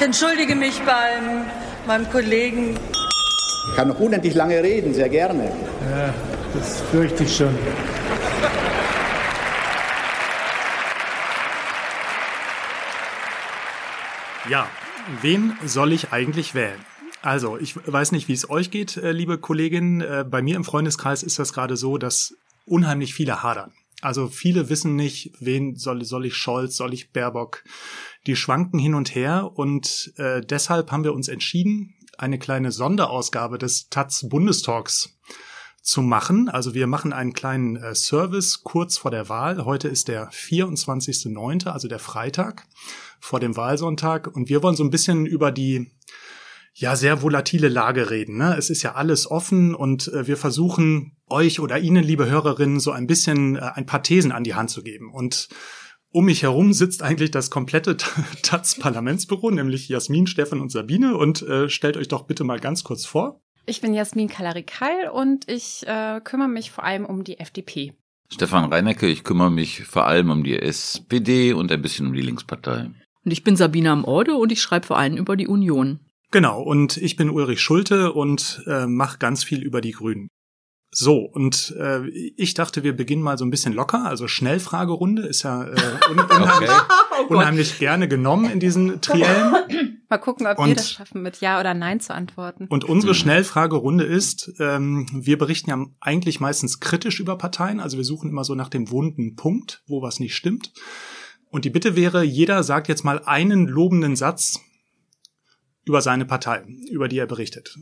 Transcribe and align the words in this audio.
Ich 0.00 0.06
entschuldige 0.06 0.56
mich 0.56 0.80
beim 0.80 1.44
meinem 1.86 2.08
Kollegen. 2.08 2.74
Ich 3.68 3.76
kann 3.76 3.88
noch 3.88 4.00
unendlich 4.00 4.32
lange 4.32 4.62
reden, 4.62 4.94
sehr 4.94 5.10
gerne. 5.10 5.52
Ja, 5.90 6.14
das 6.54 6.80
fürchte 6.90 7.24
ich 7.24 7.36
schon. 7.36 7.54
Ja, 14.48 14.70
wen 15.20 15.58
soll 15.66 15.92
ich 15.92 16.14
eigentlich 16.14 16.54
wählen? 16.54 16.82
Also, 17.20 17.58
ich 17.58 17.74
weiß 17.86 18.12
nicht, 18.12 18.26
wie 18.28 18.32
es 18.32 18.48
euch 18.48 18.70
geht, 18.70 18.96
äh, 18.96 19.12
liebe 19.12 19.36
Kolleginnen. 19.36 20.00
Äh, 20.00 20.24
bei 20.26 20.40
mir 20.40 20.56
im 20.56 20.64
Freundeskreis 20.64 21.22
ist 21.22 21.38
das 21.38 21.52
gerade 21.52 21.76
so, 21.76 21.98
dass 21.98 22.34
unheimlich 22.64 23.12
viele 23.12 23.42
hadern. 23.42 23.74
Also 24.00 24.28
viele 24.28 24.68
wissen 24.68 24.96
nicht, 24.96 25.32
wen 25.40 25.76
soll, 25.76 26.04
soll 26.04 26.26
ich 26.26 26.34
Scholz, 26.34 26.76
soll 26.76 26.94
ich 26.94 27.12
Baerbock. 27.12 27.64
Die 28.26 28.36
schwanken 28.36 28.78
hin 28.78 28.94
und 28.94 29.14
her 29.14 29.50
und 29.54 30.12
äh, 30.16 30.40
deshalb 30.40 30.90
haben 30.90 31.04
wir 31.04 31.14
uns 31.14 31.28
entschieden, 31.28 31.94
eine 32.18 32.38
kleine 32.38 32.70
Sonderausgabe 32.70 33.58
des 33.58 33.88
Taz 33.88 34.26
Bundestalks 34.28 35.18
zu 35.82 36.02
machen. 36.02 36.48
Also 36.48 36.74
wir 36.74 36.86
machen 36.86 37.12
einen 37.12 37.32
kleinen 37.32 37.76
äh, 37.76 37.94
Service 37.94 38.62
kurz 38.62 38.98
vor 38.98 39.10
der 39.10 39.28
Wahl. 39.28 39.64
Heute 39.64 39.88
ist 39.88 40.08
der 40.08 40.30
24.9., 40.30 41.68
also 41.68 41.88
der 41.88 41.98
Freitag 41.98 42.66
vor 43.18 43.40
dem 43.40 43.56
Wahlsonntag. 43.56 44.26
Und 44.34 44.48
wir 44.48 44.62
wollen 44.62 44.76
so 44.76 44.84
ein 44.84 44.90
bisschen 44.90 45.26
über 45.26 45.50
die 45.50 45.90
ja 46.74 46.96
sehr 46.96 47.22
volatile 47.22 47.68
Lage 47.68 48.10
reden. 48.10 48.36
Ne? 48.36 48.56
Es 48.56 48.70
ist 48.70 48.82
ja 48.82 48.94
alles 48.94 49.30
offen 49.30 49.74
und 49.74 50.08
äh, 50.08 50.26
wir 50.26 50.36
versuchen 50.36 51.16
euch 51.30 51.60
oder 51.60 51.78
Ihnen, 51.78 52.04
liebe 52.04 52.28
Hörerinnen, 52.28 52.80
so 52.80 52.92
ein 52.92 53.06
bisschen 53.06 53.56
äh, 53.56 53.70
ein 53.74 53.86
paar 53.86 54.02
Thesen 54.02 54.32
an 54.32 54.44
die 54.44 54.54
Hand 54.54 54.70
zu 54.70 54.82
geben. 54.82 55.12
Und 55.12 55.48
um 56.12 56.24
mich 56.24 56.42
herum 56.42 56.72
sitzt 56.72 57.02
eigentlich 57.02 57.30
das 57.30 57.50
komplette 57.50 57.96
Taz-Parlamentsbüro, 58.42 59.50
nämlich 59.50 59.88
Jasmin, 59.88 60.26
Stefan 60.26 60.60
und 60.60 60.70
Sabine. 60.70 61.16
Und 61.16 61.42
äh, 61.42 61.68
stellt 61.68 61.96
euch 61.96 62.08
doch 62.08 62.22
bitte 62.26 62.44
mal 62.44 62.60
ganz 62.60 62.84
kurz 62.84 63.06
vor. 63.06 63.40
Ich 63.66 63.80
bin 63.80 63.94
Jasmin 63.94 64.28
Kalarikal 64.28 65.10
und 65.12 65.48
ich 65.48 65.86
äh, 65.86 66.20
kümmere 66.24 66.48
mich 66.48 66.70
vor 66.70 66.84
allem 66.84 67.04
um 67.04 67.24
die 67.24 67.38
FDP. 67.38 67.92
Stefan 68.32 68.72
Reinecke, 68.72 69.06
ich 69.06 69.24
kümmere 69.24 69.50
mich 69.50 69.84
vor 69.84 70.06
allem 70.06 70.30
um 70.30 70.44
die 70.44 70.58
SPD 70.58 71.52
und 71.52 71.70
ein 71.70 71.82
bisschen 71.82 72.06
um 72.06 72.12
die 72.12 72.22
Linkspartei. 72.22 72.90
Und 73.24 73.30
ich 73.30 73.44
bin 73.44 73.56
Sabina 73.56 73.92
am 73.92 74.04
Orde 74.04 74.34
und 74.34 74.50
ich 74.50 74.62
schreibe 74.62 74.86
vor 74.86 74.98
allem 74.98 75.16
über 75.16 75.36
die 75.36 75.46
Union. 75.46 76.00
Genau, 76.30 76.62
und 76.62 76.96
ich 76.96 77.16
bin 77.16 77.28
Ulrich 77.28 77.60
Schulte 77.60 78.12
und 78.12 78.62
äh, 78.66 78.86
mache 78.86 79.18
ganz 79.18 79.42
viel 79.42 79.62
über 79.62 79.80
die 79.80 79.92
Grünen. 79.92 80.28
So, 80.92 81.18
und 81.18 81.74
äh, 81.78 82.08
ich 82.08 82.54
dachte, 82.54 82.82
wir 82.82 82.96
beginnen 82.96 83.22
mal 83.22 83.38
so 83.38 83.44
ein 83.44 83.50
bisschen 83.50 83.72
locker. 83.72 84.04
Also 84.06 84.26
Schnellfragerunde 84.26 85.22
ist 85.22 85.44
ja 85.44 85.64
äh, 85.64 85.76
un 86.10 86.18
unheimlich, 86.18 86.70
okay. 86.70 86.82
oh 87.28 87.34
unheimlich 87.34 87.78
gerne 87.78 88.08
genommen 88.08 88.50
in 88.50 88.58
diesen 88.58 89.00
Triellen. 89.00 89.98
Mal 90.08 90.18
gucken, 90.18 90.48
ob 90.48 90.58
und, 90.58 90.70
wir 90.70 90.74
das 90.74 90.90
schaffen, 90.90 91.22
mit 91.22 91.40
Ja 91.40 91.60
oder 91.60 91.72
Nein 91.72 92.00
zu 92.00 92.12
antworten. 92.12 92.66
Und 92.68 92.82
unsere 92.82 93.14
Schnellfragerunde 93.14 94.02
ist, 94.02 94.52
ähm, 94.58 95.06
wir 95.12 95.38
berichten 95.38 95.70
ja 95.70 95.86
eigentlich 96.00 96.40
meistens 96.40 96.80
kritisch 96.80 97.20
über 97.20 97.38
Parteien. 97.38 97.78
Also 97.78 97.96
wir 97.96 98.04
suchen 98.04 98.28
immer 98.28 98.42
so 98.42 98.56
nach 98.56 98.68
dem 98.68 98.90
wunden 98.90 99.36
Punkt, 99.36 99.84
wo 99.86 100.02
was 100.02 100.18
nicht 100.18 100.34
stimmt. 100.34 100.72
Und 101.50 101.64
die 101.64 101.70
Bitte 101.70 101.94
wäre, 101.94 102.24
jeder 102.24 102.64
sagt 102.64 102.88
jetzt 102.88 103.04
mal 103.04 103.22
einen 103.24 103.68
lobenden 103.68 104.16
Satz 104.16 104.60
über 105.84 106.02
seine 106.02 106.24
Partei, 106.24 106.64
über 106.90 107.06
die 107.06 107.18
er 107.18 107.26
berichtet. 107.26 107.78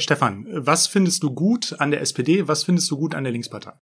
Stefan, 0.00 0.46
was 0.50 0.86
findest 0.86 1.22
du 1.22 1.32
gut 1.32 1.76
an 1.78 1.90
der 1.90 2.00
SPD? 2.00 2.48
Was 2.48 2.64
findest 2.64 2.90
du 2.90 2.96
gut 2.96 3.14
an 3.14 3.24
der 3.24 3.32
Linkspartei? 3.32 3.74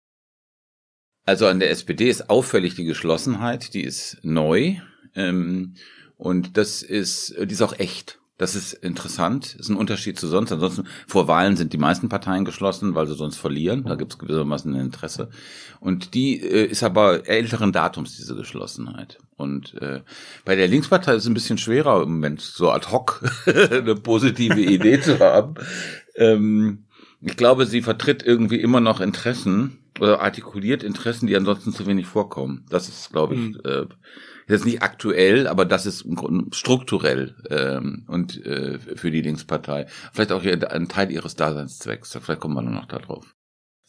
Also 1.26 1.48
an 1.48 1.59
der 1.59 1.70
SPD 1.70 2.09
ist 2.09 2.30
auffällig 2.30 2.76
die 2.76 2.84
Geschlossenheit, 2.84 3.73
die 3.73 3.84
ist 3.84 4.17
neu 4.23 4.76
ähm, 5.16 5.76
und 6.17 6.58
das 6.58 6.82
ist, 6.82 7.36
die 7.39 7.54
ist 7.54 7.62
auch 7.62 7.78
echt. 7.80 8.22
Das 8.42 8.56
ist 8.56 8.73
interessant, 8.73 9.54
ist 9.60 9.70
ein 9.70 9.76
Unterschied 9.76 10.17
zu 10.17 10.27
sonst. 10.27 10.52
Ansonsten 10.52 10.88
vor 11.05 11.27
Wahlen 11.27 11.58
sind 11.58 11.73
die 11.73 11.77
meisten 11.77 12.10
Parteien 12.10 12.44
geschlossen, 12.44 12.95
weil 12.95 13.05
sie 13.05 13.14
sonst 13.14 13.38
verlieren. 13.38 13.83
Da 13.83 13.94
gibt 13.94 14.14
es 14.14 14.17
gewissermaßen 14.17 14.73
ein 14.73 14.82
Interesse. 14.82 15.30
Und 15.80 16.16
die 16.16 16.42
äh, 16.42 16.66
ist 16.66 16.82
aber 16.82 17.30
älteren 17.30 17.71
Datums, 17.71 18.16
diese 18.16 18.36
Geschlossenheit. 18.36 19.20
Und 19.36 19.80
äh, 19.80 20.02
bei 20.44 20.55
der 20.55 20.67
Linkspartei 20.67 21.14
ist 21.14 21.23
es 21.23 21.30
ein 21.30 21.36
bisschen 21.36 21.60
schwerer 21.60 22.02
im 22.02 22.14
Moment, 22.14 22.42
so 22.42 22.71
ad 22.71 22.88
hoc 22.92 23.23
eine 23.45 23.94
positive 23.94 24.60
Idee 24.60 25.00
zu 25.00 25.20
haben. 25.20 25.54
Ähm, 26.16 26.86
ich 27.22 27.38
glaube, 27.38 27.66
sie 27.66 27.82
vertritt 27.82 28.23
irgendwie 28.23 28.60
immer 28.60 28.80
noch 28.80 28.99
Interessen 28.99 29.80
oder 29.99 30.22
artikuliert 30.22 30.83
Interessen, 30.83 31.27
die 31.27 31.36
ansonsten 31.36 31.72
zu 31.72 31.86
wenig 31.86 32.08
vorkommen. 32.08 32.66
Das 32.70 32.88
ist, 32.88 33.11
glaube 33.11 33.36
ich, 33.36 33.39
mhm. 33.39 33.60
äh, 33.64 33.86
ist 34.48 34.66
nicht 34.66 34.82
aktuell, 34.82 35.48
aber 35.48 35.66
das 35.66 35.86
ist 35.86 36.05
strukturell 36.52 37.36
ähm, 37.50 38.04
und 38.08 38.45
äh, 38.45 38.80
für 38.80 39.11
die 39.11 39.21
Linkspartei. 39.21 39.86
Vielleicht 40.11 40.32
auch 40.32 40.44
ein 40.44 40.89
Teil 40.89 41.11
ihres 41.11 41.36
Daseinszwecks. 41.36 42.17
Vielleicht 42.21 42.42
kommen 42.42 42.55
wir 42.55 42.61
nur 42.61 42.73
noch 42.73 42.88
darauf. 42.88 43.36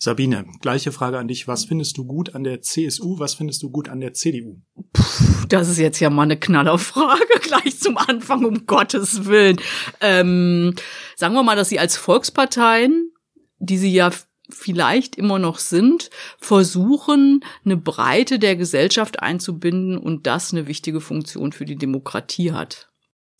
Sabine, 0.04 0.46
gleiche 0.60 0.90
Frage 0.90 1.20
an 1.20 1.28
dich. 1.28 1.46
Was 1.46 1.64
findest 1.64 1.96
du 1.96 2.04
gut 2.04 2.34
an 2.34 2.42
der 2.42 2.60
CSU? 2.60 3.20
Was 3.20 3.34
findest 3.34 3.62
du 3.62 3.70
gut 3.70 3.88
an 3.88 4.00
der 4.00 4.14
CDU? 4.14 4.60
Puh, 4.92 5.46
das 5.48 5.68
ist 5.68 5.78
jetzt 5.78 6.00
ja 6.00 6.10
mal 6.10 6.24
eine 6.24 6.36
Knallerfrage 6.36 7.38
gleich 7.40 7.78
zum 7.78 7.96
Anfang, 7.96 8.44
um 8.44 8.66
Gottes 8.66 9.26
Willen. 9.26 9.60
Ähm, 10.00 10.74
sagen 11.14 11.34
wir 11.34 11.44
mal, 11.44 11.54
dass 11.54 11.68
sie 11.68 11.78
als 11.78 11.96
Volksparteien, 11.96 13.12
die 13.60 13.78
sie 13.78 13.92
ja 13.92 14.10
vielleicht 14.50 15.14
immer 15.14 15.38
noch 15.38 15.60
sind, 15.60 16.10
versuchen, 16.40 17.44
eine 17.64 17.76
Breite 17.76 18.40
der 18.40 18.56
Gesellschaft 18.56 19.22
einzubinden 19.22 19.96
und 19.96 20.26
das 20.26 20.52
eine 20.52 20.66
wichtige 20.66 21.00
Funktion 21.00 21.52
für 21.52 21.64
die 21.64 21.76
Demokratie 21.76 22.50
hat. 22.50 22.90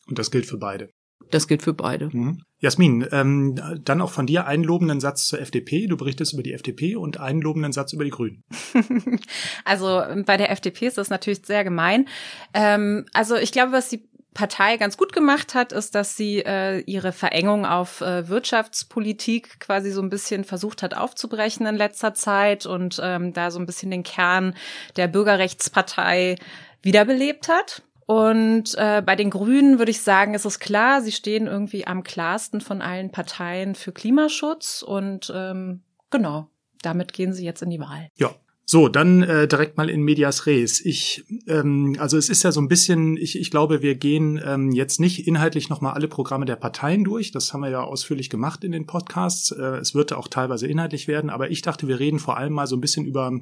Und 0.06 0.16
das 0.16 0.30
gilt 0.30 0.46
für 0.46 0.58
beide. 0.58 0.90
Das 1.30 1.48
gilt 1.48 1.62
für 1.62 1.74
beide. 1.74 2.08
Mhm. 2.12 2.42
Jasmin, 2.58 3.06
ähm, 3.10 3.60
dann 3.84 4.00
auch 4.00 4.10
von 4.10 4.26
dir 4.26 4.46
einen 4.46 4.62
lobenden 4.62 5.00
Satz 5.00 5.26
zur 5.26 5.40
FDP. 5.40 5.88
Du 5.88 5.96
berichtest 5.96 6.32
über 6.32 6.42
die 6.42 6.52
FDP 6.52 6.96
und 6.96 7.18
einen 7.18 7.40
lobenden 7.40 7.72
Satz 7.72 7.92
über 7.92 8.04
die 8.04 8.10
Grünen. 8.10 8.44
also 9.64 10.02
bei 10.24 10.36
der 10.36 10.50
FDP 10.50 10.86
ist 10.86 10.98
das 10.98 11.10
natürlich 11.10 11.44
sehr 11.44 11.64
gemein. 11.64 12.06
Ähm, 12.54 13.06
also 13.12 13.36
ich 13.36 13.50
glaube, 13.50 13.72
was 13.72 13.88
die 13.88 14.08
Partei 14.34 14.78
ganz 14.78 14.96
gut 14.96 15.12
gemacht 15.12 15.54
hat, 15.54 15.72
ist, 15.72 15.94
dass 15.94 16.16
sie 16.16 16.38
äh, 16.38 16.78
ihre 16.80 17.12
Verengung 17.12 17.66
auf 17.66 18.00
äh, 18.00 18.28
Wirtschaftspolitik 18.28 19.60
quasi 19.60 19.90
so 19.90 20.00
ein 20.00 20.08
bisschen 20.08 20.44
versucht 20.44 20.82
hat 20.82 20.96
aufzubrechen 20.96 21.66
in 21.66 21.76
letzter 21.76 22.14
Zeit 22.14 22.64
und 22.64 22.98
ähm, 23.02 23.34
da 23.34 23.50
so 23.50 23.58
ein 23.58 23.66
bisschen 23.66 23.90
den 23.90 24.04
Kern 24.04 24.54
der 24.96 25.08
Bürgerrechtspartei 25.08 26.36
wiederbelebt 26.80 27.48
hat. 27.48 27.82
Und 28.06 28.74
äh, 28.76 29.02
bei 29.04 29.16
den 29.16 29.30
Grünen 29.30 29.78
würde 29.78 29.90
ich 29.90 30.02
sagen, 30.02 30.34
ist 30.34 30.44
es 30.44 30.58
klar, 30.58 31.02
sie 31.02 31.12
stehen 31.12 31.46
irgendwie 31.46 31.86
am 31.86 32.02
klarsten 32.02 32.60
von 32.60 32.82
allen 32.82 33.10
Parteien 33.10 33.74
für 33.74 33.92
Klimaschutz 33.92 34.82
und 34.82 35.32
ähm, 35.34 35.82
genau, 36.10 36.48
damit 36.82 37.12
gehen 37.12 37.32
sie 37.32 37.44
jetzt 37.44 37.62
in 37.62 37.70
die 37.70 37.80
Wahl. 37.80 38.08
Ja, 38.16 38.34
so, 38.64 38.88
dann 38.88 39.22
äh, 39.22 39.48
direkt 39.48 39.76
mal 39.76 39.90
in 39.90 40.02
medias 40.02 40.46
res. 40.46 40.80
Ich, 40.80 41.24
ähm, 41.46 41.96
also 41.98 42.16
es 42.16 42.28
ist 42.28 42.42
ja 42.42 42.52
so 42.52 42.60
ein 42.60 42.68
bisschen, 42.68 43.16
ich, 43.16 43.38
ich 43.38 43.50
glaube, 43.50 43.82
wir 43.82 43.96
gehen 43.96 44.40
ähm, 44.44 44.70
jetzt 44.72 45.00
nicht 45.00 45.26
inhaltlich 45.26 45.68
nochmal 45.68 45.94
alle 45.94 46.08
Programme 46.08 46.46
der 46.46 46.56
Parteien 46.56 47.04
durch. 47.04 47.32
Das 47.32 47.52
haben 47.52 47.62
wir 47.62 47.70
ja 47.70 47.82
ausführlich 47.82 48.30
gemacht 48.30 48.64
in 48.64 48.72
den 48.72 48.86
Podcasts. 48.86 49.50
Äh, 49.50 49.78
es 49.78 49.94
wird 49.94 50.12
auch 50.12 50.28
teilweise 50.28 50.66
inhaltlich 50.68 51.08
werden, 51.08 51.28
aber 51.28 51.50
ich 51.50 51.62
dachte, 51.62 51.88
wir 51.88 51.98
reden 51.98 52.18
vor 52.18 52.36
allem 52.36 52.52
mal 52.52 52.66
so 52.66 52.76
ein 52.76 52.80
bisschen 52.80 53.04
über 53.04 53.32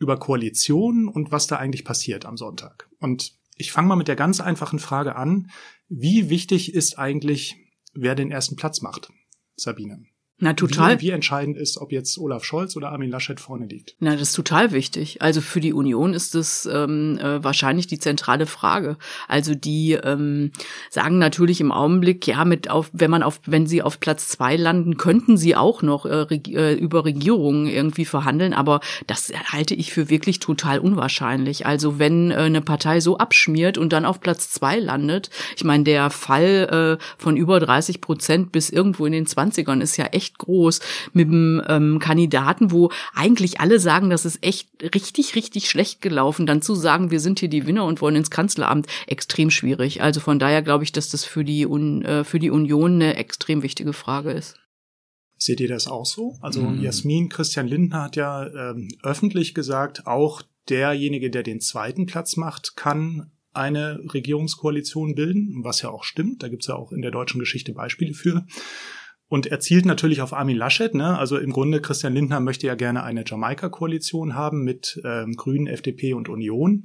über 0.00 0.18
Koalition 0.18 1.08
und 1.08 1.30
was 1.30 1.46
da 1.46 1.56
eigentlich 1.56 1.84
passiert 1.84 2.24
am 2.24 2.38
Sonntag. 2.38 2.88
Und 3.00 3.34
ich 3.60 3.72
fange 3.72 3.88
mal 3.88 3.96
mit 3.96 4.08
der 4.08 4.16
ganz 4.16 4.40
einfachen 4.40 4.78
Frage 4.78 5.16
an: 5.16 5.50
Wie 5.88 6.30
wichtig 6.30 6.74
ist 6.74 6.98
eigentlich, 6.98 7.56
wer 7.94 8.14
den 8.14 8.30
ersten 8.30 8.56
Platz 8.56 8.80
macht, 8.80 9.10
Sabine? 9.56 10.04
Na, 10.40 10.54
total. 10.54 10.98
Wie, 11.00 11.08
wie, 11.08 11.10
entscheidend 11.10 11.58
ist, 11.58 11.76
ob 11.76 11.92
jetzt 11.92 12.18
Olaf 12.18 12.44
Scholz 12.44 12.74
oder 12.74 12.90
Armin 12.90 13.10
Laschet 13.10 13.38
vorne 13.38 13.66
liegt. 13.66 13.94
Na, 14.00 14.12
das 14.12 14.22
ist 14.22 14.32
total 14.32 14.72
wichtig. 14.72 15.20
Also 15.20 15.42
für 15.42 15.60
die 15.60 15.74
Union 15.74 16.14
ist 16.14 16.34
es 16.34 16.64
ähm, 16.64 17.18
äh, 17.18 17.44
wahrscheinlich 17.44 17.86
die 17.86 17.98
zentrale 17.98 18.46
Frage. 18.46 18.96
Also 19.28 19.54
die 19.54 19.92
ähm, 19.92 20.52
sagen 20.88 21.18
natürlich 21.18 21.60
im 21.60 21.72
Augenblick, 21.72 22.26
ja, 22.26 22.46
mit 22.46 22.70
auf, 22.70 22.90
wenn 22.94 23.10
man 23.10 23.22
auf, 23.22 23.40
wenn 23.44 23.66
sie 23.66 23.82
auf 23.82 24.00
Platz 24.00 24.28
zwei 24.28 24.56
landen, 24.56 24.96
könnten 24.96 25.36
sie 25.36 25.56
auch 25.56 25.82
noch 25.82 26.06
äh, 26.06 26.14
reg 26.14 26.48
äh, 26.48 26.72
über 26.72 27.04
Regierungen 27.04 27.66
irgendwie 27.66 28.06
verhandeln, 28.06 28.54
aber 28.54 28.80
das 29.06 29.32
halte 29.52 29.74
ich 29.74 29.92
für 29.92 30.08
wirklich 30.08 30.38
total 30.40 30.78
unwahrscheinlich. 30.78 31.66
Also 31.66 31.98
wenn 31.98 32.30
äh, 32.30 32.36
eine 32.36 32.62
Partei 32.62 33.00
so 33.00 33.18
abschmiert 33.18 33.76
und 33.76 33.92
dann 33.92 34.06
auf 34.06 34.20
Platz 34.20 34.50
zwei 34.50 34.78
landet, 34.78 35.28
ich 35.56 35.64
meine, 35.64 35.84
der 35.84 36.08
Fall 36.08 36.98
äh, 36.98 37.04
von 37.18 37.36
über 37.36 37.60
30 37.60 38.00
Prozent 38.00 38.52
bis 38.52 38.70
irgendwo 38.70 39.04
in 39.04 39.12
den 39.12 39.26
Zwanzigern 39.26 39.82
ist 39.82 39.98
ja 39.98 40.06
echt 40.06 40.29
echt 40.30 40.38
groß 40.38 40.80
mit 41.12 41.28
einem 41.28 41.62
ähm, 41.68 41.98
Kandidaten, 41.98 42.70
wo 42.70 42.90
eigentlich 43.14 43.60
alle 43.60 43.80
sagen, 43.80 44.10
das 44.10 44.24
ist 44.24 44.44
echt 44.44 44.68
richtig, 44.94 45.34
richtig 45.34 45.68
schlecht 45.68 46.00
gelaufen. 46.00 46.46
Dann 46.46 46.62
zu 46.62 46.74
sagen, 46.74 47.10
wir 47.10 47.20
sind 47.20 47.40
hier 47.40 47.48
die 47.48 47.66
Winner 47.66 47.84
und 47.84 48.00
wollen 48.00 48.16
ins 48.16 48.30
Kanzleramt, 48.30 48.86
extrem 49.06 49.50
schwierig. 49.50 50.02
Also 50.02 50.20
von 50.20 50.38
daher 50.38 50.62
glaube 50.62 50.84
ich, 50.84 50.92
dass 50.92 51.10
das 51.10 51.24
für 51.24 51.44
die, 51.44 51.66
Un 51.66 52.02
äh, 52.02 52.24
für 52.24 52.38
die 52.38 52.50
Union 52.50 52.94
eine 52.94 53.16
extrem 53.16 53.62
wichtige 53.62 53.92
Frage 53.92 54.30
ist. 54.30 54.56
Seht 55.36 55.60
ihr 55.60 55.68
das 55.68 55.88
auch 55.88 56.06
so? 56.06 56.36
Also 56.42 56.62
mhm. 56.62 56.82
Jasmin 56.82 57.28
Christian 57.28 57.66
Lindner 57.66 58.04
hat 58.04 58.16
ja 58.16 58.46
ähm, 58.46 58.88
öffentlich 59.02 59.54
gesagt, 59.54 60.06
auch 60.06 60.42
derjenige, 60.68 61.30
der 61.30 61.42
den 61.42 61.60
zweiten 61.60 62.06
Platz 62.06 62.36
macht, 62.36 62.76
kann 62.76 63.30
eine 63.52 64.00
Regierungskoalition 64.12 65.14
bilden, 65.14 65.64
was 65.64 65.82
ja 65.82 65.90
auch 65.90 66.04
stimmt. 66.04 66.42
Da 66.42 66.48
gibt's 66.48 66.68
ja 66.68 66.76
auch 66.76 66.92
in 66.92 67.02
der 67.02 67.10
deutschen 67.10 67.40
Geschichte 67.40 67.72
Beispiele 67.72 68.14
für. 68.14 68.46
Und 69.30 69.46
er 69.46 69.60
zielt 69.60 69.86
natürlich 69.86 70.22
auf 70.22 70.32
Armin 70.32 70.56
Laschet. 70.56 70.92
Ne? 70.92 71.16
Also 71.16 71.38
im 71.38 71.52
Grunde, 71.52 71.80
Christian 71.80 72.14
Lindner 72.14 72.40
möchte 72.40 72.66
ja 72.66 72.74
gerne 72.74 73.04
eine 73.04 73.22
Jamaika-Koalition 73.24 74.34
haben 74.34 74.64
mit 74.64 75.00
ähm, 75.04 75.34
Grünen, 75.36 75.68
FDP 75.68 76.14
und 76.14 76.28
Union. 76.28 76.82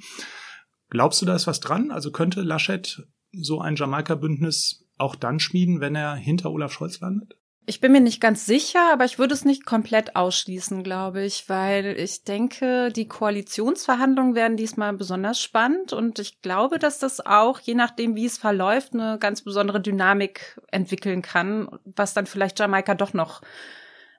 Glaubst 0.92 1.20
du, 1.22 1.26
da 1.26 1.36
ist 1.36 1.48
was 1.48 1.60
dran? 1.60 1.90
Also 1.90 2.12
könnte 2.12 2.44
Laschet 2.44 3.02
so 3.32 3.62
ein 3.62 3.76
Jamaika-Bündnis 3.76 4.86
auch 5.00 5.16
dann 5.16 5.40
schmieden, 5.40 5.82
wenn 5.82 5.96
er 5.96 6.16
hinter 6.16 6.52
Olaf 6.52 6.72
Scholz 6.72 7.00
landet? 7.00 7.36
Ich 7.68 7.80
bin 7.80 7.92
mir 7.92 8.02
nicht 8.02 8.22
ganz 8.22 8.46
sicher, 8.46 8.92
aber 8.94 9.06
ich 9.06 9.18
würde 9.18 9.34
es 9.34 9.44
nicht 9.44 9.66
komplett 9.66 10.16
ausschließen, 10.16 10.84
glaube 10.84 11.24
ich, 11.24 11.50
weil 11.50 11.96
ich 11.98 12.24
denke, 12.24 12.92
die 12.92 13.08
Koalitionsverhandlungen 13.08 14.36
werden 14.36 14.56
diesmal 14.56 14.94
besonders 14.94 15.42
spannend 15.42 15.92
und 15.92 16.20
ich 16.20 16.42
glaube, 16.42 16.78
dass 16.78 17.00
das 17.00 17.26
auch, 17.26 17.60
je 17.60 17.74
nachdem, 17.74 18.16
wie 18.16 18.26
es 18.26 18.38
verläuft, 18.38 18.94
eine 18.94 19.18
ganz 19.20 19.42
besondere 19.42 19.82
Dynamik 19.82 20.62
entwickeln 20.72 21.24
kann, 21.24 21.70
was 21.86 22.14
dann 22.14 22.28
vielleicht 22.28 22.60
Jamaika 22.60 22.94
doch 22.94 23.14
noch 23.14 23.42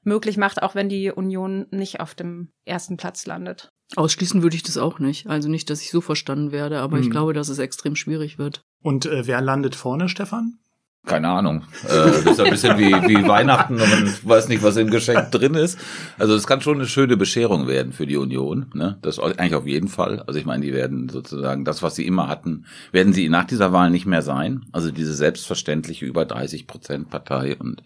möglich 0.02 0.36
macht, 0.36 0.62
auch 0.62 0.74
wenn 0.74 0.88
die 0.88 1.10
Union 1.12 1.66
nicht 1.70 2.00
auf 2.00 2.14
dem 2.14 2.52
ersten 2.64 2.96
Platz 2.96 3.26
landet. 3.26 3.70
Ausschließen 3.94 4.42
würde 4.42 4.56
ich 4.56 4.64
das 4.64 4.76
auch 4.76 4.98
nicht. 4.98 5.28
Also 5.28 5.48
nicht, 5.48 5.70
dass 5.70 5.82
ich 5.82 5.90
so 5.90 6.00
verstanden 6.00 6.50
werde, 6.50 6.80
aber 6.80 6.96
hm. 6.96 7.04
ich 7.04 7.10
glaube, 7.10 7.32
dass 7.32 7.48
es 7.48 7.58
extrem 7.58 7.94
schwierig 7.94 8.38
wird. 8.38 8.64
Und 8.82 9.06
äh, 9.06 9.26
wer 9.26 9.40
landet 9.40 9.76
vorne, 9.76 10.08
Stefan? 10.08 10.58
Keine 11.06 11.28
Ahnung. 11.28 11.62
Äh, 11.84 11.88
das 11.88 12.26
ist 12.26 12.40
ein 12.40 12.50
bisschen 12.50 12.78
wie, 12.78 12.92
wie 12.92 13.26
Weihnachten 13.26 13.80
und 13.80 13.88
man 13.88 14.14
weiß 14.24 14.48
nicht, 14.48 14.62
was 14.62 14.76
im 14.76 14.90
Geschenk 14.90 15.30
drin 15.30 15.54
ist. 15.54 15.78
Also 16.18 16.34
es 16.34 16.46
kann 16.46 16.60
schon 16.60 16.78
eine 16.78 16.86
schöne 16.86 17.16
Bescherung 17.16 17.68
werden 17.68 17.92
für 17.92 18.06
die 18.06 18.16
Union. 18.16 18.66
Ne? 18.74 18.98
Das 19.02 19.18
eigentlich 19.18 19.54
auf 19.54 19.66
jeden 19.66 19.88
Fall. 19.88 20.22
Also 20.26 20.38
ich 20.38 20.44
meine, 20.44 20.64
die 20.64 20.74
werden 20.74 21.08
sozusagen 21.08 21.64
das, 21.64 21.82
was 21.82 21.94
sie 21.94 22.06
immer 22.06 22.28
hatten, 22.28 22.66
werden 22.92 23.12
sie 23.12 23.28
nach 23.28 23.44
dieser 23.44 23.72
Wahl 23.72 23.90
nicht 23.90 24.06
mehr 24.06 24.22
sein. 24.22 24.66
Also 24.72 24.90
diese 24.90 25.14
selbstverständliche 25.14 26.04
über 26.04 26.26
30 26.26 26.66
Prozent 26.66 27.08
Partei 27.08 27.56
und 27.56 27.82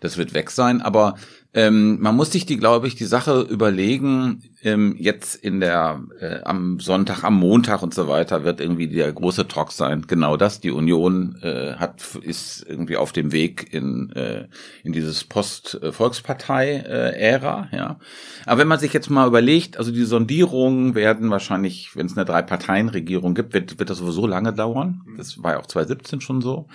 das 0.00 0.16
wird 0.16 0.32
weg 0.32 0.50
sein. 0.50 0.80
Aber 0.80 1.16
ähm, 1.54 2.00
man 2.00 2.16
muss 2.16 2.32
sich 2.32 2.46
die, 2.46 2.56
glaube 2.56 2.86
ich, 2.86 2.94
die 2.94 3.04
Sache 3.04 3.40
überlegen, 3.42 4.42
ähm, 4.62 4.94
jetzt 4.98 5.34
in 5.34 5.60
der, 5.60 6.00
äh, 6.20 6.40
am 6.44 6.78
Sonntag, 6.80 7.24
am 7.24 7.34
Montag 7.34 7.82
und 7.82 7.92
so 7.92 8.08
weiter 8.08 8.44
wird 8.44 8.60
irgendwie 8.60 8.88
der 8.88 9.12
große 9.12 9.48
Talk 9.48 9.72
sein. 9.72 10.06
Genau 10.06 10.36
das, 10.36 10.60
die 10.60 10.70
Union 10.70 11.36
äh, 11.42 11.74
hat, 11.74 12.00
ist 12.22 12.64
irgendwie 12.68 12.96
auf 12.96 13.10
dem 13.12 13.32
Weg 13.32 13.72
in, 13.72 14.12
äh, 14.12 14.46
in 14.84 14.92
dieses 14.92 15.24
Post-Volkspartei-Ära, 15.24 17.68
ja. 17.72 17.98
Aber 18.46 18.60
wenn 18.60 18.68
man 18.68 18.78
sich 18.78 18.92
jetzt 18.92 19.10
mal 19.10 19.26
überlegt, 19.26 19.78
also 19.78 19.90
die 19.90 20.04
Sondierungen 20.04 20.94
werden 20.94 21.30
wahrscheinlich, 21.30 21.96
wenn 21.96 22.06
es 22.06 22.16
eine 22.16 22.24
Drei-Parteien-Regierung 22.24 23.34
gibt, 23.34 23.54
wird, 23.54 23.78
wird 23.78 23.90
das 23.90 23.98
sowieso 23.98 24.26
lange 24.26 24.52
dauern. 24.52 25.02
Das 25.16 25.42
war 25.42 25.52
ja 25.52 25.58
auch 25.58 25.66
2017 25.66 26.20
schon 26.20 26.40
so. 26.40 26.68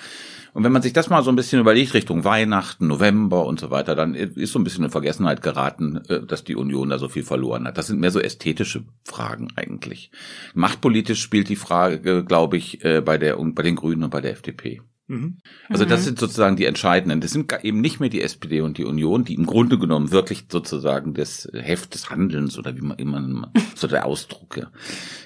Und 0.57 0.63
wenn 0.63 0.71
man 0.71 0.81
sich 0.81 0.93
das 0.93 1.11
mal 1.11 1.23
so 1.23 1.29
ein 1.29 1.35
bisschen 1.35 1.59
überlegt, 1.59 1.93
Richtung 1.93 2.23
Weihnachten, 2.23 2.87
November 2.87 3.45
und 3.45 3.59
so 3.59 3.69
weiter, 3.69 3.95
dann 3.95 4.15
ist 4.15 4.51
so 4.51 4.57
ein 4.57 4.63
bisschen 4.63 4.83
in 4.83 4.89
Vergessenheit 4.89 5.43
geraten, 5.43 6.01
äh, 6.07 6.21
dass 6.21 6.43
die 6.43 6.55
Union 6.55 6.89
da 6.89 6.97
so 6.97 7.09
viel 7.09 7.23
verloren 7.23 7.67
hat. 7.67 7.76
Das 7.77 7.85
sind 7.87 7.99
mehr 7.99 8.09
so 8.09 8.19
ästhetische 8.19 8.85
Fragen 9.03 9.49
eigentlich. 9.55 10.09
Machtpolitisch 10.55 11.21
spielt 11.21 11.47
die 11.47 11.55
Frage, 11.55 12.25
glaube 12.25 12.57
ich, 12.57 12.83
äh, 12.83 13.01
bei 13.01 13.19
der 13.19 13.37
bei 13.37 13.61
den 13.61 13.75
Grünen 13.75 14.03
und 14.03 14.09
bei 14.09 14.19
der 14.19 14.31
FDP. 14.31 14.81
Mhm. 15.05 15.37
Also 15.69 15.85
das 15.85 16.01
mhm. 16.01 16.05
sind 16.05 16.19
sozusagen 16.19 16.55
die 16.55 16.65
entscheidenden. 16.65 17.21
Das 17.21 17.31
sind 17.31 17.53
eben 17.63 17.79
nicht 17.79 17.99
mehr 17.99 18.09
die 18.09 18.23
SPD 18.23 18.61
und 18.61 18.79
die 18.79 18.85
Union, 18.85 19.25
die 19.25 19.35
im 19.35 19.45
Grunde 19.45 19.77
genommen 19.77 20.11
wirklich 20.11 20.45
sozusagen 20.51 21.13
das 21.13 21.47
Heft 21.53 21.93
des 21.93 22.09
Handelns 22.09 22.57
oder 22.57 22.75
wie 22.75 22.81
man 22.81 22.97
immer 22.97 23.51
so 23.75 23.87
der 23.87 24.07
Ausdruck, 24.07 24.57
ja. 24.57 24.71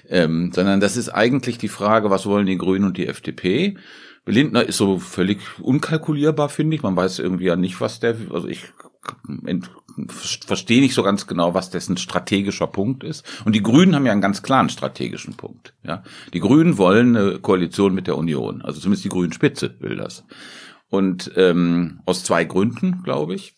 ähm, 0.09 0.51
sondern 0.53 0.81
das 0.81 0.97
ist 0.97 1.07
eigentlich 1.07 1.57
die 1.57 1.69
Frage, 1.69 2.09
was 2.09 2.25
wollen 2.25 2.47
die 2.47 2.57
Grünen 2.57 2.83
und 2.83 2.97
die 2.97 3.07
FDP? 3.07 3.77
Lindner 4.25 4.63
ist 4.63 4.77
so 4.77 4.99
völlig 4.99 5.39
unkalkulierbar, 5.59 6.49
finde 6.49 6.75
ich. 6.75 6.83
Man 6.83 6.97
weiß 6.97 7.19
irgendwie 7.19 7.45
ja 7.45 7.55
nicht, 7.55 7.79
was 7.79 8.01
der, 8.01 8.17
also 8.29 8.49
ich 8.49 8.65
verstehe 10.07 10.81
nicht 10.81 10.93
so 10.93 11.03
ganz 11.03 11.27
genau, 11.27 11.53
was 11.53 11.69
dessen 11.69 11.97
strategischer 11.97 12.67
Punkt 12.67 13.03
ist. 13.03 13.25
Und 13.45 13.53
die 13.53 13.63
Grünen 13.63 13.95
haben 13.95 14.05
ja 14.05 14.11
einen 14.11 14.21
ganz 14.21 14.41
klaren 14.41 14.69
strategischen 14.69 15.35
Punkt. 15.35 15.73
Ja, 15.83 16.03
die 16.33 16.39
Grünen 16.39 16.77
wollen 16.77 17.15
eine 17.15 17.39
Koalition 17.39 17.93
mit 17.93 18.07
der 18.07 18.17
Union. 18.17 18.61
Also 18.61 18.79
zumindest 18.79 19.05
die 19.05 19.09
Grünen 19.09 19.33
Spitze 19.33 19.75
will 19.79 19.95
das. 19.95 20.23
Und 20.89 21.31
ähm, 21.35 22.01
aus 22.05 22.23
zwei 22.23 22.43
Gründen, 22.43 23.01
glaube 23.03 23.33
ich, 23.33 23.55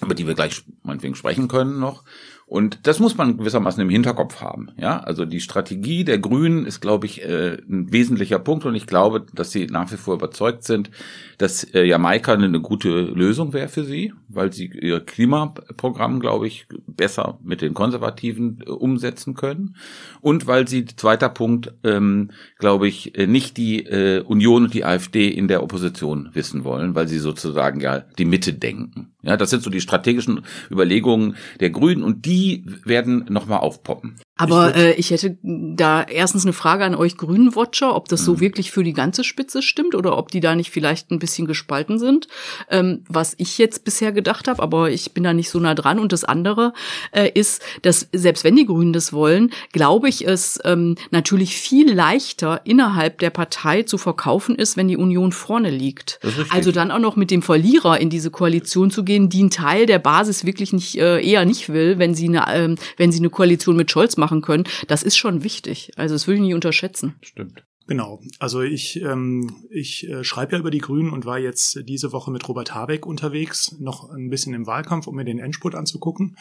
über 0.00 0.14
die 0.14 0.26
wir 0.26 0.34
gleich 0.34 0.62
meinetwegen 0.82 1.14
sprechen 1.14 1.48
können 1.48 1.78
noch. 1.78 2.04
Und 2.48 2.86
das 2.86 3.00
muss 3.00 3.16
man 3.16 3.38
gewissermaßen 3.38 3.82
im 3.82 3.90
Hinterkopf 3.90 4.40
haben. 4.40 4.68
Ja, 4.76 5.00
also 5.00 5.24
die 5.24 5.40
Strategie 5.40 6.04
der 6.04 6.18
Grünen 6.18 6.64
ist, 6.64 6.80
glaube 6.80 7.06
ich, 7.06 7.24
äh, 7.24 7.58
ein 7.68 7.92
wesentlicher 7.92 8.38
Punkt. 8.38 8.64
Und 8.64 8.76
ich 8.76 8.86
glaube, 8.86 9.26
dass 9.34 9.50
sie 9.50 9.66
nach 9.66 9.90
wie 9.90 9.96
vor 9.96 10.14
überzeugt 10.14 10.62
sind, 10.62 10.92
dass 11.38 11.64
äh, 11.74 11.82
Jamaika 11.82 12.34
eine 12.34 12.60
gute 12.60 12.88
Lösung 12.88 13.52
wäre 13.52 13.66
für 13.66 13.82
sie, 13.82 14.12
weil 14.28 14.52
sie 14.52 14.66
ihr 14.66 15.00
Klimaprogramm, 15.00 16.20
glaube 16.20 16.46
ich, 16.46 16.68
besser 16.86 17.40
mit 17.42 17.62
den 17.62 17.74
Konservativen 17.74 18.60
äh, 18.64 18.70
umsetzen 18.70 19.34
können. 19.34 19.74
Und 20.20 20.46
weil 20.46 20.68
sie, 20.68 20.84
zweiter 20.84 21.28
Punkt, 21.28 21.74
ähm, 21.82 22.30
glaube 22.60 22.86
ich, 22.86 23.14
nicht 23.26 23.56
die 23.56 23.86
Union 24.26 24.64
und 24.64 24.74
die 24.74 24.84
AfD 24.84 25.28
in 25.28 25.48
der 25.48 25.62
Opposition 25.62 26.30
wissen 26.32 26.64
wollen, 26.64 26.94
weil 26.94 27.08
sie 27.08 27.18
sozusagen 27.18 27.80
ja 27.80 28.00
die 28.18 28.24
Mitte 28.24 28.52
denken. 28.52 29.15
Ja, 29.26 29.36
das 29.36 29.50
sind 29.50 29.62
so 29.62 29.70
die 29.70 29.80
strategischen 29.80 30.44
Überlegungen 30.70 31.36
der 31.58 31.70
Grünen 31.70 32.04
und 32.04 32.26
die 32.26 32.64
werden 32.84 33.26
nochmal 33.28 33.58
aufpoppen. 33.58 34.20
Aber 34.36 34.76
ich, 34.76 34.82
äh, 34.82 34.92
ich 34.94 35.10
hätte 35.10 35.38
da 35.42 36.02
erstens 36.02 36.44
eine 36.44 36.52
Frage 36.52 36.84
an 36.84 36.94
euch 36.94 37.16
Grünen-Watcher, 37.16 37.96
ob 37.96 38.08
das 38.08 38.24
so 38.24 38.34
mhm. 38.34 38.40
wirklich 38.40 38.70
für 38.70 38.84
die 38.84 38.92
ganze 38.92 39.24
Spitze 39.24 39.62
stimmt 39.62 39.94
oder 39.94 40.18
ob 40.18 40.30
die 40.30 40.40
da 40.40 40.54
nicht 40.54 40.70
vielleicht 40.70 41.10
ein 41.10 41.18
bisschen 41.18 41.46
gespalten 41.46 41.98
sind, 41.98 42.28
ähm, 42.70 43.02
was 43.08 43.34
ich 43.38 43.56
jetzt 43.56 43.84
bisher 43.84 44.12
gedacht 44.12 44.46
habe, 44.46 44.62
aber 44.62 44.90
ich 44.90 45.12
bin 45.12 45.24
da 45.24 45.32
nicht 45.32 45.48
so 45.48 45.58
nah 45.58 45.74
dran. 45.74 45.98
Und 45.98 46.12
das 46.12 46.24
andere 46.24 46.74
äh, 47.12 47.30
ist, 47.32 47.62
dass 47.80 48.08
selbst 48.12 48.44
wenn 48.44 48.56
die 48.56 48.66
Grünen 48.66 48.92
das 48.92 49.14
wollen, 49.14 49.50
glaube 49.72 50.10
ich 50.10 50.26
es 50.26 50.60
ähm, 50.64 50.96
natürlich 51.10 51.56
viel 51.56 51.92
leichter 51.92 52.60
innerhalb 52.64 53.18
der 53.20 53.30
Partei 53.30 53.84
zu 53.84 53.96
verkaufen 53.96 54.54
ist, 54.54 54.76
wenn 54.76 54.88
die 54.88 54.98
Union 54.98 55.32
vorne 55.32 55.70
liegt. 55.70 56.20
Also 56.50 56.72
dann 56.72 56.90
auch 56.90 56.98
noch 56.98 57.16
mit 57.16 57.30
dem 57.30 57.40
Verlierer 57.40 57.98
in 58.00 58.10
diese 58.10 58.30
Koalition 58.30 58.90
zu 58.90 59.02
gehen, 59.02 59.30
die 59.30 59.40
einen 59.40 59.50
Teil 59.50 59.86
der 59.86 59.98
Basis 59.98 60.44
wirklich 60.44 60.74
nicht 60.74 60.98
äh, 60.98 61.26
eher 61.26 61.46
nicht 61.46 61.70
will, 61.70 61.98
wenn 61.98 62.14
sie 62.14 62.28
eine, 62.28 62.44
ähm, 62.52 62.76
wenn 62.98 63.12
sie 63.12 63.20
eine 63.20 63.30
Koalition 63.30 63.76
mit 63.76 63.90
Scholz 63.90 64.18
machen 64.18 64.25
machen 64.26 64.42
können, 64.42 64.64
das 64.88 65.04
ist 65.04 65.16
schon 65.16 65.44
wichtig. 65.44 65.92
Also 65.96 66.14
das 66.14 66.26
will 66.26 66.34
ich 66.34 66.40
nicht 66.40 66.54
unterschätzen. 66.54 67.14
Stimmt. 67.22 67.64
Genau. 67.86 68.20
Also 68.40 68.62
ich, 68.62 69.00
ähm, 69.00 69.64
ich 69.70 70.08
äh, 70.08 70.24
schreibe 70.24 70.52
ja 70.52 70.58
über 70.58 70.72
die 70.72 70.80
Grünen 70.80 71.10
und 71.10 71.24
war 71.24 71.38
jetzt 71.38 71.80
diese 71.88 72.10
Woche 72.10 72.32
mit 72.32 72.48
Robert 72.48 72.74
Habeck 72.74 73.06
unterwegs, 73.06 73.76
noch 73.78 74.10
ein 74.10 74.28
bisschen 74.28 74.54
im 74.54 74.66
Wahlkampf, 74.66 75.06
um 75.06 75.14
mir 75.14 75.24
den 75.24 75.38
Endspurt 75.38 75.76
anzugucken. 75.76 76.36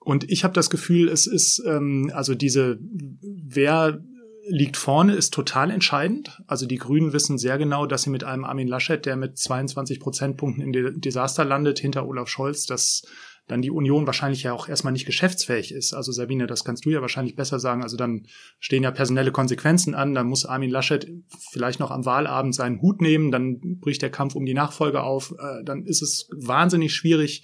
Und 0.00 0.28
ich 0.28 0.42
habe 0.42 0.54
das 0.54 0.70
Gefühl, 0.70 1.08
es 1.08 1.28
ist 1.28 1.62
ähm, 1.64 2.10
also 2.12 2.34
diese, 2.34 2.80
wer 3.20 4.00
liegt 4.48 4.76
vorne, 4.76 5.14
ist 5.14 5.32
total 5.32 5.70
entscheidend. 5.70 6.42
Also 6.48 6.66
die 6.66 6.78
Grünen 6.78 7.12
wissen 7.12 7.38
sehr 7.38 7.58
genau, 7.58 7.86
dass 7.86 8.02
sie 8.02 8.10
mit 8.10 8.24
einem 8.24 8.44
Armin 8.44 8.66
Laschet, 8.66 9.04
der 9.06 9.14
mit 9.14 9.38
22 9.38 10.00
Prozentpunkten 10.00 10.64
in 10.64 11.00
Desaster 11.00 11.44
landet, 11.44 11.78
hinter 11.78 12.08
Olaf 12.08 12.28
Scholz, 12.28 12.66
das 12.66 13.02
dann 13.50 13.62
die 13.62 13.70
Union 13.70 14.06
wahrscheinlich 14.06 14.44
ja 14.44 14.52
auch 14.52 14.68
erstmal 14.68 14.92
nicht 14.92 15.06
geschäftsfähig 15.06 15.72
ist. 15.72 15.92
Also 15.92 16.12
Sabine, 16.12 16.46
das 16.46 16.64
kannst 16.64 16.84
du 16.84 16.90
ja 16.90 17.00
wahrscheinlich 17.00 17.34
besser 17.34 17.58
sagen. 17.58 17.82
Also 17.82 17.96
dann 17.96 18.26
stehen 18.60 18.84
ja 18.84 18.92
personelle 18.92 19.32
Konsequenzen 19.32 19.94
an. 19.94 20.14
Dann 20.14 20.28
muss 20.28 20.46
Armin 20.46 20.70
Laschet 20.70 21.10
vielleicht 21.50 21.80
noch 21.80 21.90
am 21.90 22.04
Wahlabend 22.04 22.54
seinen 22.54 22.80
Hut 22.80 23.00
nehmen. 23.00 23.32
Dann 23.32 23.80
bricht 23.80 24.02
der 24.02 24.10
Kampf 24.10 24.36
um 24.36 24.46
die 24.46 24.54
Nachfolge 24.54 25.02
auf. 25.02 25.34
Äh, 25.38 25.64
dann 25.64 25.84
ist 25.84 26.00
es 26.00 26.28
wahnsinnig 26.32 26.94
schwierig, 26.94 27.42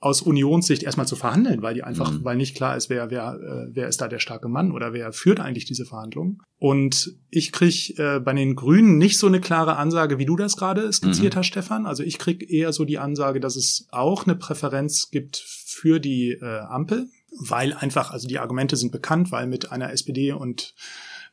aus 0.00 0.22
Unionssicht 0.22 0.84
erstmal 0.84 1.08
zu 1.08 1.16
verhandeln, 1.16 1.60
weil 1.60 1.74
die 1.74 1.82
einfach, 1.82 2.12
mhm. 2.12 2.24
weil 2.24 2.36
nicht 2.36 2.54
klar 2.54 2.76
ist, 2.76 2.88
wer, 2.88 3.10
wer, 3.10 3.34
äh, 3.34 3.74
wer 3.74 3.88
ist 3.88 4.00
da 4.00 4.06
der 4.06 4.20
starke 4.20 4.48
Mann 4.48 4.70
oder 4.70 4.92
wer 4.92 5.12
führt 5.12 5.40
eigentlich 5.40 5.64
diese 5.64 5.84
Verhandlungen. 5.84 6.38
Und 6.58 7.16
ich 7.30 7.50
krieg 7.50 7.98
äh, 7.98 8.20
bei 8.20 8.32
den 8.32 8.54
Grünen 8.54 8.96
nicht 8.98 9.18
so 9.18 9.26
eine 9.26 9.40
klare 9.40 9.76
Ansage, 9.76 10.18
wie 10.18 10.26
du 10.26 10.36
das 10.36 10.56
gerade 10.56 10.92
skizziert 10.92 11.34
mhm. 11.34 11.38
hast, 11.38 11.46
Stefan. 11.46 11.86
Also 11.86 12.04
ich 12.04 12.18
krieg 12.18 12.48
eher 12.48 12.72
so 12.72 12.84
die 12.84 12.98
Ansage, 12.98 13.40
dass 13.40 13.56
es 13.56 13.88
auch 13.90 14.24
eine 14.24 14.36
Präferenz 14.36 15.10
gibt 15.10 15.36
für 15.36 15.98
die 15.98 16.30
äh, 16.30 16.58
Ampel, 16.60 17.08
weil 17.40 17.72
einfach, 17.72 18.12
also 18.12 18.28
die 18.28 18.38
Argumente 18.38 18.76
sind 18.76 18.92
bekannt, 18.92 19.32
weil 19.32 19.48
mit 19.48 19.72
einer 19.72 19.92
SPD 19.92 20.30
und 20.32 20.74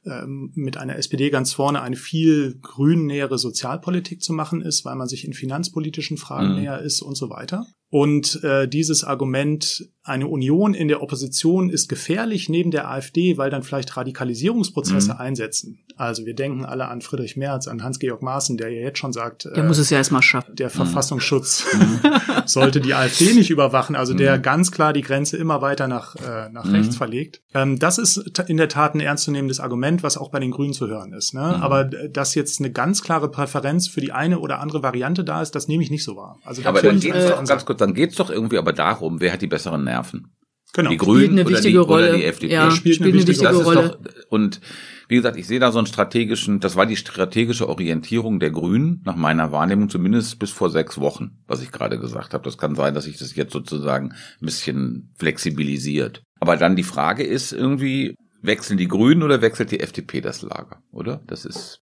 ähm, 0.05 0.51
mit 0.55 0.77
einer 0.77 0.95
SPD 0.97 1.29
ganz 1.29 1.53
vorne 1.53 1.81
eine 1.81 1.95
viel 1.95 2.59
grünnähere 2.61 3.37
Sozialpolitik 3.37 4.21
zu 4.21 4.33
machen 4.33 4.61
ist, 4.61 4.85
weil 4.85 4.95
man 4.95 5.07
sich 5.07 5.25
in 5.25 5.33
finanzpolitischen 5.33 6.17
Fragen 6.17 6.49
mhm. 6.49 6.61
näher 6.61 6.79
ist 6.81 7.01
und 7.01 7.15
so 7.15 7.29
weiter. 7.29 7.65
Und 7.95 8.43
äh, 8.43 8.67
dieses 8.67 9.05
Argument, 9.05 9.89
eine 10.03 10.27
Union 10.27 10.73
in 10.73 10.89
der 10.89 11.01
Opposition 11.01 11.69
ist 11.69 11.87
gefährlich 11.87 12.49
neben 12.49 12.69
der 12.69 12.91
AfD, 12.91 13.37
weil 13.37 13.49
dann 13.49 13.63
vielleicht 13.63 13.95
Radikalisierungsprozesse 13.95 15.13
mhm. 15.13 15.19
einsetzen. 15.19 15.79
Also 15.95 16.25
wir 16.25 16.35
denken 16.35 16.65
alle 16.65 16.89
an 16.89 17.01
Friedrich 17.01 17.37
Merz, 17.37 17.69
an 17.69 17.81
Hans-Georg 17.81 18.21
Maaßen, 18.21 18.57
der 18.57 18.69
ja 18.69 18.81
jetzt 18.81 18.99
schon 18.99 19.13
sagt, 19.13 19.45
der 19.45 19.63
äh, 19.63 19.63
muss 19.63 19.77
es 19.77 19.89
ja 19.89 19.97
erstmal 19.97 20.21
schaffen. 20.21 20.53
Der 20.57 20.69
Verfassungsschutz 20.69 21.65
mhm. 21.73 22.01
sollte 22.45 22.81
die 22.81 22.93
AfD 22.93 23.33
nicht 23.33 23.49
überwachen, 23.49 23.95
also 23.95 24.13
der 24.13 24.37
mhm. 24.37 24.41
ganz 24.41 24.71
klar 24.71 24.91
die 24.91 25.01
Grenze 25.01 25.37
immer 25.37 25.61
weiter 25.61 25.87
nach, 25.87 26.17
äh, 26.17 26.49
nach 26.51 26.65
mhm. 26.65 26.75
rechts 26.75 26.97
verlegt. 26.97 27.43
Ähm, 27.53 27.79
das 27.79 27.97
ist 27.97 28.17
in 28.47 28.57
der 28.57 28.67
Tat 28.67 28.93
ein 28.93 28.99
ernstzunehmendes 28.99 29.61
Argument, 29.61 30.03
was 30.03 30.17
auch 30.17 30.31
bei 30.31 30.41
den 30.41 30.51
Grünen 30.51 30.73
zu 30.73 30.87
hören 30.87 31.13
ist. 31.13 31.33
Ne? 31.33 31.53
Mhm. 31.55 31.63
Aber 31.63 31.85
dass 31.85 32.35
jetzt 32.35 32.59
eine 32.59 32.71
ganz 32.73 33.01
klare 33.01 33.31
Präferenz 33.31 33.87
für 33.87 34.01
die 34.01 34.11
eine 34.11 34.39
oder 34.39 34.59
andere 34.59 34.83
Variante 34.83 35.23
da 35.23 35.41
ist, 35.41 35.55
das 35.55 35.69
nehme 35.69 35.81
ich 35.81 35.91
nicht 35.91 36.03
so 36.03 36.17
wahr. 36.17 36.39
Also 36.43 36.61
aber 36.65 36.81
dann 36.81 36.99
geht's 36.99 37.15
äh, 37.15 37.29
doch, 37.29 37.43
ganz 37.45 37.65
kurz, 37.65 37.79
dann 37.85 37.93
geht's 37.93 38.15
doch 38.15 38.31
irgendwie 38.31 38.57
aber 38.57 38.73
darum, 38.73 39.21
wer 39.21 39.31
hat 39.31 39.43
die 39.43 39.47
besseren 39.47 39.83
Nerven? 39.83 40.35
Genau. 40.73 40.89
Die 40.89 40.97
Grünen 40.97 41.39
eine 41.39 41.47
wichtige 41.47 41.85
oder, 41.85 41.85
die, 41.85 41.91
Rolle. 41.93 42.09
oder 42.09 42.17
die 42.17 42.25
FDP. 42.25 42.53
Ja, 42.53 42.71
spielt, 42.71 42.95
spielt 42.95 43.13
eine 43.13 43.27
wichtige, 43.27 43.47
Rolle. 43.47 43.99
Doch, 44.01 44.29
und 44.29 44.59
wie 45.07 45.15
gesagt, 45.15 45.37
ich 45.37 45.45
sehe 45.45 45.59
da 45.59 45.71
so 45.71 45.77
einen 45.77 45.85
strategischen, 45.85 46.59
das 46.59 46.75
war 46.75 46.87
die 46.87 46.95
strategische 46.95 47.69
Orientierung 47.69 48.39
der 48.39 48.49
Grünen, 48.49 49.01
nach 49.05 49.15
meiner 49.15 49.51
Wahrnehmung, 49.51 49.89
zumindest 49.89 50.39
bis 50.39 50.49
vor 50.49 50.71
sechs 50.71 50.99
Wochen, 50.99 51.43
was 51.45 51.61
ich 51.61 51.71
gerade 51.71 51.99
gesagt 51.99 52.33
habe. 52.33 52.43
Das 52.43 52.57
kann 52.57 52.73
sein, 52.73 52.95
dass 52.95 53.05
sich 53.05 53.17
das 53.17 53.35
jetzt 53.35 53.53
sozusagen 53.53 54.13
ein 54.13 54.45
bisschen 54.45 55.13
flexibilisiert. 55.17 56.23
Aber 56.39 56.57
dann 56.57 56.75
die 56.75 56.83
Frage 56.83 57.23
ist 57.23 57.53
irgendwie, 57.53 58.15
wechseln 58.41 58.79
die 58.79 58.87
Grünen 58.87 59.21
oder 59.21 59.41
wechselt 59.41 59.69
die 59.69 59.79
FDP 59.79 60.21
das 60.21 60.41
Lager, 60.41 60.81
oder? 60.91 61.21
Das 61.27 61.45
ist 61.45 61.84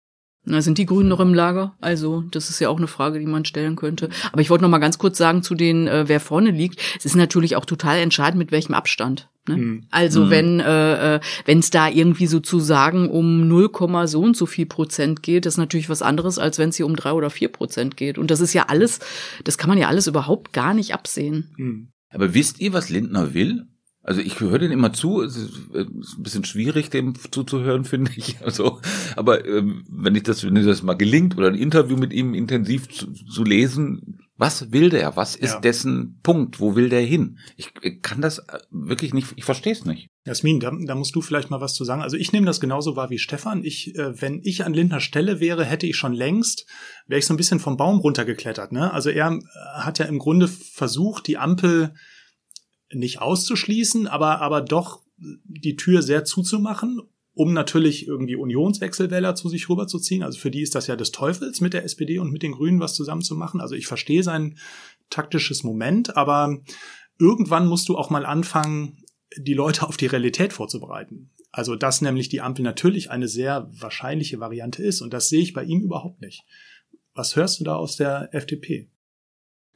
na, 0.49 0.61
sind 0.61 0.77
die 0.77 0.85
Grünen 0.85 1.09
noch 1.09 1.19
im 1.19 1.33
Lager? 1.33 1.75
Also, 1.79 2.23
das 2.31 2.49
ist 2.49 2.59
ja 2.59 2.69
auch 2.69 2.77
eine 2.77 2.87
Frage, 2.87 3.19
die 3.19 3.25
man 3.25 3.45
stellen 3.45 3.75
könnte. 3.75 4.09
Aber 4.31 4.41
ich 4.41 4.49
wollte 4.49 4.63
noch 4.63 4.69
mal 4.69 4.79
ganz 4.79 4.97
kurz 4.97 5.17
sagen 5.17 5.43
zu 5.43 5.55
den, 5.55 5.87
äh, 5.87 6.07
wer 6.07 6.19
vorne 6.19 6.51
liegt. 6.51 6.81
Es 6.97 7.05
ist 7.05 7.15
natürlich 7.15 7.55
auch 7.55 7.65
total 7.65 7.99
entscheidend, 7.99 8.39
mit 8.39 8.51
welchem 8.51 8.73
Abstand. 8.73 9.29
Ne? 9.47 9.57
Mhm. 9.57 9.83
Also, 9.91 10.25
mhm. 10.25 10.29
wenn 10.29 10.59
äh, 10.59 11.15
äh 11.15 11.19
wenn 11.45 11.59
es 11.59 11.69
da 11.69 11.87
irgendwie 11.87 12.27
sozusagen 12.27 13.09
um 13.09 13.47
0, 13.47 13.69
so 14.05 14.21
und 14.21 14.35
so 14.35 14.45
viel 14.45 14.65
Prozent 14.65 15.23
geht, 15.23 15.45
das 15.45 15.53
ist 15.53 15.59
natürlich 15.59 15.89
was 15.89 16.01
anderes, 16.01 16.39
als 16.39 16.57
wenn 16.57 16.69
es 16.69 16.77
hier 16.77 16.85
um 16.85 16.95
drei 16.95 17.11
oder 17.13 17.29
vier 17.29 17.49
Prozent 17.49 17.95
geht. 17.95 18.17
Und 18.17 18.31
das 18.31 18.41
ist 18.41 18.53
ja 18.53 18.65
alles, 18.67 18.99
das 19.43 19.57
kann 19.57 19.69
man 19.69 19.77
ja 19.77 19.87
alles 19.87 20.07
überhaupt 20.07 20.51
gar 20.53 20.73
nicht 20.73 20.93
absehen. 20.93 21.53
Mhm. 21.57 21.89
Aber 22.11 22.33
wisst 22.33 22.59
ihr, 22.59 22.73
was 22.73 22.89
Lindner 22.89 23.33
will? 23.33 23.67
Also 24.09 24.21
ich 24.21 24.39
höre 24.39 24.57
den 24.57 24.71
immer 24.71 24.91
zu, 24.91 25.21
es 25.21 25.35
ist 25.35 25.51
äh, 25.71 25.81
ein 25.81 26.23
bisschen 26.23 26.43
schwierig, 26.43 26.89
dem 26.89 27.13
zuzuhören, 27.29 27.85
finde 27.85 28.11
ich. 28.15 28.37
Also, 28.43 28.81
aber 29.15 29.45
ähm, 29.45 29.83
wenn 29.87 30.15
ich 30.15 30.23
das, 30.23 30.43
wenn 30.43 30.55
das 30.55 30.81
mal 30.81 30.95
gelingt 30.95 31.37
oder 31.37 31.45
ein 31.45 31.53
Interview 31.53 31.95
mit 31.95 32.11
ihm 32.11 32.33
intensiv 32.33 32.89
zu, 32.89 33.13
zu 33.13 33.43
lesen, 33.43 34.17
was 34.35 34.71
will 34.71 34.89
der? 34.89 35.15
Was 35.15 35.35
ist 35.35 35.53
ja. 35.53 35.59
dessen 35.59 36.19
Punkt? 36.23 36.59
Wo 36.59 36.75
will 36.75 36.89
der 36.89 37.01
hin? 37.01 37.37
Ich 37.55 37.71
kann 38.01 38.19
das 38.19 38.39
äh, 38.39 38.57
wirklich 38.71 39.13
nicht, 39.13 39.27
ich 39.35 39.45
verstehe 39.45 39.73
es 39.73 39.85
nicht. 39.85 40.09
Jasmin, 40.25 40.59
da, 40.59 40.71
da 40.87 40.95
musst 40.95 41.15
du 41.15 41.21
vielleicht 41.21 41.51
mal 41.51 41.61
was 41.61 41.75
zu 41.75 41.83
sagen. 41.83 42.01
Also 42.01 42.17
ich 42.17 42.31
nehme 42.31 42.47
das 42.47 42.59
genauso 42.59 42.95
wahr 42.95 43.11
wie 43.11 43.19
Stefan. 43.19 43.63
Ich, 43.63 43.93
äh, 43.95 44.19
wenn 44.19 44.41
ich 44.43 44.65
an 44.65 44.73
Lindner 44.73 45.01
Stelle 45.01 45.39
wäre, 45.39 45.65
hätte 45.65 45.85
ich 45.85 45.97
schon 45.97 46.13
längst, 46.13 46.65
wäre 47.05 47.19
ich 47.19 47.27
so 47.27 47.33
ein 47.35 47.37
bisschen 47.37 47.59
vom 47.59 47.77
Baum 47.77 47.99
runtergeklettert. 47.99 48.71
Ne? 48.71 48.91
Also 48.91 49.11
er 49.11 49.33
äh, 49.33 49.39
hat 49.73 49.99
ja 49.99 50.05
im 50.05 50.17
Grunde 50.17 50.47
versucht, 50.47 51.27
die 51.27 51.37
Ampel 51.37 51.93
nicht 52.93 53.21
auszuschließen, 53.21 54.07
aber, 54.07 54.41
aber 54.41 54.61
doch 54.61 55.01
die 55.17 55.75
Tür 55.75 56.01
sehr 56.01 56.25
zuzumachen, 56.25 57.01
um 57.33 57.53
natürlich 57.53 58.07
irgendwie 58.07 58.35
Unionswechselwähler 58.35 59.35
zu 59.35 59.49
sich 59.49 59.69
rüberzuziehen. 59.69 60.23
Also 60.23 60.39
für 60.39 60.51
die 60.51 60.61
ist 60.61 60.75
das 60.75 60.87
ja 60.87 60.95
des 60.95 61.11
Teufels, 61.11 61.61
mit 61.61 61.73
der 61.73 61.83
SPD 61.83 62.19
und 62.19 62.31
mit 62.31 62.43
den 62.43 62.53
Grünen 62.53 62.79
was 62.79 62.95
zusammenzumachen. 62.95 63.61
Also 63.61 63.75
ich 63.75 63.87
verstehe 63.87 64.23
sein 64.23 64.57
taktisches 65.09 65.63
Moment, 65.63 66.17
aber 66.17 66.59
irgendwann 67.19 67.67
musst 67.67 67.89
du 67.89 67.97
auch 67.97 68.09
mal 68.09 68.25
anfangen, 68.25 69.03
die 69.37 69.53
Leute 69.53 69.87
auf 69.87 69.97
die 69.97 70.07
Realität 70.07 70.53
vorzubereiten. 70.53 71.31
Also 71.51 71.75
dass 71.75 72.01
nämlich 72.01 72.29
die 72.29 72.41
Ampel 72.41 72.63
natürlich 72.63 73.09
eine 73.09 73.27
sehr 73.27 73.69
wahrscheinliche 73.71 74.39
Variante 74.39 74.83
ist 74.83 75.01
und 75.01 75.13
das 75.13 75.29
sehe 75.29 75.41
ich 75.41 75.53
bei 75.53 75.63
ihm 75.63 75.81
überhaupt 75.81 76.21
nicht. 76.21 76.45
Was 77.13 77.35
hörst 77.35 77.59
du 77.59 77.63
da 77.63 77.75
aus 77.75 77.95
der 77.95 78.33
FDP? 78.33 78.89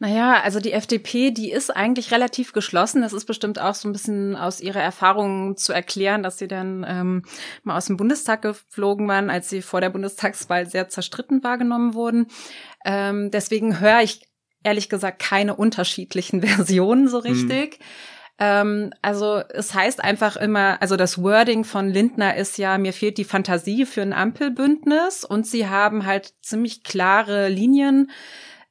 Naja, 0.03 0.41
also 0.41 0.59
die 0.59 0.73
FDP, 0.73 1.31
die 1.31 1.49
ist 1.49 1.69
eigentlich 1.69 2.11
relativ 2.11 2.51
geschlossen. 2.51 3.03
Das 3.03 3.13
ist 3.13 3.23
bestimmt 3.23 3.57
auch 3.57 3.73
so 3.73 3.87
ein 3.87 3.93
bisschen 3.93 4.35
aus 4.35 4.59
ihrer 4.59 4.81
Erfahrung 4.81 5.55
zu 5.55 5.71
erklären, 5.71 6.23
dass 6.23 6.37
sie 6.37 6.49
dann 6.49 6.85
ähm, 6.85 7.23
mal 7.63 7.77
aus 7.77 7.85
dem 7.85 7.95
Bundestag 7.95 8.41
geflogen 8.41 9.07
waren, 9.07 9.29
als 9.29 9.49
sie 9.49 9.61
vor 9.61 9.79
der 9.79 9.91
Bundestagswahl 9.91 10.65
sehr 10.65 10.89
zerstritten 10.89 11.41
wahrgenommen 11.41 11.93
wurden. 11.93 12.27
Ähm, 12.83 13.31
deswegen 13.31 13.79
höre 13.79 14.01
ich 14.01 14.27
ehrlich 14.61 14.89
gesagt 14.89 15.19
keine 15.19 15.55
unterschiedlichen 15.55 16.41
Versionen 16.45 17.07
so 17.07 17.19
richtig. 17.19 17.79
Mhm. 17.79 17.85
Ähm, 18.39 18.93
also 19.01 19.41
es 19.53 19.73
heißt 19.73 20.03
einfach 20.03 20.35
immer, 20.35 20.81
also 20.81 20.97
das 20.97 21.23
Wording 21.23 21.63
von 21.63 21.87
Lindner 21.87 22.35
ist 22.35 22.57
ja, 22.57 22.77
mir 22.77 22.91
fehlt 22.91 23.17
die 23.17 23.23
Fantasie 23.23 23.85
für 23.85 24.01
ein 24.01 24.11
Ampelbündnis 24.11 25.23
und 25.23 25.47
sie 25.47 25.69
haben 25.69 26.05
halt 26.05 26.33
ziemlich 26.41 26.83
klare 26.83 27.47
Linien 27.47 28.11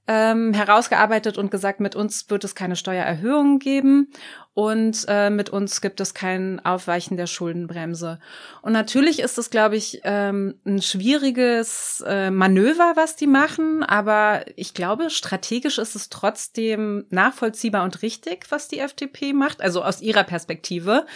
ähm, 0.08 0.52
herausgearbeitet 0.52 1.38
und 1.38 1.50
gesagt, 1.50 1.78
mit 1.78 1.94
uns 1.94 2.28
wird 2.28 2.42
es 2.42 2.56
keine 2.56 2.74
Steuererhöhungen 2.74 3.60
geben 3.60 4.08
und 4.54 5.06
äh, 5.08 5.30
mit 5.30 5.48
uns 5.48 5.80
gibt 5.80 6.00
es 6.00 6.12
kein 6.12 6.60
Aufweichen 6.64 7.16
der 7.16 7.26
Schuldenbremse. 7.26 8.18
Und 8.60 8.72
natürlich 8.72 9.20
ist 9.20 9.38
es, 9.38 9.48
glaube 9.48 9.76
ich, 9.76 10.00
ähm, 10.02 10.56
ein 10.66 10.82
schwieriges 10.82 12.02
äh, 12.06 12.30
Manöver, 12.30 12.92
was 12.96 13.16
die 13.16 13.28
machen, 13.28 13.82
aber 13.84 14.44
ich 14.56 14.74
glaube, 14.74 15.08
strategisch 15.08 15.78
ist 15.78 15.94
es 15.94 16.10
trotzdem 16.10 17.06
nachvollziehbar 17.10 17.84
und 17.84 18.02
richtig, 18.02 18.46
was 18.50 18.66
die 18.66 18.80
FDP 18.80 19.32
macht, 19.32 19.62
also 19.62 19.84
aus 19.84 20.02
ihrer 20.02 20.24
Perspektive, 20.24 21.06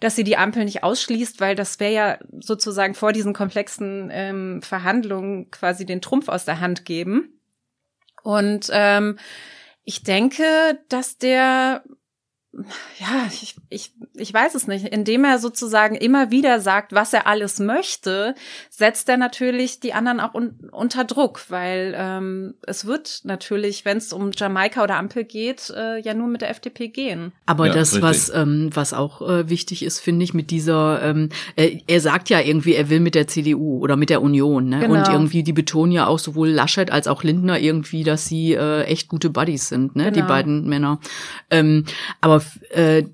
dass 0.00 0.16
sie 0.16 0.24
die 0.24 0.36
Ampel 0.36 0.64
nicht 0.64 0.84
ausschließt, 0.84 1.40
weil 1.40 1.56
das 1.56 1.80
wäre 1.80 1.92
ja 1.92 2.18
sozusagen 2.40 2.94
vor 2.94 3.12
diesen 3.12 3.32
komplexen 3.32 4.10
ähm, 4.12 4.62
Verhandlungen 4.62 5.50
quasi 5.50 5.86
den 5.86 6.02
Trumpf 6.02 6.28
aus 6.28 6.44
der 6.44 6.60
Hand 6.60 6.84
geben. 6.84 7.33
Und 8.24 8.70
ähm, 8.72 9.18
ich 9.84 10.02
denke, 10.02 10.80
dass 10.88 11.18
der 11.18 11.84
ja, 13.00 13.26
ich, 13.28 13.56
ich, 13.68 13.92
ich 14.14 14.32
weiß 14.32 14.54
es 14.54 14.68
nicht. 14.68 14.86
Indem 14.86 15.24
er 15.24 15.38
sozusagen 15.38 15.96
immer 15.96 16.30
wieder 16.30 16.60
sagt, 16.60 16.92
was 16.92 17.12
er 17.12 17.26
alles 17.26 17.58
möchte, 17.58 18.34
setzt 18.70 19.08
er 19.08 19.16
natürlich 19.16 19.80
die 19.80 19.92
anderen 19.92 20.20
auch 20.20 20.34
un 20.34 20.70
unter 20.70 21.04
Druck, 21.04 21.46
weil 21.48 21.94
ähm, 21.96 22.54
es 22.66 22.84
wird 22.84 23.22
natürlich, 23.24 23.84
wenn 23.84 23.98
es 23.98 24.12
um 24.12 24.30
Jamaika 24.36 24.82
oder 24.84 24.96
Ampel 24.96 25.24
geht, 25.24 25.70
äh, 25.70 26.00
ja 26.00 26.14
nur 26.14 26.28
mit 26.28 26.42
der 26.42 26.50
FDP 26.50 26.88
gehen. 26.88 27.32
Aber 27.46 27.66
ja, 27.66 27.72
das, 27.72 28.00
was, 28.00 28.32
ähm, 28.34 28.70
was 28.72 28.92
auch 28.92 29.20
äh, 29.28 29.48
wichtig 29.48 29.84
ist, 29.84 29.98
finde 29.98 30.24
ich, 30.24 30.34
mit 30.34 30.50
dieser, 30.50 31.02
ähm, 31.02 31.30
äh, 31.56 31.78
er 31.86 32.00
sagt 32.00 32.30
ja 32.30 32.40
irgendwie, 32.40 32.74
er 32.74 32.88
will 32.88 33.00
mit 33.00 33.14
der 33.14 33.26
CDU 33.26 33.78
oder 33.80 33.96
mit 33.96 34.10
der 34.10 34.22
Union, 34.22 34.68
ne? 34.68 34.80
Genau. 34.80 34.94
Und 34.94 35.08
irgendwie, 35.08 35.42
die 35.42 35.52
betonen 35.52 35.92
ja 35.92 36.06
auch 36.06 36.18
sowohl 36.18 36.50
Laschet 36.50 36.90
als 36.90 37.08
auch 37.08 37.24
Lindner 37.24 37.58
irgendwie, 37.58 38.04
dass 38.04 38.26
sie 38.26 38.54
äh, 38.54 38.82
echt 38.84 39.08
gute 39.08 39.30
Buddies 39.30 39.68
sind, 39.68 39.96
ne? 39.96 40.04
Genau. 40.04 40.14
Die 40.14 40.22
beiden 40.22 40.68
Männer. 40.68 41.00
Ähm, 41.50 41.84
aber 42.20 42.43
äh, 42.70 43.04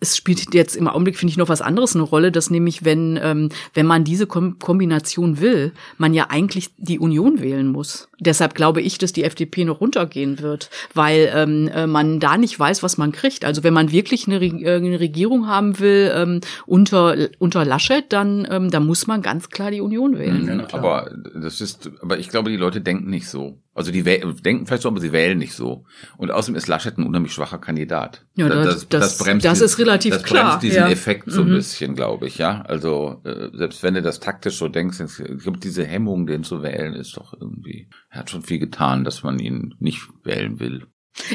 es 0.00 0.16
spielt 0.16 0.52
jetzt 0.52 0.76
im 0.76 0.86
Augenblick, 0.86 1.16
finde 1.16 1.30
ich, 1.30 1.38
noch 1.38 1.48
was 1.48 1.62
anderes 1.62 1.94
eine 1.94 2.02
Rolle, 2.02 2.30
dass 2.30 2.50
nämlich, 2.50 2.84
wenn, 2.84 3.18
ähm, 3.22 3.48
wenn 3.72 3.86
man 3.86 4.04
diese 4.04 4.26
Kom 4.26 4.58
Kombination 4.58 5.40
will, 5.40 5.72
man 5.96 6.12
ja 6.12 6.26
eigentlich 6.28 6.70
die 6.76 6.98
Union 6.98 7.40
wählen 7.40 7.68
muss. 7.68 8.08
Deshalb 8.24 8.54
glaube 8.54 8.80
ich, 8.80 8.98
dass 8.98 9.12
die 9.12 9.24
FDP 9.24 9.64
noch 9.64 9.80
runtergehen 9.80 10.40
wird, 10.40 10.70
weil 10.94 11.30
ähm, 11.34 11.68
äh, 11.68 11.86
man 11.86 12.20
da 12.20 12.36
nicht 12.36 12.58
weiß, 12.58 12.82
was 12.82 12.98
man 12.98 13.12
kriegt. 13.12 13.44
Also 13.44 13.62
wenn 13.62 13.74
man 13.74 13.92
wirklich 13.92 14.26
eine, 14.26 14.44
äh, 14.44 14.76
eine 14.76 15.00
Regierung 15.00 15.46
haben 15.46 15.78
will 15.78 16.12
ähm, 16.14 16.40
unter, 16.66 17.16
unter 17.38 17.64
Laschet, 17.64 18.04
dann, 18.12 18.46
ähm, 18.50 18.70
dann 18.70 18.86
muss 18.86 19.06
man 19.06 19.22
ganz 19.22 19.50
klar 19.50 19.70
die 19.70 19.80
Union 19.80 20.18
wählen. 20.18 20.56
Mhm, 20.56 20.66
aber 20.72 21.10
das 21.34 21.60
ist, 21.60 21.90
aber 22.00 22.18
ich 22.18 22.28
glaube, 22.28 22.50
die 22.50 22.56
Leute 22.56 22.80
denken 22.80 23.10
nicht 23.10 23.28
so. 23.28 23.58
Also 23.76 23.90
die 23.90 24.04
denken 24.04 24.66
vielleicht 24.66 24.82
so, 24.82 24.88
aber 24.88 25.00
sie 25.00 25.10
wählen 25.10 25.36
nicht 25.36 25.54
so. 25.54 25.84
Und 26.16 26.30
außerdem 26.30 26.54
ist 26.54 26.68
Laschet 26.68 26.96
ein 26.96 27.04
unheimlich 27.04 27.32
schwacher 27.32 27.58
Kandidat. 27.58 28.24
Ja, 28.36 28.48
das, 28.48 28.66
das, 28.66 28.88
das, 28.88 29.00
das 29.00 29.18
bremst 29.18 29.44
das 29.44 29.60
ist 29.60 29.78
relativ 29.80 30.14
das 30.14 30.22
klar. 30.22 30.44
bremst 30.44 30.62
diesen 30.62 30.82
ja. 30.84 30.88
Effekt 30.88 31.30
so 31.30 31.40
ein 31.40 31.48
mhm. 31.48 31.56
bisschen, 31.56 31.96
glaube 31.96 32.28
ich, 32.28 32.38
ja. 32.38 32.62
Also 32.62 33.20
äh, 33.24 33.48
selbst 33.52 33.82
wenn 33.82 33.94
du 33.94 34.02
das 34.02 34.20
taktisch 34.20 34.58
so 34.58 34.68
denkst, 34.68 35.00
ich 35.00 35.42
glaube, 35.42 35.58
diese 35.58 35.84
Hemmung, 35.84 36.28
den 36.28 36.44
zu 36.44 36.62
wählen, 36.62 36.94
ist 36.94 37.16
doch 37.16 37.34
irgendwie, 37.38 37.88
er 38.14 38.20
hat 38.20 38.30
schon 38.30 38.42
viel 38.42 38.60
getan, 38.60 39.02
dass 39.02 39.24
man 39.24 39.38
ihn 39.40 39.74
nicht 39.80 40.00
wählen 40.22 40.60
will. 40.60 40.86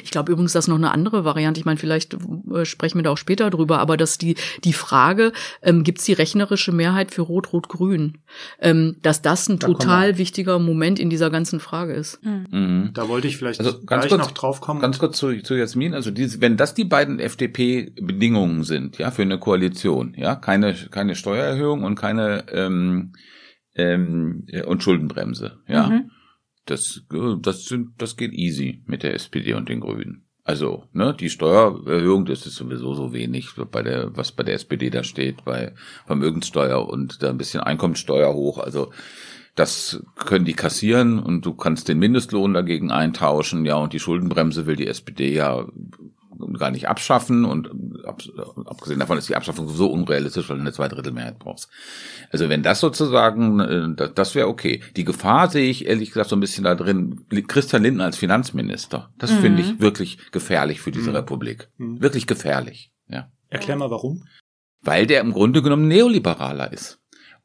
Ich 0.03 0.11
glaube 0.11 0.31
übrigens, 0.31 0.51
dass 0.51 0.67
noch 0.67 0.75
eine 0.75 0.91
andere 0.91 1.23
Variante, 1.23 1.59
ich 1.59 1.65
meine, 1.65 1.77
vielleicht 1.77 2.13
äh, 2.13 2.65
sprechen 2.65 2.97
wir 2.97 3.03
da 3.03 3.11
auch 3.11 3.17
später 3.17 3.49
drüber, 3.49 3.79
aber 3.79 3.95
dass 3.95 4.17
die, 4.17 4.35
die 4.65 4.73
Frage, 4.73 5.31
ähm, 5.61 5.83
gibt 5.83 5.99
es 5.99 6.05
die 6.05 6.13
rechnerische 6.13 6.73
Mehrheit 6.73 7.11
für 7.11 7.21
Rot-Rot-Grün, 7.21 8.17
ähm, 8.59 8.97
dass 9.01 9.21
das 9.21 9.47
ein 9.47 9.57
da 9.57 9.67
total 9.67 10.17
wichtiger 10.17 10.59
Moment 10.59 10.99
in 10.99 11.09
dieser 11.09 11.29
ganzen 11.29 11.61
Frage 11.61 11.93
ist. 11.93 12.23
Mhm. 12.23 12.45
mhm. 12.51 12.89
Da 12.93 13.07
wollte 13.07 13.27
ich 13.27 13.37
vielleicht 13.37 13.61
also 13.61 13.81
ganz 13.85 14.07
kurz, 14.07 14.19
noch 14.19 14.31
drauf 14.31 14.59
kommen. 14.59 14.81
Ganz 14.81 14.99
kurz 14.99 15.17
zu, 15.17 15.41
zu 15.41 15.55
Jasmin, 15.55 15.93
also 15.93 16.11
diese, 16.11 16.41
wenn 16.41 16.57
das 16.57 16.73
die 16.73 16.85
beiden 16.85 17.19
FDP-Bedingungen 17.19 18.63
sind, 18.63 18.97
ja, 18.97 19.11
für 19.11 19.21
eine 19.21 19.39
Koalition, 19.39 20.13
ja, 20.17 20.35
keine, 20.35 20.73
keine 20.91 21.15
Steuererhöhung 21.15 21.83
und 21.83 21.95
keine 21.95 22.45
ähm, 22.51 23.13
ähm, 23.75 24.45
und 24.65 24.83
Schuldenbremse, 24.83 25.59
ja. 25.67 25.87
Mhm 25.87 26.11
das, 26.69 27.03
das 27.41 27.65
sind, 27.65 27.89
das 27.97 28.17
geht 28.17 28.33
easy 28.33 28.83
mit 28.85 29.03
der 29.03 29.13
SPD 29.13 29.53
und 29.53 29.69
den 29.69 29.79
Grünen. 29.79 30.25
Also, 30.43 30.85
ne, 30.93 31.15
die 31.17 31.29
Steuererhöhung, 31.29 32.25
das 32.25 32.47
ist 32.47 32.55
sowieso 32.55 32.95
so 32.95 33.13
wenig, 33.13 33.49
bei 33.71 33.83
der, 33.83 34.15
was 34.17 34.31
bei 34.31 34.43
der 34.43 34.55
SPD 34.55 34.89
da 34.89 35.03
steht, 35.03 35.45
bei 35.45 35.73
Vermögenssteuer 36.07 36.87
und 36.89 37.21
da 37.21 37.29
ein 37.29 37.37
bisschen 37.37 37.61
Einkommenssteuer 37.61 38.33
hoch. 38.33 38.57
Also, 38.57 38.91
das 39.53 40.03
können 40.15 40.45
die 40.45 40.53
kassieren 40.53 41.19
und 41.19 41.45
du 41.45 41.53
kannst 41.53 41.87
den 41.87 41.99
Mindestlohn 41.99 42.53
dagegen 42.53 42.91
eintauschen, 42.91 43.65
ja, 43.65 43.75
und 43.75 43.93
die 43.93 43.99
Schuldenbremse 43.99 44.65
will 44.65 44.75
die 44.75 44.87
SPD 44.87 45.33
ja 45.33 45.67
gar 46.57 46.71
nicht 46.71 46.87
abschaffen 46.87 47.45
und 47.45 47.69
abgesehen 48.65 48.99
davon 48.99 49.17
ist 49.17 49.29
die 49.29 49.35
Abschaffung 49.35 49.67
so 49.69 49.91
unrealistisch, 49.91 50.49
weil 50.49 50.57
du 50.57 50.61
eine 50.61 50.73
Zweidrittelmehrheit 50.73 51.39
brauchst. 51.39 51.69
Also 52.31 52.49
wenn 52.49 52.63
das 52.63 52.79
sozusagen, 52.79 53.59
äh, 53.59 54.11
das 54.13 54.35
wäre 54.35 54.47
okay. 54.47 54.81
Die 54.95 55.03
Gefahr 55.03 55.49
sehe 55.49 55.69
ich 55.69 55.85
ehrlich 55.85 56.09
gesagt 56.09 56.29
so 56.29 56.35
ein 56.35 56.39
bisschen 56.39 56.63
da 56.63 56.75
drin, 56.75 57.25
Christian 57.47 57.83
Lindner 57.83 58.05
als 58.05 58.17
Finanzminister. 58.17 59.11
Das 59.17 59.31
mhm. 59.31 59.39
finde 59.39 59.61
ich 59.61 59.79
wirklich 59.79 60.31
gefährlich 60.31 60.81
für 60.81 60.91
diese 60.91 61.09
mhm. 61.09 61.17
Republik. 61.17 61.69
Mhm. 61.77 62.01
Wirklich 62.01 62.27
gefährlich, 62.27 62.91
ja. 63.07 63.29
Erklär 63.49 63.77
mal 63.77 63.89
warum. 63.89 64.23
Weil 64.81 65.07
der 65.07 65.21
im 65.21 65.33
Grunde 65.33 65.61
genommen 65.61 65.87
Neoliberaler 65.87 66.71
ist. 66.71 66.98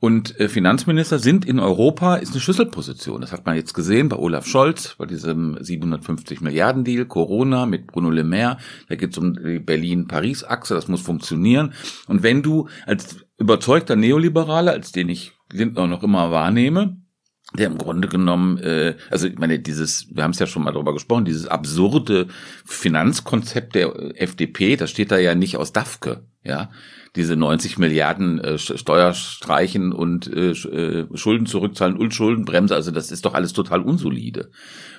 Und 0.04 0.38
äh, 0.38 0.50
Finanzminister 0.50 1.18
sind 1.18 1.46
in 1.46 1.58
Europa 1.58 2.16
ist 2.16 2.32
eine 2.32 2.40
Schlüsselposition. 2.42 3.22
Das 3.22 3.32
hat 3.32 3.46
man 3.46 3.56
jetzt 3.56 3.72
gesehen 3.72 4.10
bei 4.10 4.16
Olaf 4.16 4.46
Scholz, 4.46 4.96
bei 4.98 5.06
diesem 5.06 5.56
750 5.58 6.42
Milliarden 6.42 6.84
Deal, 6.84 7.06
Corona 7.06 7.64
mit 7.64 7.86
Bruno 7.86 8.10
Le 8.10 8.22
Maire. 8.22 8.58
Da 8.90 8.96
geht 8.96 9.12
es 9.12 9.16
um 9.16 9.32
die 9.32 9.60
Berlin-Paris-Achse, 9.60 10.74
das 10.74 10.88
muss 10.88 11.00
funktionieren. 11.00 11.72
Und 12.06 12.22
wenn 12.22 12.42
du 12.42 12.68
als 12.84 13.16
überzeugter 13.38 13.96
Neoliberaler, 13.96 14.72
als 14.72 14.92
den 14.92 15.08
ich 15.08 15.32
Lindner 15.50 15.86
noch 15.86 16.02
immer 16.02 16.30
wahrnehme, 16.30 16.98
der 17.56 17.68
im 17.68 17.78
Grunde 17.78 18.06
genommen, 18.06 18.58
äh, 18.58 18.96
also 19.08 19.26
ich 19.26 19.38
meine, 19.38 19.58
dieses, 19.58 20.14
wir 20.14 20.22
haben 20.22 20.32
es 20.32 20.38
ja 20.38 20.46
schon 20.46 20.64
mal 20.64 20.72
darüber 20.72 20.92
gesprochen, 20.92 21.24
dieses 21.24 21.46
absurde 21.46 22.26
Finanzkonzept 22.66 23.74
der 23.74 24.20
FDP, 24.20 24.76
das 24.76 24.90
steht 24.90 25.12
da 25.12 25.16
ja 25.16 25.34
nicht 25.34 25.56
aus 25.56 25.72
Dafke, 25.72 26.26
ja 26.42 26.68
diese 27.16 27.36
90 27.36 27.78
Milliarden 27.78 28.40
äh, 28.40 28.58
Steuerstreichen 28.58 29.92
und 29.92 30.26
äh, 30.26 30.50
äh, 30.50 31.06
Schulden 31.16 31.46
zurückzahlen 31.46 31.96
und 31.96 32.12
Schuldenbremse, 32.12 32.74
also 32.74 32.90
das 32.90 33.12
ist 33.12 33.24
doch 33.24 33.34
alles 33.34 33.52
total 33.52 33.80
unsolide. 33.80 34.50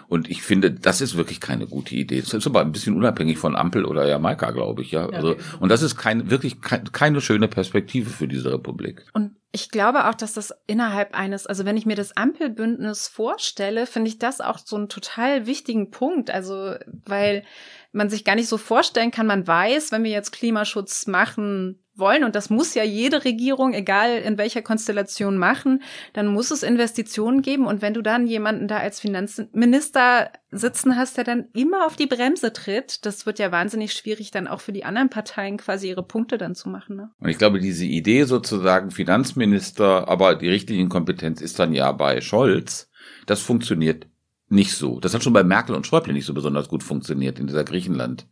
Und 0.07 0.29
ich 0.29 0.43
finde, 0.43 0.71
das 0.71 1.01
ist 1.01 1.17
wirklich 1.17 1.39
keine 1.39 1.65
gute 1.65 1.95
Idee. 1.95 2.21
Das 2.21 2.33
ist 2.33 2.45
aber 2.45 2.61
ein 2.61 2.71
bisschen 2.71 2.95
unabhängig 2.95 3.39
von 3.39 3.55
Ampel 3.55 3.85
oder 3.85 4.07
Jamaika, 4.07 4.51
glaube 4.51 4.83
ich, 4.83 4.91
ja. 4.91 5.09
Also, 5.09 5.35
und 5.59 5.69
das 5.69 5.81
ist 5.81 5.97
kein, 5.97 6.29
wirklich 6.29 6.61
kein, 6.61 6.83
keine 6.91 7.21
schöne 7.21 7.47
Perspektive 7.47 8.11
für 8.11 8.27
diese 8.27 8.53
Republik. 8.53 9.03
Und 9.13 9.31
ich 9.55 9.71
glaube 9.71 10.09
auch, 10.09 10.15
dass 10.15 10.33
das 10.33 10.53
innerhalb 10.67 11.15
eines, 11.17 11.47
also 11.47 11.63
wenn 11.63 11.77
ich 11.77 11.85
mir 11.85 11.95
das 11.95 12.17
Ampelbündnis 12.17 13.07
vorstelle, 13.07 13.87
finde 13.87 14.09
ich 14.09 14.19
das 14.19 14.41
auch 14.41 14.57
so 14.57 14.75
einen 14.75 14.89
total 14.89 15.47
wichtigen 15.47 15.91
Punkt. 15.91 16.29
Also, 16.29 16.75
weil 17.05 17.45
man 17.93 18.09
sich 18.09 18.25
gar 18.25 18.35
nicht 18.35 18.49
so 18.49 18.57
vorstellen 18.57 19.11
kann, 19.11 19.27
man 19.27 19.47
weiß, 19.47 19.93
wenn 19.93 20.03
wir 20.03 20.11
jetzt 20.11 20.33
Klimaschutz 20.33 21.07
machen 21.07 21.81
wollen, 21.95 22.25
und 22.25 22.35
das 22.35 22.49
muss 22.49 22.73
ja 22.73 22.83
jede 22.83 23.23
Regierung, 23.23 23.73
egal 23.73 24.17
in 24.17 24.37
welcher 24.37 24.61
Konstellation 24.61 25.37
machen, 25.37 25.81
dann 26.11 26.27
muss 26.27 26.51
es 26.51 26.61
Investitionen 26.61 27.41
geben. 27.41 27.65
Und 27.65 27.81
wenn 27.81 27.93
du 27.93 28.01
dann 28.01 28.27
jemanden 28.27 28.67
da 28.67 28.79
als 28.79 28.99
Finanzminister 28.99 30.31
sitzen 30.57 30.95
hast, 30.95 31.17
der 31.17 31.23
dann 31.23 31.45
immer 31.53 31.85
auf 31.85 31.95
die 31.95 32.07
Bremse 32.07 32.53
tritt, 32.53 33.05
das 33.05 33.25
wird 33.25 33.39
ja 33.39 33.51
wahnsinnig 33.51 33.93
schwierig, 33.93 34.31
dann 34.31 34.47
auch 34.47 34.61
für 34.61 34.71
die 34.71 34.85
anderen 34.85 35.09
Parteien 35.09 35.57
quasi 35.57 35.89
ihre 35.89 36.03
Punkte 36.03 36.37
dann 36.37 36.55
zu 36.55 36.69
machen. 36.69 36.95
Ne? 36.95 37.09
Und 37.19 37.29
ich 37.29 37.37
glaube, 37.37 37.59
diese 37.59 37.85
Idee 37.85 38.23
sozusagen 38.23 38.91
Finanzminister, 38.91 40.07
aber 40.07 40.35
die 40.35 40.49
richtige 40.49 40.87
Kompetenz 40.87 41.41
ist 41.41 41.59
dann 41.59 41.73
ja 41.73 41.91
bei 41.91 42.21
Scholz, 42.21 42.89
das 43.25 43.41
funktioniert 43.41 44.07
nicht 44.47 44.73
so. 44.73 44.99
Das 44.99 45.13
hat 45.13 45.23
schon 45.23 45.33
bei 45.33 45.43
Merkel 45.43 45.75
und 45.75 45.87
Schäuble 45.87 46.13
nicht 46.13 46.25
so 46.25 46.33
besonders 46.33 46.69
gut 46.69 46.83
funktioniert 46.83 47.39
in 47.39 47.47
dieser 47.47 47.63
Griechenland 47.63 48.27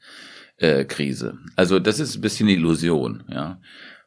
äh. 0.57 0.85
Also 1.55 1.79
das 1.79 1.99
ist 1.99 2.15
ein 2.15 2.21
bisschen 2.21 2.47
Illusion, 2.47 3.23
ja. 3.29 3.59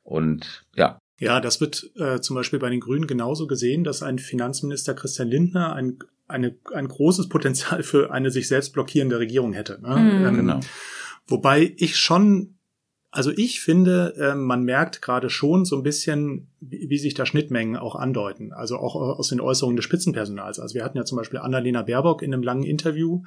Und 0.03 0.65
ja. 0.75 0.99
Ja, 1.19 1.41
das 1.41 1.61
wird 1.61 1.91
äh, 1.97 2.21
zum 2.21 2.37
Beispiel 2.37 2.59
bei 2.59 2.69
den 2.69 2.81
Grünen 2.81 3.07
genauso 3.07 3.47
gesehen, 3.47 3.85
dass 3.85 4.03
ein 4.03 4.19
Finanzminister 4.19 4.95
Christian 4.95 5.29
Lindner 5.29 5.73
ein, 5.73 5.99
eine, 6.29 6.57
ein 6.75 6.89
großes 6.89 7.29
Potenzial 7.29 7.83
für 7.83 8.11
eine 8.11 8.31
sich 8.31 8.49
selbst 8.49 8.73
blockierende 8.73 9.19
Regierung 9.19 9.53
hätte. 9.53 9.81
Ne? 9.81 9.97
Mhm. 9.97 10.27
Ähm, 10.27 10.37
genau. 10.37 10.61
Wobei 11.27 11.75
ich 11.77 11.97
schon 11.97 12.53
also 13.13 13.31
ich 13.31 13.63
finde, 13.63 14.15
äh, 14.19 14.35
man 14.35 14.65
merkt 14.65 15.01
gerade 15.01 15.31
schon 15.31 15.65
so 15.65 15.77
ein 15.77 15.83
bisschen, 15.83 16.51
wie, 16.61 16.91
wie 16.91 16.99
sich 16.99 17.15
da 17.15 17.25
Schnittmengen 17.25 17.77
auch 17.77 17.95
andeuten. 17.95 18.53
Also 18.53 18.77
auch 18.77 18.95
aus 18.95 19.29
den 19.29 19.41
Äußerungen 19.41 19.77
des 19.77 19.87
Spitzenpersonals. 19.87 20.59
Also 20.59 20.75
wir 20.75 20.85
hatten 20.85 20.99
ja 20.99 21.07
zum 21.07 21.17
Beispiel 21.17 21.39
Annalena 21.39 21.81
Baerbock 21.81 22.21
in 22.21 22.35
einem 22.35 22.43
langen 22.43 22.65
Interview, 22.65 23.23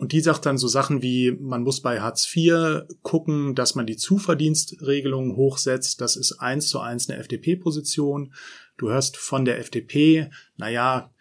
und 0.00 0.12
die 0.12 0.22
sagt 0.22 0.46
dann 0.46 0.56
so 0.56 0.66
Sachen 0.66 1.02
wie, 1.02 1.30
man 1.30 1.62
muss 1.62 1.82
bei 1.82 2.00
Hartz 2.00 2.26
IV 2.34 2.86
gucken, 3.02 3.54
dass 3.54 3.74
man 3.74 3.84
die 3.84 3.98
Zuverdienstregelungen 3.98 5.36
hochsetzt. 5.36 6.00
Das 6.00 6.16
ist 6.16 6.40
eins 6.40 6.68
zu 6.68 6.80
eins 6.80 7.10
eine 7.10 7.18
FDP-Position. 7.18 8.32
Du 8.78 8.88
hörst 8.88 9.18
von 9.18 9.44
der 9.44 9.58
FDP, 9.58 10.30
naja, 10.56 11.12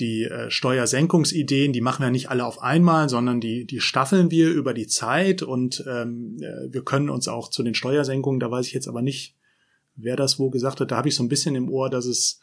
die 0.00 0.24
äh, 0.24 0.50
Steuersenkungsideen, 0.50 1.72
die 1.72 1.80
machen 1.80 2.02
wir 2.02 2.10
nicht 2.10 2.30
alle 2.30 2.44
auf 2.44 2.62
einmal, 2.62 3.08
sondern 3.08 3.40
die, 3.40 3.66
die 3.66 3.80
staffeln 3.80 4.30
wir 4.30 4.50
über 4.50 4.74
die 4.74 4.86
Zeit 4.86 5.42
und 5.42 5.84
ähm, 5.86 6.38
äh, 6.40 6.72
wir 6.72 6.82
können 6.82 7.10
uns 7.10 7.28
auch 7.28 7.50
zu 7.50 7.62
den 7.62 7.74
Steuersenkungen, 7.74 8.40
da 8.40 8.50
weiß 8.50 8.66
ich 8.66 8.72
jetzt 8.72 8.88
aber 8.88 9.02
nicht, 9.02 9.36
wer 9.94 10.16
das 10.16 10.38
wo 10.38 10.50
gesagt 10.50 10.80
hat, 10.80 10.90
da 10.90 10.96
habe 10.96 11.08
ich 11.08 11.14
so 11.14 11.22
ein 11.22 11.28
bisschen 11.28 11.54
im 11.54 11.68
Ohr, 11.68 11.90
dass 11.90 12.06
es 12.06 12.40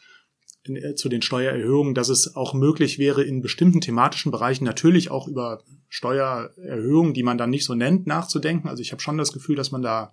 äh, 0.64 0.94
zu 0.94 1.08
den 1.08 1.22
Steuererhöhungen, 1.22 1.94
dass 1.94 2.08
es 2.08 2.36
auch 2.36 2.54
möglich 2.54 2.98
wäre, 2.98 3.22
in 3.22 3.42
bestimmten 3.42 3.80
thematischen 3.80 4.32
Bereichen 4.32 4.64
natürlich 4.64 5.10
auch 5.10 5.28
über 5.28 5.62
Steuererhöhungen, 5.88 7.14
die 7.14 7.22
man 7.22 7.38
dann 7.38 7.50
nicht 7.50 7.64
so 7.64 7.74
nennt, 7.74 8.06
nachzudenken. 8.06 8.68
Also 8.68 8.82
ich 8.82 8.92
habe 8.92 9.02
schon 9.02 9.18
das 9.18 9.32
Gefühl, 9.32 9.56
dass 9.56 9.70
man 9.70 9.82
da 9.82 10.12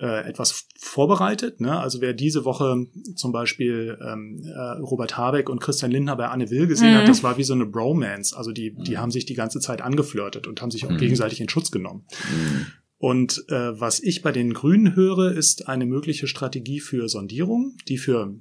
äh, 0.00 0.28
etwas 0.28 0.66
vorbereitet. 0.78 1.60
Ne? 1.60 1.78
Also 1.78 2.00
wer 2.00 2.12
diese 2.12 2.44
Woche 2.44 2.86
zum 3.16 3.32
Beispiel 3.32 3.98
ähm, 4.00 4.42
äh, 4.44 4.78
Robert 4.78 5.16
Habeck 5.16 5.48
und 5.48 5.60
Christian 5.60 5.90
Lindner 5.90 6.16
bei 6.16 6.28
Anne 6.28 6.50
Will 6.50 6.66
gesehen 6.66 6.92
mhm. 6.92 6.98
hat, 6.98 7.08
das 7.08 7.22
war 7.22 7.36
wie 7.36 7.44
so 7.44 7.54
eine 7.54 7.66
Bromance. 7.66 8.36
Also 8.36 8.52
die, 8.52 8.74
die 8.74 8.92
mhm. 8.92 8.98
haben 8.98 9.10
sich 9.10 9.26
die 9.26 9.34
ganze 9.34 9.60
Zeit 9.60 9.82
angeflirtet 9.82 10.46
und 10.46 10.62
haben 10.62 10.70
sich 10.70 10.86
auch 10.86 10.90
mhm. 10.90 10.98
gegenseitig 10.98 11.40
in 11.40 11.48
Schutz 11.48 11.70
genommen. 11.70 12.06
Mhm. 12.30 12.66
Und 12.98 13.44
äh, 13.48 13.80
was 13.80 14.00
ich 14.00 14.22
bei 14.22 14.32
den 14.32 14.54
Grünen 14.54 14.96
höre, 14.96 15.32
ist 15.32 15.68
eine 15.68 15.86
mögliche 15.86 16.26
Strategie 16.26 16.80
für 16.80 17.08
Sondierung, 17.08 17.76
die 17.86 17.98
für 17.98 18.34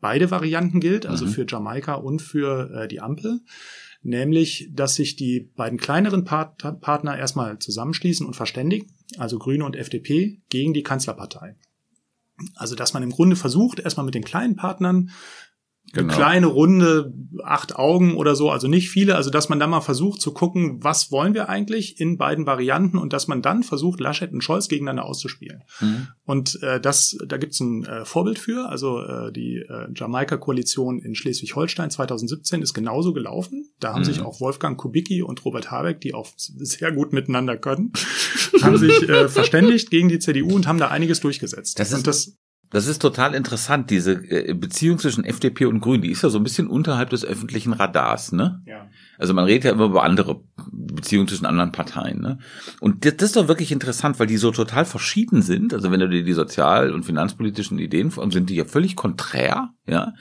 beide 0.00 0.30
Varianten 0.30 0.80
gilt, 0.80 1.06
also 1.06 1.26
mhm. 1.26 1.30
für 1.30 1.46
Jamaika 1.48 1.94
und 1.94 2.22
für 2.22 2.70
äh, 2.70 2.88
die 2.88 3.00
Ampel. 3.00 3.40
Nämlich, 4.02 4.70
dass 4.72 4.94
sich 4.94 5.16
die 5.16 5.50
beiden 5.56 5.78
kleineren 5.78 6.22
Part 6.24 6.58
Partner 6.80 7.18
erstmal 7.18 7.58
zusammenschließen 7.58 8.24
und 8.24 8.36
verständigen, 8.36 8.86
also 9.18 9.38
Grüne 9.38 9.64
und 9.64 9.76
FDP, 9.76 10.40
gegen 10.48 10.74
die 10.74 10.82
Kanzlerpartei. 10.82 11.56
Also, 12.54 12.74
dass 12.74 12.92
man 12.92 13.02
im 13.02 13.10
Grunde 13.10 13.36
versucht, 13.36 13.80
erstmal 13.80 14.04
mit 14.04 14.14
den 14.14 14.24
kleinen 14.24 14.56
Partnern 14.56 15.10
Genau. 15.92 16.12
Eine 16.12 16.22
kleine 16.22 16.46
Runde, 16.46 17.12
acht 17.42 17.76
Augen 17.76 18.16
oder 18.16 18.34
so, 18.34 18.50
also 18.50 18.68
nicht 18.68 18.90
viele. 18.90 19.14
Also 19.14 19.30
dass 19.30 19.48
man 19.48 19.60
da 19.60 19.66
mal 19.66 19.80
versucht 19.80 20.20
zu 20.20 20.32
gucken, 20.32 20.82
was 20.82 21.12
wollen 21.12 21.32
wir 21.32 21.48
eigentlich 21.48 22.00
in 22.00 22.18
beiden 22.18 22.44
Varianten 22.44 22.98
und 22.98 23.12
dass 23.12 23.28
man 23.28 23.40
dann 23.40 23.62
versucht, 23.62 24.00
Laschet 24.00 24.32
und 24.32 24.42
Scholz 24.42 24.68
gegeneinander 24.68 25.04
auszuspielen. 25.04 25.62
Mhm. 25.80 26.08
Und 26.24 26.62
äh, 26.62 26.80
das, 26.80 27.16
da 27.26 27.36
gibt's 27.36 27.60
ein 27.60 27.84
äh, 27.84 28.04
Vorbild 28.04 28.38
für. 28.38 28.68
Also 28.68 29.00
äh, 29.00 29.32
die 29.32 29.56
äh, 29.56 29.88
Jamaika-Koalition 29.94 30.98
in 30.98 31.14
Schleswig-Holstein 31.14 31.90
2017 31.90 32.62
ist 32.62 32.74
genauso 32.74 33.12
gelaufen. 33.12 33.70
Da 33.78 33.92
haben 33.92 34.00
mhm. 34.00 34.06
sich 34.06 34.20
auch 34.20 34.40
Wolfgang 34.40 34.76
Kubicki 34.76 35.22
und 35.22 35.44
Robert 35.44 35.70
Habeck, 35.70 36.00
die 36.00 36.14
auch 36.14 36.28
sehr 36.36 36.92
gut 36.92 37.12
miteinander 37.12 37.56
können, 37.56 37.92
haben 38.62 38.76
sich 38.76 39.08
äh, 39.08 39.28
verständigt 39.28 39.90
gegen 39.90 40.08
die 40.08 40.18
CDU 40.18 40.54
und 40.54 40.66
haben 40.66 40.78
da 40.78 40.88
einiges 40.88 41.20
durchgesetzt. 41.20 41.78
Das 41.78 41.90
ist, 41.90 41.98
und 41.98 42.06
das, 42.06 42.36
das 42.70 42.86
ist 42.86 43.00
total 43.00 43.34
interessant, 43.34 43.90
diese 43.90 44.12
äh, 44.12 44.54
Beziehung 44.54 44.98
zwischen 44.98 45.24
FDP 45.24 45.66
und 45.66 45.80
Grünen, 45.80 46.02
die 46.02 46.10
ist 46.10 46.22
ja 46.22 46.28
so 46.28 46.38
ein 46.38 46.44
bisschen 46.44 46.66
unterhalb 46.66 47.10
des 47.10 47.24
öffentlichen 47.24 47.72
Radars, 47.72 48.32
ne? 48.32 48.62
Ja. 48.66 48.88
Also 49.18 49.34
man 49.34 49.44
redet 49.44 49.64
ja 49.64 49.72
immer 49.72 49.86
über 49.86 50.02
andere 50.02 50.42
Beziehungen 50.72 51.28
zwischen 51.28 51.46
anderen 51.46 51.72
Parteien, 51.72 52.20
ne? 52.20 52.38
Und 52.80 53.04
das, 53.04 53.16
das 53.16 53.30
ist 53.30 53.36
doch 53.36 53.48
wirklich 53.48 53.72
interessant, 53.72 54.18
weil 54.18 54.26
die 54.26 54.36
so 54.36 54.50
total 54.50 54.84
verschieden 54.84 55.42
sind. 55.42 55.72
Also 55.72 55.90
wenn 55.90 56.00
du 56.00 56.08
dir 56.08 56.22
die 56.22 56.32
sozial- 56.32 56.92
und 56.92 57.04
finanzpolitischen 57.04 57.78
Ideen 57.78 58.10
vor 58.10 58.30
sind 58.30 58.50
die 58.50 58.56
ja 58.56 58.64
völlig 58.64 58.96
konträr, 58.96 59.70
ja? 59.86 60.12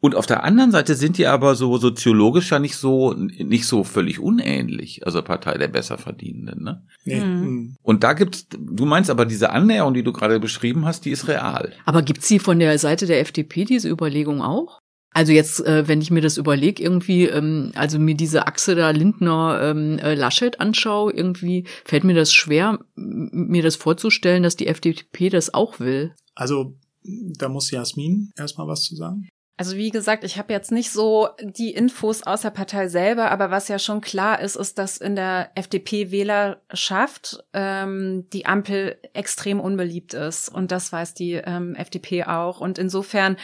Und 0.00 0.14
auf 0.14 0.26
der 0.26 0.44
anderen 0.44 0.70
Seite 0.70 0.94
sind 0.94 1.18
die 1.18 1.26
aber 1.26 1.54
so 1.54 1.76
soziologisch 1.78 2.50
ja 2.50 2.58
nicht 2.58 2.76
so, 2.76 3.14
nicht 3.14 3.66
so 3.66 3.82
völlig 3.82 4.20
unähnlich. 4.20 5.04
Also 5.06 5.22
Partei 5.22 5.58
der 5.58 5.68
Besserverdienenden, 5.68 6.62
ne? 6.62 6.82
Nee. 7.04 7.20
Mhm. 7.20 7.76
Und 7.82 8.04
da 8.04 8.12
gibt's, 8.12 8.46
du 8.50 8.84
meinst 8.84 9.10
aber 9.10 9.26
diese 9.26 9.50
Annäherung, 9.50 9.94
die 9.94 10.02
du 10.02 10.12
gerade 10.12 10.38
beschrieben 10.38 10.84
hast, 10.84 11.04
die 11.04 11.10
ist 11.10 11.26
real. 11.28 11.72
Aber 11.84 12.02
gibt's 12.02 12.28
sie 12.28 12.38
von 12.38 12.58
der 12.58 12.78
Seite 12.78 13.06
der 13.06 13.20
FDP 13.20 13.64
diese 13.64 13.88
Überlegung 13.88 14.42
auch? 14.42 14.80
Also 15.12 15.32
jetzt, 15.32 15.64
äh, 15.66 15.88
wenn 15.88 16.00
ich 16.00 16.10
mir 16.10 16.20
das 16.20 16.36
überlege, 16.36 16.82
irgendwie, 16.82 17.24
ähm, 17.24 17.72
also 17.74 17.98
mir 17.98 18.14
diese 18.14 18.46
Achse 18.46 18.74
da 18.74 18.90
Lindner 18.90 19.60
ähm, 19.62 19.98
äh, 19.98 20.14
Laschet 20.14 20.60
anschaue, 20.60 21.12
irgendwie 21.12 21.64
fällt 21.84 22.04
mir 22.04 22.14
das 22.14 22.32
schwer, 22.32 22.78
mir 22.94 23.62
das 23.62 23.76
vorzustellen, 23.76 24.42
dass 24.42 24.56
die 24.56 24.66
FDP 24.66 25.30
das 25.30 25.52
auch 25.54 25.80
will. 25.80 26.14
Also 26.34 26.76
da 27.02 27.48
muss 27.48 27.70
Jasmin 27.70 28.30
erstmal 28.36 28.68
was 28.68 28.82
zu 28.82 28.94
sagen. 28.94 29.28
Also 29.58 29.76
wie 29.76 29.90
gesagt, 29.90 30.22
ich 30.22 30.38
habe 30.38 30.52
jetzt 30.52 30.70
nicht 30.70 30.92
so 30.92 31.30
die 31.42 31.74
Infos 31.74 32.22
aus 32.22 32.42
der 32.42 32.50
Partei 32.50 32.86
selber, 32.86 33.32
aber 33.32 33.50
was 33.50 33.66
ja 33.66 33.80
schon 33.80 34.00
klar 34.00 34.40
ist, 34.40 34.54
ist, 34.54 34.78
dass 34.78 34.98
in 34.98 35.16
der 35.16 35.50
FDP-Wählerschaft 35.56 37.44
ähm, 37.52 38.28
die 38.32 38.46
Ampel 38.46 38.98
extrem 39.14 39.58
unbeliebt 39.58 40.14
ist. 40.14 40.48
Und 40.48 40.70
das 40.70 40.92
weiß 40.92 41.14
die 41.14 41.32
ähm, 41.32 41.74
FDP 41.74 42.22
auch. 42.22 42.60
Und 42.60 42.78
insofern, 42.78 43.36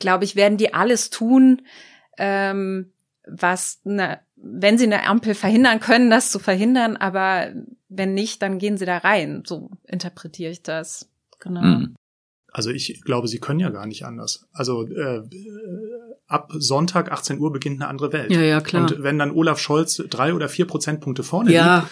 glaube 0.00 0.24
ich, 0.24 0.34
werden 0.34 0.58
die 0.58 0.74
alles 0.74 1.08
tun, 1.08 1.62
ähm, 2.18 2.92
was, 3.24 3.80
ne, 3.84 4.18
wenn 4.34 4.76
sie 4.76 4.86
eine 4.86 5.06
Ampel 5.06 5.34
verhindern 5.34 5.78
können, 5.78 6.10
das 6.10 6.32
zu 6.32 6.40
verhindern. 6.40 6.96
Aber 6.96 7.52
wenn 7.88 8.12
nicht, 8.12 8.42
dann 8.42 8.58
gehen 8.58 8.76
sie 8.76 8.86
da 8.86 8.98
rein. 8.98 9.44
So 9.46 9.70
interpretiere 9.86 10.50
ich 10.50 10.64
das. 10.64 11.08
Genau. 11.38 11.62
Mhm. 11.62 11.94
Also 12.52 12.70
ich 12.70 13.02
glaube, 13.02 13.28
sie 13.28 13.38
können 13.38 13.60
ja 13.60 13.70
gar 13.70 13.86
nicht 13.86 14.04
anders. 14.04 14.46
Also 14.52 14.86
äh, 14.86 15.22
ab 16.26 16.50
Sonntag 16.52 17.12
18 17.12 17.38
Uhr 17.38 17.52
beginnt 17.52 17.80
eine 17.80 17.88
andere 17.88 18.12
Welt. 18.12 18.30
Ja, 18.30 18.40
ja, 18.40 18.60
klar. 18.60 18.82
Und 18.82 19.02
wenn 19.02 19.18
dann 19.18 19.30
Olaf 19.30 19.58
Scholz 19.58 20.02
drei 20.08 20.34
oder 20.34 20.48
vier 20.48 20.66
Prozentpunkte 20.66 21.22
vorne 21.22 21.52
ja. 21.52 21.76
liegt, 21.80 21.90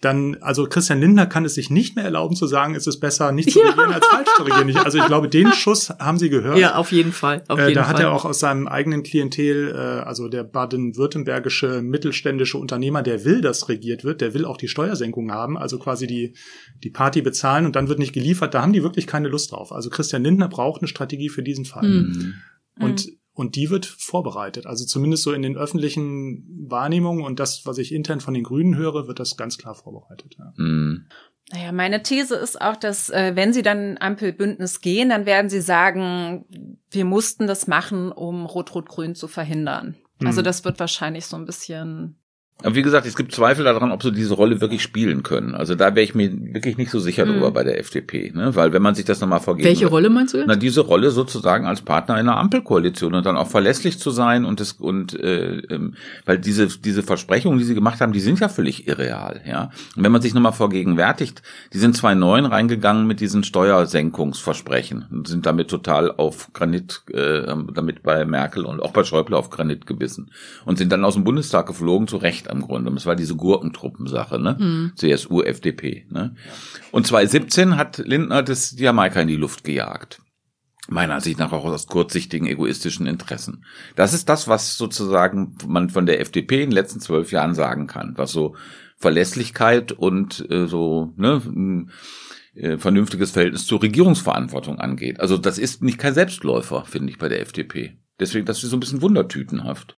dann, 0.00 0.36
also 0.42 0.66
Christian 0.66 1.00
Lindner 1.00 1.26
kann 1.26 1.44
es 1.44 1.54
sich 1.54 1.70
nicht 1.70 1.96
mehr 1.96 2.04
erlauben 2.04 2.36
zu 2.36 2.46
sagen, 2.46 2.74
es 2.74 2.86
ist 2.86 3.00
besser, 3.00 3.32
nicht 3.32 3.50
zu 3.50 3.60
regieren 3.60 3.92
als 3.92 4.06
falsch 4.06 4.28
zu 4.36 4.42
regieren. 4.42 4.76
Also 4.84 4.98
ich 4.98 5.06
glaube, 5.06 5.28
den 5.28 5.52
Schuss 5.52 5.90
haben 5.98 6.18
Sie 6.18 6.28
gehört. 6.28 6.58
Ja, 6.58 6.74
auf 6.74 6.92
jeden 6.92 7.12
Fall. 7.12 7.42
Auf 7.48 7.58
äh, 7.58 7.68
jeden 7.68 7.76
da 7.76 7.84
Fall. 7.84 7.94
hat 7.94 8.00
er 8.00 8.12
auch 8.12 8.24
aus 8.24 8.40
seinem 8.40 8.68
eigenen 8.68 9.02
Klientel, 9.02 9.72
äh, 9.72 9.78
also 10.04 10.28
der 10.28 10.44
baden-württembergische 10.44 11.80
mittelständische 11.80 12.58
Unternehmer, 12.58 13.02
der 13.02 13.24
will, 13.24 13.40
dass 13.40 13.68
regiert 13.68 14.04
wird, 14.04 14.20
der 14.20 14.34
will 14.34 14.44
auch 14.44 14.58
die 14.58 14.68
Steuersenkung 14.68 15.32
haben, 15.32 15.56
also 15.56 15.78
quasi 15.78 16.06
die, 16.06 16.34
die 16.82 16.90
Party 16.90 17.22
bezahlen 17.22 17.64
und 17.64 17.74
dann 17.74 17.88
wird 17.88 17.98
nicht 17.98 18.12
geliefert. 18.12 18.52
Da 18.52 18.62
haben 18.62 18.72
die 18.72 18.82
wirklich 18.82 19.06
keine 19.06 19.28
Lust 19.28 19.52
drauf. 19.52 19.72
Also 19.72 19.88
Christian 19.90 20.22
Lindner 20.22 20.48
braucht 20.48 20.82
eine 20.82 20.88
Strategie 20.88 21.30
für 21.30 21.42
diesen 21.42 21.64
Fall. 21.64 21.88
Mhm. 21.88 22.34
Und 22.78 23.06
mhm. 23.06 23.12
Und 23.34 23.56
die 23.56 23.68
wird 23.68 23.84
vorbereitet. 23.84 24.64
Also 24.66 24.84
zumindest 24.84 25.24
so 25.24 25.32
in 25.32 25.42
den 25.42 25.56
öffentlichen 25.56 26.46
Wahrnehmungen 26.68 27.24
und 27.24 27.40
das, 27.40 27.66
was 27.66 27.78
ich 27.78 27.92
intern 27.92 28.20
von 28.20 28.32
den 28.32 28.44
Grünen 28.44 28.76
höre, 28.76 29.08
wird 29.08 29.18
das 29.18 29.36
ganz 29.36 29.58
klar 29.58 29.74
vorbereitet. 29.74 30.36
Ja. 30.38 30.52
Mm. 30.56 31.08
Naja, 31.52 31.72
meine 31.72 32.02
These 32.02 32.36
ist 32.36 32.60
auch, 32.60 32.76
dass 32.76 33.10
äh, 33.10 33.32
wenn 33.34 33.52
sie 33.52 33.62
dann 33.62 33.98
Ampelbündnis 33.98 34.80
gehen, 34.80 35.10
dann 35.10 35.26
werden 35.26 35.50
sie 35.50 35.60
sagen, 35.60 36.46
wir 36.90 37.04
mussten 37.04 37.46
das 37.46 37.66
machen, 37.66 38.12
um 38.12 38.46
Rot-Rot-Grün 38.46 39.16
zu 39.16 39.26
verhindern. 39.26 39.96
Mm. 40.20 40.26
Also 40.26 40.40
das 40.40 40.64
wird 40.64 40.78
wahrscheinlich 40.78 41.26
so 41.26 41.36
ein 41.36 41.44
bisschen 41.44 42.20
aber 42.62 42.76
wie 42.76 42.82
gesagt, 42.82 43.06
es 43.06 43.16
gibt 43.16 43.32
Zweifel 43.32 43.64
daran, 43.64 43.90
ob 43.90 44.02
sie 44.02 44.12
diese 44.12 44.34
Rolle 44.34 44.60
wirklich 44.60 44.80
spielen 44.82 45.22
können. 45.22 45.54
Also 45.54 45.74
da 45.74 45.94
wäre 45.94 46.04
ich 46.04 46.14
mir 46.14 46.30
wirklich 46.54 46.78
nicht 46.78 46.90
so 46.90 47.00
sicher 47.00 47.26
mhm. 47.26 47.32
drüber 47.32 47.50
bei 47.50 47.64
der 47.64 47.78
FDP, 47.80 48.32
ne? 48.34 48.54
Weil 48.54 48.72
wenn 48.72 48.80
man 48.80 48.94
sich 48.94 49.04
das 49.04 49.20
nochmal 49.20 49.40
vorgeht. 49.40 49.66
Welche 49.66 49.86
Rolle 49.86 50.08
meinst 50.08 50.32
du? 50.32 50.38
Jetzt? 50.38 50.46
Na, 50.46 50.56
diese 50.56 50.80
Rolle 50.80 51.10
sozusagen 51.10 51.66
als 51.66 51.82
Partner 51.82 52.14
in 52.14 52.28
einer 52.28 52.38
Ampelkoalition 52.38 53.12
und 53.14 53.26
dann 53.26 53.36
auch 53.36 53.48
verlässlich 53.48 53.98
zu 53.98 54.10
sein 54.10 54.44
und 54.44 54.60
das 54.60 54.72
und 54.72 55.18
äh, 55.18 55.58
ähm, 55.68 55.94
weil 56.24 56.38
diese 56.38 56.68
diese 56.68 57.02
Versprechungen, 57.02 57.58
die 57.58 57.64
sie 57.64 57.74
gemacht 57.74 58.00
haben, 58.00 58.12
die 58.12 58.20
sind 58.20 58.40
ja 58.40 58.48
völlig 58.48 58.86
irreal, 58.86 59.42
ja. 59.46 59.70
Und 59.96 60.04
wenn 60.04 60.12
man 60.12 60.22
sich 60.22 60.32
nochmal 60.32 60.52
vergegenwärtigt, 60.52 61.42
die 61.72 61.78
sind 61.78 61.96
2009 61.96 62.46
reingegangen 62.46 63.06
mit 63.06 63.20
diesen 63.20 63.44
Steuersenkungsversprechen 63.44 65.06
und 65.10 65.28
sind 65.28 65.44
damit 65.44 65.68
total 65.68 66.10
auf 66.12 66.50
Granit, 66.54 67.02
äh, 67.12 67.42
damit 67.74 68.02
bei 68.04 68.24
Merkel 68.24 68.64
und 68.64 68.80
auch 68.80 68.92
bei 68.92 69.04
Schäuble 69.04 69.36
auf 69.36 69.50
Granit 69.50 69.86
gebissen 69.86 70.30
und 70.64 70.78
sind 70.78 70.92
dann 70.92 71.04
aus 71.04 71.14
dem 71.14 71.24
Bundestag 71.24 71.66
geflogen, 71.66 72.08
zu 72.08 72.16
Recht 72.16 72.43
am 72.48 72.62
Grunde. 72.62 72.90
Und 72.90 72.96
es 72.96 73.06
war 73.06 73.16
diese 73.16 73.36
Gurkentruppensache, 73.36 74.38
ne? 74.38 74.56
Mhm. 74.58 74.92
CSU, 74.96 75.42
FDP, 75.42 76.06
ne? 76.10 76.34
Und 76.90 77.06
2017 77.06 77.76
hat 77.76 77.98
Lindner 77.98 78.42
das 78.42 78.78
Jamaika 78.78 79.20
in 79.20 79.28
die 79.28 79.36
Luft 79.36 79.64
gejagt. 79.64 80.20
Meiner 80.88 81.14
Ansicht 81.14 81.38
nach 81.38 81.52
auch 81.52 81.64
aus 81.64 81.86
kurzsichtigen, 81.86 82.46
egoistischen 82.46 83.06
Interessen. 83.06 83.64
Das 83.96 84.12
ist 84.12 84.28
das, 84.28 84.48
was 84.48 84.76
sozusagen 84.76 85.56
man 85.66 85.88
von 85.88 86.04
der 86.04 86.20
FDP 86.20 86.62
in 86.62 86.70
den 86.70 86.74
letzten 86.74 87.00
zwölf 87.00 87.32
Jahren 87.32 87.54
sagen 87.54 87.86
kann, 87.86 88.12
was 88.16 88.32
so 88.32 88.54
Verlässlichkeit 88.98 89.92
und 89.92 90.44
äh, 90.50 90.66
so, 90.66 91.14
ne, 91.16 91.40
ein, 91.44 91.90
äh, 92.54 92.78
vernünftiges 92.78 93.32
Verhältnis 93.32 93.66
zur 93.66 93.82
Regierungsverantwortung 93.82 94.78
angeht. 94.78 95.20
Also 95.20 95.38
das 95.38 95.58
ist 95.58 95.82
nicht 95.82 95.98
kein 95.98 96.14
Selbstläufer, 96.14 96.84
finde 96.84 97.10
ich, 97.10 97.18
bei 97.18 97.28
der 97.28 97.40
FDP. 97.40 97.98
Deswegen, 98.20 98.46
das 98.46 98.62
ist 98.62 98.70
so 98.70 98.76
ein 98.76 98.80
bisschen 98.80 99.02
wundertütenhaft. 99.02 99.96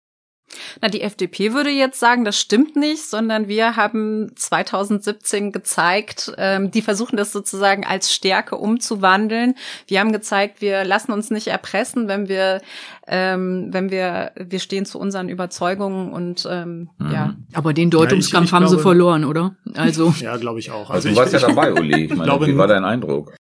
Na, 0.81 0.87
die 0.87 1.01
FDP 1.01 1.53
würde 1.53 1.69
jetzt 1.69 1.99
sagen, 1.99 2.23
das 2.23 2.39
stimmt 2.39 2.75
nicht, 2.75 3.03
sondern 3.03 3.47
wir 3.47 3.75
haben 3.75 4.31
2017 4.35 5.51
gezeigt, 5.51 6.33
ähm, 6.37 6.71
die 6.71 6.81
versuchen 6.81 7.17
das 7.17 7.31
sozusagen 7.31 7.85
als 7.85 8.13
Stärke 8.13 8.55
umzuwandeln. 8.55 9.55
Wir 9.87 9.99
haben 9.99 10.11
gezeigt, 10.11 10.61
wir 10.61 10.83
lassen 10.85 11.11
uns 11.11 11.29
nicht 11.31 11.47
erpressen, 11.47 12.07
wenn 12.07 12.29
wir, 12.29 12.61
ähm, 13.07 13.67
wenn 13.71 13.91
wir, 13.91 14.31
wir 14.35 14.59
stehen 14.59 14.85
zu 14.85 14.99
unseren 14.99 15.29
Überzeugungen 15.29 16.13
und 16.13 16.47
ähm, 16.49 16.89
mhm. 16.97 17.11
ja. 17.11 17.35
Aber 17.53 17.73
den 17.73 17.89
Deutungskampf 17.89 18.33
ja, 18.33 18.39
ich, 18.39 18.47
ich 18.47 18.53
haben 18.53 18.63
glaube, 18.63 18.77
sie 18.77 18.81
verloren, 18.81 19.25
oder? 19.25 19.55
Also 19.75 20.13
ja, 20.19 20.37
glaube 20.37 20.59
ich 20.59 20.71
auch. 20.71 20.89
Also, 20.89 21.07
also 21.07 21.09
du 21.09 21.15
warst 21.15 21.33
ja 21.33 21.39
dabei, 21.47 21.73
Uli. 21.73 22.05
Ich 22.05 22.09
meine, 22.11 22.23
glaube, 22.23 22.47
wie 22.47 22.57
war 22.57 22.67
dein 22.67 22.85
Eindruck? 22.85 23.35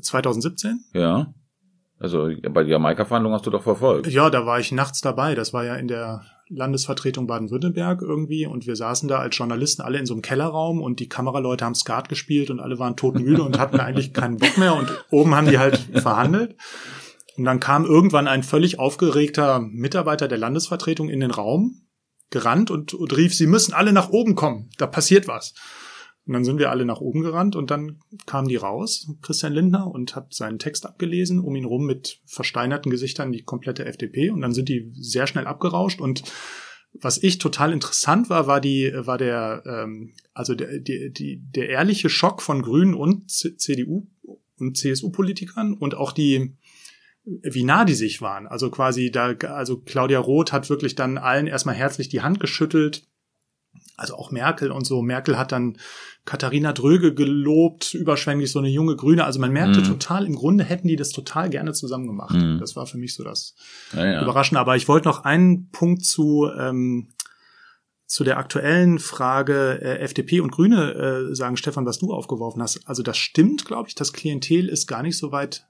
2017? 0.00 0.84
Äh, 0.94 1.00
ja. 1.00 1.34
Also 1.98 2.28
bei 2.50 2.62
der 2.62 2.72
Jamaika-Verhandlung 2.72 3.32
hast 3.32 3.46
du 3.46 3.50
doch 3.50 3.62
verfolgt. 3.62 4.06
Ja, 4.08 4.28
da 4.28 4.44
war 4.44 4.60
ich 4.60 4.70
nachts 4.70 5.00
dabei. 5.00 5.34
Das 5.34 5.52
war 5.54 5.64
ja 5.64 5.76
in 5.76 5.88
der 5.88 6.22
Landesvertretung 6.48 7.26
Baden-Württemberg 7.26 8.02
irgendwie 8.02 8.46
und 8.46 8.66
wir 8.66 8.76
saßen 8.76 9.08
da 9.08 9.18
als 9.18 9.36
Journalisten 9.36 9.82
alle 9.82 9.98
in 9.98 10.06
so 10.06 10.14
einem 10.14 10.22
Kellerraum 10.22 10.80
und 10.80 11.00
die 11.00 11.08
Kameraleute 11.08 11.64
haben 11.64 11.74
Skat 11.74 12.08
gespielt 12.08 12.50
und 12.50 12.60
alle 12.60 12.78
waren 12.78 12.96
todmüde 12.96 13.42
und 13.42 13.58
hatten 13.58 13.80
eigentlich 13.80 14.12
keinen 14.12 14.36
Bock 14.36 14.56
mehr 14.56 14.74
und 14.74 14.88
oben 15.10 15.34
haben 15.34 15.48
die 15.48 15.58
halt 15.58 15.78
verhandelt. 15.94 16.56
Und 17.36 17.44
dann 17.44 17.60
kam 17.60 17.84
irgendwann 17.84 18.28
ein 18.28 18.42
völlig 18.42 18.78
aufgeregter 18.78 19.60
Mitarbeiter 19.60 20.28
der 20.28 20.38
Landesvertretung 20.38 21.08
in 21.08 21.20
den 21.20 21.30
Raum, 21.30 21.82
gerannt 22.30 22.70
und, 22.70 22.94
und 22.94 23.16
rief, 23.16 23.34
sie 23.34 23.46
müssen 23.46 23.74
alle 23.74 23.92
nach 23.92 24.10
oben 24.10 24.34
kommen, 24.34 24.70
da 24.78 24.86
passiert 24.86 25.28
was. 25.28 25.54
Und 26.26 26.32
dann 26.32 26.44
sind 26.44 26.58
wir 26.58 26.70
alle 26.70 26.84
nach 26.84 27.00
oben 27.00 27.22
gerannt 27.22 27.54
und 27.54 27.70
dann 27.70 28.00
kam 28.26 28.48
die 28.48 28.56
raus, 28.56 29.08
Christian 29.22 29.52
Lindner, 29.52 29.86
und 29.86 30.16
hat 30.16 30.34
seinen 30.34 30.58
Text 30.58 30.84
abgelesen, 30.84 31.38
um 31.38 31.54
ihn 31.54 31.64
rum 31.64 31.86
mit 31.86 32.20
versteinerten 32.26 32.90
Gesichtern 32.90 33.30
die 33.30 33.44
komplette 33.44 33.84
FDP. 33.84 34.30
Und 34.30 34.40
dann 34.40 34.52
sind 34.52 34.68
die 34.68 34.90
sehr 34.94 35.28
schnell 35.28 35.46
abgerauscht. 35.46 36.00
Und 36.00 36.24
was 36.92 37.22
ich 37.22 37.38
total 37.38 37.72
interessant 37.72 38.28
war, 38.28 38.48
war 38.48 38.60
die, 38.60 38.90
war 38.94 39.18
der, 39.18 39.62
ähm, 39.66 40.14
also 40.34 40.56
der, 40.56 40.80
die, 40.80 41.12
die, 41.12 41.42
der 41.42 41.68
ehrliche 41.68 42.08
Schock 42.08 42.42
von 42.42 42.62
Grünen 42.62 42.94
und 42.94 43.30
CDU 43.30 44.08
und 44.58 44.76
CSU-Politikern 44.76 45.74
und 45.74 45.94
auch 45.94 46.10
die, 46.10 46.56
wie 47.24 47.62
nah 47.62 47.84
die 47.84 47.94
sich 47.94 48.20
waren. 48.20 48.48
Also 48.48 48.70
quasi 48.70 49.12
da, 49.12 49.34
also 49.34 49.78
Claudia 49.78 50.18
Roth 50.18 50.52
hat 50.52 50.70
wirklich 50.70 50.96
dann 50.96 51.18
allen 51.18 51.46
erstmal 51.46 51.76
herzlich 51.76 52.08
die 52.08 52.22
Hand 52.22 52.40
geschüttelt 52.40 53.06
also 53.96 54.14
auch 54.16 54.30
Merkel 54.30 54.70
und 54.70 54.86
so. 54.86 55.02
Merkel 55.02 55.38
hat 55.38 55.52
dann 55.52 55.78
Katharina 56.24 56.72
Dröge 56.72 57.14
gelobt, 57.14 57.94
überschwänglich 57.94 58.50
so 58.50 58.58
eine 58.58 58.68
junge 58.68 58.96
Grüne. 58.96 59.24
Also 59.24 59.38
man 59.40 59.52
merkte 59.52 59.80
mhm. 59.80 59.84
total, 59.84 60.26
im 60.26 60.34
Grunde 60.34 60.64
hätten 60.64 60.88
die 60.88 60.96
das 60.96 61.10
total 61.10 61.48
gerne 61.50 61.72
zusammen 61.72 62.06
gemacht. 62.06 62.34
Mhm. 62.34 62.58
Das 62.58 62.76
war 62.76 62.86
für 62.86 62.98
mich 62.98 63.14
so 63.14 63.24
das 63.24 63.54
ja, 63.94 64.04
ja. 64.04 64.22
Überraschende. 64.22 64.60
Aber 64.60 64.76
ich 64.76 64.88
wollte 64.88 65.08
noch 65.08 65.24
einen 65.24 65.70
Punkt 65.70 66.04
zu, 66.04 66.50
ähm, 66.58 67.08
zu 68.06 68.24
der 68.24 68.38
aktuellen 68.38 68.98
Frage 68.98 69.80
äh, 69.80 69.98
FDP 70.00 70.40
und 70.40 70.50
Grüne 70.50 71.30
äh, 71.30 71.34
sagen, 71.34 71.56
Stefan, 71.56 71.86
was 71.86 71.98
du 71.98 72.12
aufgeworfen 72.12 72.60
hast. 72.60 72.86
Also 72.86 73.02
das 73.02 73.16
stimmt, 73.16 73.64
glaube 73.64 73.88
ich. 73.88 73.94
Das 73.94 74.12
Klientel 74.12 74.68
ist 74.68 74.86
gar 74.86 75.02
nicht 75.02 75.16
so 75.16 75.32
weit 75.32 75.66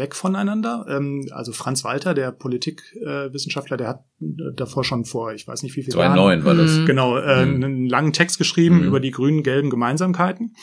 weg 0.00 0.16
voneinander. 0.16 0.84
Ähm, 0.88 1.28
also 1.30 1.52
Franz 1.52 1.84
Walter, 1.84 2.14
der 2.14 2.32
Politikwissenschaftler, 2.32 3.76
äh, 3.76 3.78
der 3.78 3.88
hat 3.88 4.04
äh, 4.20 4.52
davor 4.56 4.82
schon 4.82 5.04
vor, 5.04 5.32
ich 5.32 5.46
weiß 5.46 5.62
nicht 5.62 5.76
wie 5.76 5.84
viel 5.84 5.92
2009 5.92 6.44
war 6.44 6.54
das. 6.54 6.78
Mhm. 6.78 6.86
Genau, 6.86 7.16
äh, 7.18 7.46
mhm. 7.46 7.64
einen 7.64 7.88
langen 7.88 8.12
Text 8.12 8.38
geschrieben 8.38 8.78
mhm. 8.78 8.84
über 8.84 8.98
die 8.98 9.12
grünen-gelben 9.12 9.70
Gemeinsamkeiten. 9.70 10.56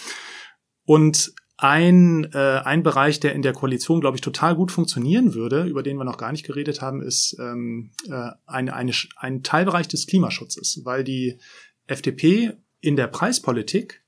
Und 0.83 1.33
ein, 1.57 2.29
äh, 2.33 2.61
ein 2.63 2.83
Bereich, 2.83 3.19
der 3.19 3.33
in 3.33 3.41
der 3.41 3.53
Koalition, 3.53 3.99
glaube 3.99 4.15
ich, 4.17 4.21
total 4.21 4.55
gut 4.55 4.71
funktionieren 4.71 5.33
würde, 5.33 5.63
über 5.63 5.81
den 5.81 5.97
wir 5.97 6.03
noch 6.03 6.17
gar 6.17 6.31
nicht 6.31 6.45
geredet 6.45 6.81
haben, 6.81 7.01
ist 7.01 7.35
ähm, 7.39 7.91
äh, 8.09 8.29
eine, 8.45 8.75
eine, 8.75 8.91
ein 9.15 9.41
Teilbereich 9.41 9.87
des 9.87 10.05
Klimaschutzes, 10.05 10.81
weil 10.83 11.03
die 11.03 11.39
FDP 11.87 12.53
in 12.79 12.95
der 12.95 13.07
Preispolitik 13.07 14.03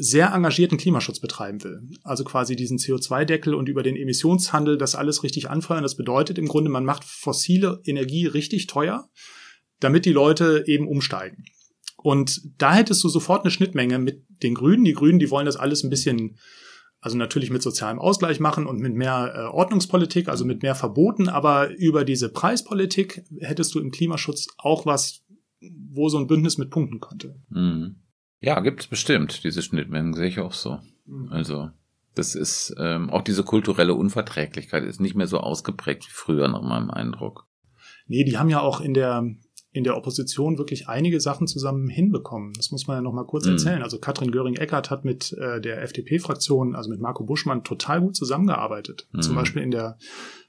sehr 0.00 0.32
engagierten 0.32 0.78
Klimaschutz 0.78 1.18
betreiben 1.18 1.62
will. 1.64 1.80
Also 2.04 2.22
quasi 2.22 2.54
diesen 2.54 2.78
CO2-Deckel 2.78 3.52
und 3.52 3.68
über 3.68 3.82
den 3.82 3.96
Emissionshandel 3.96 4.78
das 4.78 4.94
alles 4.94 5.24
richtig 5.24 5.50
anfeuern. 5.50 5.82
Das 5.82 5.96
bedeutet 5.96 6.38
im 6.38 6.46
Grunde, 6.46 6.70
man 6.70 6.84
macht 6.84 7.02
fossile 7.02 7.80
Energie 7.84 8.26
richtig 8.26 8.68
teuer, 8.68 9.10
damit 9.80 10.04
die 10.04 10.12
Leute 10.12 10.62
eben 10.66 10.86
umsteigen. 10.86 11.44
Und 11.96 12.40
da 12.58 12.74
hättest 12.74 13.02
du 13.02 13.08
sofort 13.08 13.42
eine 13.42 13.50
Schnittmenge 13.50 13.98
mit 13.98 14.24
den 14.44 14.54
Grünen. 14.54 14.84
Die 14.84 14.92
Grünen, 14.92 15.18
die 15.18 15.32
wollen 15.32 15.46
das 15.46 15.56
alles 15.56 15.82
ein 15.82 15.90
bisschen, 15.90 16.38
also 17.00 17.16
natürlich 17.16 17.50
mit 17.50 17.62
sozialem 17.62 17.98
Ausgleich 17.98 18.38
machen 18.38 18.68
und 18.68 18.78
mit 18.78 18.94
mehr 18.94 19.32
äh, 19.34 19.40
Ordnungspolitik, 19.52 20.28
also 20.28 20.44
mit 20.44 20.62
mehr 20.62 20.76
Verboten. 20.76 21.28
Aber 21.28 21.70
über 21.70 22.04
diese 22.04 22.28
Preispolitik 22.28 23.24
hättest 23.40 23.74
du 23.74 23.80
im 23.80 23.90
Klimaschutz 23.90 24.46
auch 24.58 24.86
was, 24.86 25.24
wo 25.60 26.08
so 26.08 26.18
ein 26.18 26.28
Bündnis 26.28 26.56
mit 26.56 26.70
punkten 26.70 27.00
könnte. 27.00 27.34
Mhm. 27.50 27.96
Ja, 28.40 28.60
gibt 28.60 28.80
es 28.80 28.86
bestimmt. 28.86 29.42
Diese 29.44 29.62
Schnittmengen 29.62 30.14
sehe 30.14 30.28
ich 30.28 30.40
auch 30.40 30.52
so. 30.52 30.78
Mhm. 31.06 31.28
Also. 31.30 31.70
Das 32.14 32.34
ist 32.34 32.74
ähm, 32.78 33.10
auch 33.10 33.22
diese 33.22 33.44
kulturelle 33.44 33.94
Unverträglichkeit 33.94 34.82
ist 34.82 35.00
nicht 35.00 35.14
mehr 35.14 35.28
so 35.28 35.38
ausgeprägt 35.38 36.04
wie 36.06 36.12
früher 36.12 36.48
nach 36.48 36.62
meinem 36.62 36.90
Eindruck. 36.90 37.46
Nee, 38.08 38.24
die 38.24 38.38
haben 38.38 38.48
ja 38.48 38.60
auch 38.60 38.80
in 38.80 38.92
der 38.92 39.24
in 39.70 39.84
der 39.84 39.96
Opposition 39.96 40.58
wirklich 40.58 40.88
einige 40.88 41.20
Sachen 41.20 41.46
zusammen 41.46 41.88
hinbekommen. 41.88 42.52
Das 42.54 42.70
muss 42.70 42.86
man 42.86 42.96
ja 42.96 43.00
noch 43.02 43.12
mal 43.12 43.26
kurz 43.26 43.44
mhm. 43.46 43.52
erzählen. 43.52 43.82
Also 43.82 43.98
Katrin 43.98 44.32
Göring-Eckardt 44.32 44.90
hat 44.90 45.04
mit 45.04 45.32
äh, 45.34 45.60
der 45.60 45.82
FDP-Fraktion, 45.82 46.74
also 46.74 46.90
mit 46.90 47.00
Marco 47.00 47.22
Buschmann, 47.24 47.64
total 47.64 48.00
gut 48.00 48.16
zusammengearbeitet. 48.16 49.06
Mhm. 49.12 49.22
Zum 49.22 49.36
Beispiel 49.36 49.62
in 49.62 49.70
der 49.70 49.98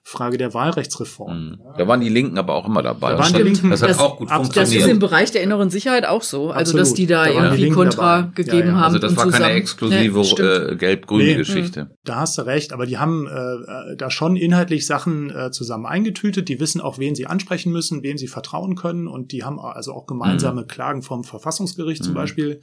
Frage 0.03 0.37
der 0.37 0.53
Wahlrechtsreform. 0.53 1.37
Mhm. 1.37 1.59
Da 1.77 1.87
waren 1.87 2.01
die 2.01 2.09
Linken 2.09 2.37
aber 2.37 2.55
auch 2.55 2.65
immer 2.65 2.81
dabei. 2.81 3.11
Da 3.11 3.19
waren 3.19 3.33
die 3.33 3.43
Linken, 3.43 3.69
das 3.69 3.81
hat 3.81 3.89
das, 3.89 3.99
auch 3.99 4.17
gut 4.17 4.29
funktioniert. 4.29 4.75
Das 4.75 4.87
ist 4.87 4.87
im 4.87 4.99
Bereich 4.99 5.31
der 5.31 5.43
inneren 5.43 5.69
Sicherheit 5.69 6.05
auch 6.05 6.23
so. 6.23 6.49
Also, 6.49 6.71
Absolut. 6.71 6.81
dass 6.81 6.93
die 6.93 7.05
da, 7.05 7.25
da 7.25 7.31
irgendwie 7.31 7.69
Kontra 7.69 8.21
dabei. 8.21 8.31
gegeben 8.33 8.59
ja, 8.59 8.65
ja. 8.65 8.73
haben. 8.75 8.95
Also, 8.95 8.99
das 8.99 9.15
war 9.15 9.25
zusammen. 9.25 9.43
keine 9.43 9.55
exklusive 9.55 10.71
äh, 10.71 10.75
gelb-grüne 10.77 11.23
nee, 11.23 11.35
Geschichte. 11.35 11.95
Da 12.03 12.15
hast 12.15 12.37
du 12.37 12.43
recht. 12.43 12.73
Aber 12.73 12.85
die 12.85 12.97
haben 12.97 13.27
äh, 13.27 13.95
da 13.97 14.09
schon 14.09 14.35
inhaltlich 14.35 14.87
Sachen 14.87 15.29
äh, 15.29 15.51
zusammen 15.51 15.85
eingetütet. 15.85 16.49
Die 16.49 16.59
wissen 16.59 16.81
auch, 16.81 16.97
wen 16.97 17.13
sie 17.13 17.27
ansprechen 17.27 17.71
müssen, 17.71 18.01
wem 18.01 18.17
sie 18.17 18.27
vertrauen 18.27 18.75
können. 18.75 19.07
Und 19.07 19.31
die 19.31 19.43
haben 19.43 19.59
also 19.59 19.93
auch 19.93 20.07
gemeinsame 20.07 20.61
mhm. 20.61 20.67
Klagen 20.67 21.01
vom 21.03 21.23
Verfassungsgericht 21.23 22.01
mhm. 22.01 22.05
zum 22.05 22.13
Beispiel 22.15 22.61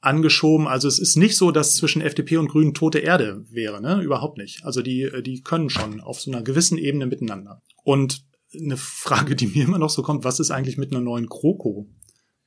angeschoben. 0.00 0.66
Also 0.66 0.88
es 0.88 0.98
ist 0.98 1.16
nicht 1.16 1.36
so, 1.36 1.50
dass 1.50 1.76
zwischen 1.76 2.02
FDP 2.02 2.36
und 2.36 2.48
Grünen 2.48 2.74
tote 2.74 3.00
Erde 3.00 3.44
wäre, 3.50 3.80
ne? 3.80 4.00
Überhaupt 4.00 4.38
nicht. 4.38 4.64
Also 4.64 4.82
die, 4.82 5.10
die 5.22 5.42
können 5.42 5.70
schon 5.70 6.00
auf 6.00 6.20
so 6.20 6.30
einer 6.30 6.42
gewissen 6.42 6.78
Ebene 6.78 7.06
miteinander. 7.06 7.62
Und 7.82 8.24
eine 8.54 8.76
Frage, 8.76 9.36
die 9.36 9.48
mir 9.48 9.64
immer 9.64 9.78
noch 9.78 9.90
so 9.90 10.02
kommt, 10.02 10.24
was 10.24 10.40
ist 10.40 10.50
eigentlich 10.50 10.78
mit 10.78 10.92
einer 10.92 11.00
neuen 11.00 11.28
Kroko? 11.28 11.88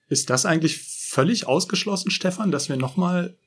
Ist 0.07 0.29
das 0.29 0.45
eigentlich 0.45 0.79
völlig 0.79 1.47
ausgeschlossen, 1.47 2.11
Stefan, 2.11 2.51
dass 2.51 2.69
wir 2.69 2.77
nochmal 2.77 3.37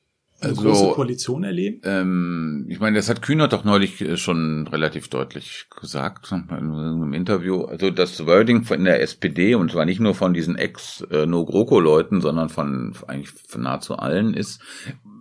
also, 0.49 0.61
große 0.63 0.93
Koalition 0.93 1.43
erleben? 1.43 1.81
Ähm, 1.83 2.65
ich 2.69 2.79
meine, 2.79 2.95
das 2.95 3.09
hat 3.09 3.21
Kühner 3.21 3.47
doch 3.47 3.63
neulich 3.63 4.01
äh, 4.01 4.17
schon 4.17 4.67
relativ 4.67 5.09
deutlich 5.09 5.67
gesagt 5.69 6.31
in 6.31 6.49
einem 6.49 7.13
Interview. 7.13 7.63
Also 7.63 7.89
das 7.89 8.25
Wording 8.25 8.63
von 8.63 8.83
der 8.83 9.01
SPD 9.01 9.55
und 9.55 9.71
zwar 9.71 9.85
nicht 9.85 9.99
nur 9.99 10.15
von 10.15 10.33
diesen 10.33 10.55
Ex-No-GroKo-Leuten, 10.55 12.21
sondern 12.21 12.49
von 12.49 12.95
eigentlich 13.07 13.31
von 13.47 13.61
nahezu 13.61 13.97
allen 13.97 14.33
ist. 14.33 14.61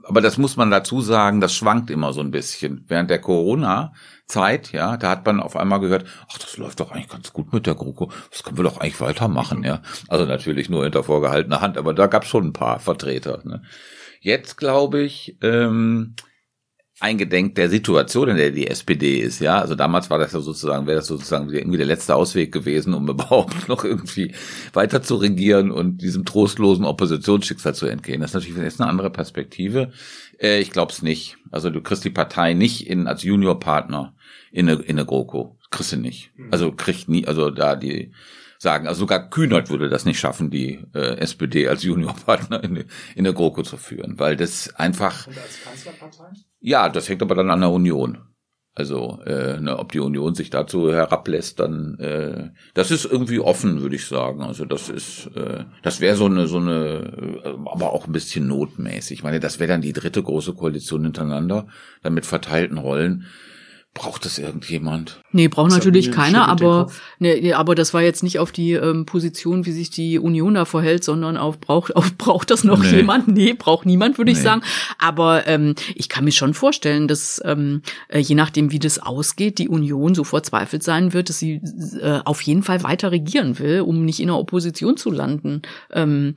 Aber 0.06 0.20
das 0.20 0.36
muss 0.38 0.56
man 0.56 0.70
dazu 0.70 1.00
sagen, 1.00 1.40
das 1.40 1.54
schwankt 1.54 1.90
immer 1.90 2.12
so 2.12 2.20
ein 2.20 2.30
bisschen. 2.30 2.84
Während 2.88 3.10
der 3.10 3.20
Corona-Zeit, 3.20 4.72
ja, 4.72 4.96
da 4.96 5.10
hat 5.10 5.24
man 5.24 5.40
auf 5.40 5.56
einmal 5.56 5.80
gehört, 5.80 6.04
ach, 6.30 6.38
das 6.38 6.56
läuft 6.58 6.80
doch 6.80 6.92
eigentlich 6.92 7.08
ganz 7.08 7.32
gut 7.32 7.52
mit 7.52 7.66
der 7.66 7.74
GroKo, 7.74 8.10
das 8.30 8.42
können 8.42 8.58
wir 8.58 8.64
doch 8.64 8.78
eigentlich 8.78 9.00
weitermachen, 9.00 9.64
ja. 9.64 9.80
Also 10.08 10.26
natürlich 10.26 10.68
nur 10.68 10.84
hinter 10.84 11.02
vorgehaltener 11.02 11.60
Hand, 11.60 11.78
aber 11.78 11.94
da 11.94 12.06
gab 12.06 12.24
es 12.24 12.28
schon 12.28 12.46
ein 12.46 12.52
paar 12.52 12.80
Vertreter. 12.80 13.40
Ne? 13.44 13.62
Jetzt 14.24 14.56
glaube 14.56 15.02
ich, 15.02 15.36
ähm, 15.42 16.14
eingedenk 16.98 17.56
der 17.56 17.68
Situation, 17.68 18.30
in 18.30 18.38
der 18.38 18.52
die 18.52 18.68
SPD 18.68 19.18
ist, 19.18 19.40
ja. 19.40 19.60
Also 19.60 19.74
damals 19.74 20.08
war 20.08 20.18
das 20.18 20.32
ja 20.32 20.40
sozusagen, 20.40 20.86
wäre 20.86 20.96
das 20.96 21.08
sozusagen 21.08 21.52
irgendwie 21.52 21.76
der 21.76 21.84
letzte 21.84 22.14
Ausweg 22.14 22.50
gewesen, 22.50 22.94
um 22.94 23.06
überhaupt 23.10 23.68
noch 23.68 23.84
irgendwie 23.84 24.34
weiter 24.72 25.02
zu 25.02 25.16
regieren 25.16 25.70
und 25.70 26.00
diesem 26.00 26.24
trostlosen 26.24 26.86
Oppositionsschicksal 26.86 27.74
zu 27.74 27.84
entgehen. 27.84 28.22
Das 28.22 28.30
ist 28.30 28.34
natürlich 28.34 28.56
jetzt 28.56 28.80
eine 28.80 28.88
andere 28.88 29.10
Perspektive. 29.10 29.92
Äh, 30.40 30.60
ich 30.60 30.70
glaube 30.70 30.90
es 30.90 31.02
nicht. 31.02 31.36
Also 31.50 31.68
du 31.68 31.82
kriegst 31.82 32.06
die 32.06 32.10
Partei 32.10 32.54
nicht 32.54 32.88
in, 32.88 33.06
als 33.06 33.24
Juniorpartner 33.24 34.14
in 34.52 34.70
eine, 34.70 34.80
in 34.80 34.96
eine 34.96 35.04
GroKo. 35.04 35.58
Kriegst 35.70 35.92
du 35.92 35.98
nicht. 35.98 36.30
Also 36.50 36.72
kriegt 36.72 37.10
nie, 37.10 37.26
also 37.26 37.50
da 37.50 37.76
die, 37.76 38.12
sagen. 38.64 38.88
Also 38.88 39.00
sogar 39.00 39.30
Kühnert 39.30 39.70
würde 39.70 39.88
das 39.88 40.04
nicht 40.04 40.18
schaffen, 40.18 40.50
die 40.50 40.80
äh, 40.92 41.18
SPD 41.18 41.68
als 41.68 41.84
Juniorpartner 41.84 42.64
in, 42.64 42.84
in 43.14 43.22
der 43.22 43.32
GroKo 43.32 43.62
zu 43.62 43.76
führen, 43.76 44.18
weil 44.18 44.36
das 44.36 44.74
einfach. 44.74 45.28
Und 45.28 45.38
als 45.38 45.62
Kanzlerpartei? 45.62 46.24
Ja, 46.58 46.88
das 46.88 47.08
hängt 47.08 47.22
aber 47.22 47.36
dann 47.36 47.50
an 47.50 47.60
der 47.60 47.70
Union. 47.70 48.18
Also, 48.76 49.20
äh, 49.24 49.60
ne, 49.60 49.78
ob 49.78 49.92
die 49.92 50.00
Union 50.00 50.34
sich 50.34 50.50
dazu 50.50 50.92
herablässt, 50.92 51.60
dann 51.60 51.96
äh, 52.00 52.50
das 52.74 52.90
ist 52.90 53.04
irgendwie 53.04 53.38
offen, 53.38 53.82
würde 53.82 53.94
ich 53.94 54.06
sagen. 54.06 54.42
Also 54.42 54.64
das 54.64 54.88
ist, 54.88 55.30
äh, 55.36 55.64
das 55.82 56.00
wäre 56.00 56.16
so 56.16 56.26
eine, 56.26 56.48
so 56.48 56.58
eine, 56.58 57.42
äh, 57.44 57.48
aber 57.66 57.92
auch 57.92 58.08
ein 58.08 58.12
bisschen 58.12 58.48
notmäßig. 58.48 59.18
Ich 59.18 59.22
meine, 59.22 59.38
das 59.38 59.60
wäre 59.60 59.68
dann 59.68 59.80
die 59.80 59.92
dritte 59.92 60.24
große 60.24 60.54
Koalition 60.54 61.04
hintereinander, 61.04 61.68
dann 62.02 62.14
mit 62.14 62.26
verteilten 62.26 62.78
Rollen. 62.78 63.26
Braucht 63.94 64.24
das 64.24 64.38
irgendjemand? 64.38 65.20
Nee, 65.30 65.46
braucht 65.46 65.70
das 65.70 65.78
natürlich 65.78 66.10
keiner, 66.10 66.48
aber 66.48 66.90
nee, 67.20 67.52
aber 67.52 67.76
das 67.76 67.94
war 67.94 68.02
jetzt 68.02 68.24
nicht 68.24 68.40
auf 68.40 68.50
die 68.50 68.72
ähm, 68.72 69.06
Position, 69.06 69.66
wie 69.66 69.70
sich 69.70 69.88
die 69.88 70.18
Union 70.18 70.54
da 70.54 70.64
verhält, 70.64 71.04
sondern 71.04 71.36
auf 71.36 71.60
braucht 71.60 71.94
auf 71.94 72.12
braucht 72.18 72.50
das 72.50 72.64
noch 72.64 72.82
nee. 72.82 72.96
jemand? 72.96 73.28
Nee, 73.28 73.52
braucht 73.52 73.86
niemand, 73.86 74.18
würde 74.18 74.32
nee. 74.32 74.36
ich 74.36 74.42
sagen. 74.42 74.62
Aber 74.98 75.46
ähm, 75.46 75.76
ich 75.94 76.08
kann 76.08 76.24
mir 76.24 76.32
schon 76.32 76.54
vorstellen, 76.54 77.06
dass 77.06 77.40
ähm, 77.44 77.82
äh, 78.08 78.18
je 78.18 78.34
nachdem, 78.34 78.72
wie 78.72 78.80
das 78.80 78.98
ausgeht, 78.98 79.58
die 79.58 79.68
Union 79.68 80.16
so 80.16 80.24
verzweifelt 80.24 80.82
sein 80.82 81.12
wird, 81.12 81.28
dass 81.28 81.38
sie 81.38 81.60
äh, 82.00 82.18
auf 82.24 82.40
jeden 82.42 82.64
Fall 82.64 82.82
weiter 82.82 83.12
regieren 83.12 83.60
will, 83.60 83.82
um 83.82 84.04
nicht 84.04 84.18
in 84.18 84.26
der 84.26 84.38
Opposition 84.38 84.96
zu 84.96 85.12
landen. 85.12 85.62
Ähm, 85.92 86.34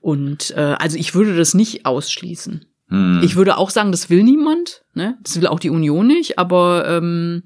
und 0.00 0.52
äh, 0.52 0.76
also 0.78 0.96
ich 0.96 1.16
würde 1.16 1.36
das 1.36 1.54
nicht 1.54 1.86
ausschließen. 1.86 2.69
Hm. 2.90 3.20
Ich 3.22 3.36
würde 3.36 3.56
auch 3.56 3.70
sagen, 3.70 3.92
das 3.92 4.10
will 4.10 4.22
niemand. 4.22 4.84
Ne? 4.94 5.16
Das 5.22 5.40
will 5.40 5.46
auch 5.46 5.60
die 5.60 5.70
Union 5.70 6.06
nicht, 6.06 6.38
aber 6.38 6.86
ähm, 6.86 7.44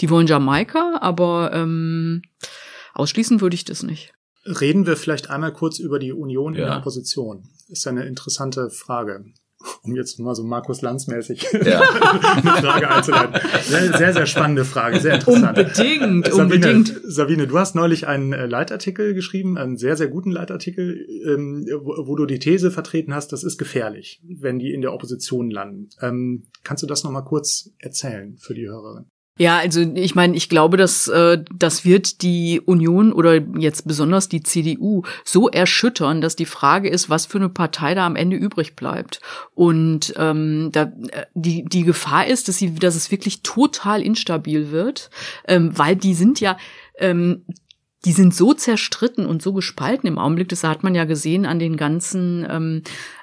die 0.00 0.10
wollen 0.10 0.26
Jamaika, 0.26 0.98
aber 1.00 1.52
ähm, 1.54 2.22
ausschließen 2.94 3.40
würde 3.40 3.54
ich 3.54 3.64
das 3.64 3.82
nicht. 3.82 4.12
Reden 4.44 4.86
wir 4.86 4.96
vielleicht 4.96 5.30
einmal 5.30 5.52
kurz 5.52 5.78
über 5.78 5.98
die 5.98 6.12
Union 6.12 6.54
ja. 6.54 6.60
in 6.60 6.66
der 6.66 6.78
Opposition. 6.78 7.44
Ist 7.68 7.84
ja 7.84 7.92
eine 7.92 8.04
interessante 8.04 8.70
Frage 8.70 9.24
um 9.82 9.94
jetzt 9.94 10.18
mal 10.18 10.34
so 10.34 10.44
Markus 10.44 10.82
Lanz-mäßig 10.82 11.46
ja. 11.64 11.80
eine 12.36 12.62
Frage 12.62 12.90
einzuleiten. 12.90 13.40
Sehr, 13.62 13.96
sehr, 13.96 14.12
sehr, 14.12 14.26
spannende 14.26 14.64
Frage, 14.64 15.00
sehr 15.00 15.14
interessant. 15.14 15.58
Unbedingt, 15.58 16.26
Sabine, 16.26 16.42
unbedingt. 16.42 17.00
Sabine, 17.04 17.46
du 17.46 17.58
hast 17.58 17.74
neulich 17.74 18.06
einen 18.06 18.32
äh, 18.32 18.46
Leitartikel 18.46 19.14
geschrieben, 19.14 19.58
einen 19.58 19.76
sehr, 19.76 19.96
sehr 19.96 20.08
guten 20.08 20.30
Leitartikel, 20.30 21.06
ähm, 21.26 21.66
wo, 21.82 22.16
du 22.16 22.26
die 22.26 22.38
These 22.38 22.70
vertreten 22.70 23.14
hast, 23.14 23.32
das 23.32 23.44
ist 23.44 23.58
gefährlich, 23.58 24.20
wenn 24.24 24.58
die 24.58 24.72
in 24.72 24.80
der 24.80 24.92
Opposition 24.92 25.50
landen. 25.50 25.88
Ähm, 26.00 26.44
kannst 26.64 26.82
du 26.82 26.86
das 26.86 27.04
nochmal 27.04 27.24
kurz 27.24 27.70
erzählen 27.78 28.36
für 28.38 28.54
die 28.54 28.68
Hörerin? 28.68 29.06
Ja, 29.40 29.56
also 29.56 29.80
ich 29.80 30.14
meine, 30.14 30.36
ich 30.36 30.50
glaube, 30.50 30.76
dass 30.76 31.08
äh, 31.08 31.42
das 31.50 31.86
wird 31.86 32.20
die 32.20 32.60
Union 32.60 33.10
oder 33.10 33.40
jetzt 33.56 33.88
besonders 33.88 34.28
die 34.28 34.42
CDU 34.42 35.04
so 35.24 35.48
erschüttern, 35.48 36.20
dass 36.20 36.36
die 36.36 36.44
Frage 36.44 36.90
ist, 36.90 37.08
was 37.08 37.24
für 37.24 37.38
eine 37.38 37.48
Partei 37.48 37.94
da 37.94 38.04
am 38.04 38.16
Ende 38.16 38.36
übrig 38.36 38.76
bleibt. 38.76 39.22
Und 39.54 40.12
ähm, 40.18 40.68
da, 40.72 40.92
äh, 41.12 41.24
die 41.32 41.64
die 41.64 41.84
Gefahr 41.84 42.26
ist, 42.26 42.48
dass 42.48 42.58
sie, 42.58 42.74
dass 42.74 42.96
es 42.96 43.10
wirklich 43.10 43.40
total 43.40 44.02
instabil 44.02 44.72
wird, 44.72 45.08
ähm, 45.48 45.70
weil 45.72 45.96
die 45.96 46.12
sind 46.12 46.38
ja 46.40 46.58
ähm, 46.98 47.46
die 48.04 48.12
sind 48.12 48.34
so 48.34 48.54
zerstritten 48.54 49.26
und 49.26 49.42
so 49.42 49.52
gespalten 49.52 50.06
im 50.06 50.18
Augenblick. 50.18 50.48
Das 50.48 50.64
hat 50.64 50.82
man 50.82 50.94
ja 50.94 51.04
gesehen 51.04 51.44
an 51.44 51.58
den 51.58 51.76
ganzen 51.76 52.46
ähm, 52.48 52.82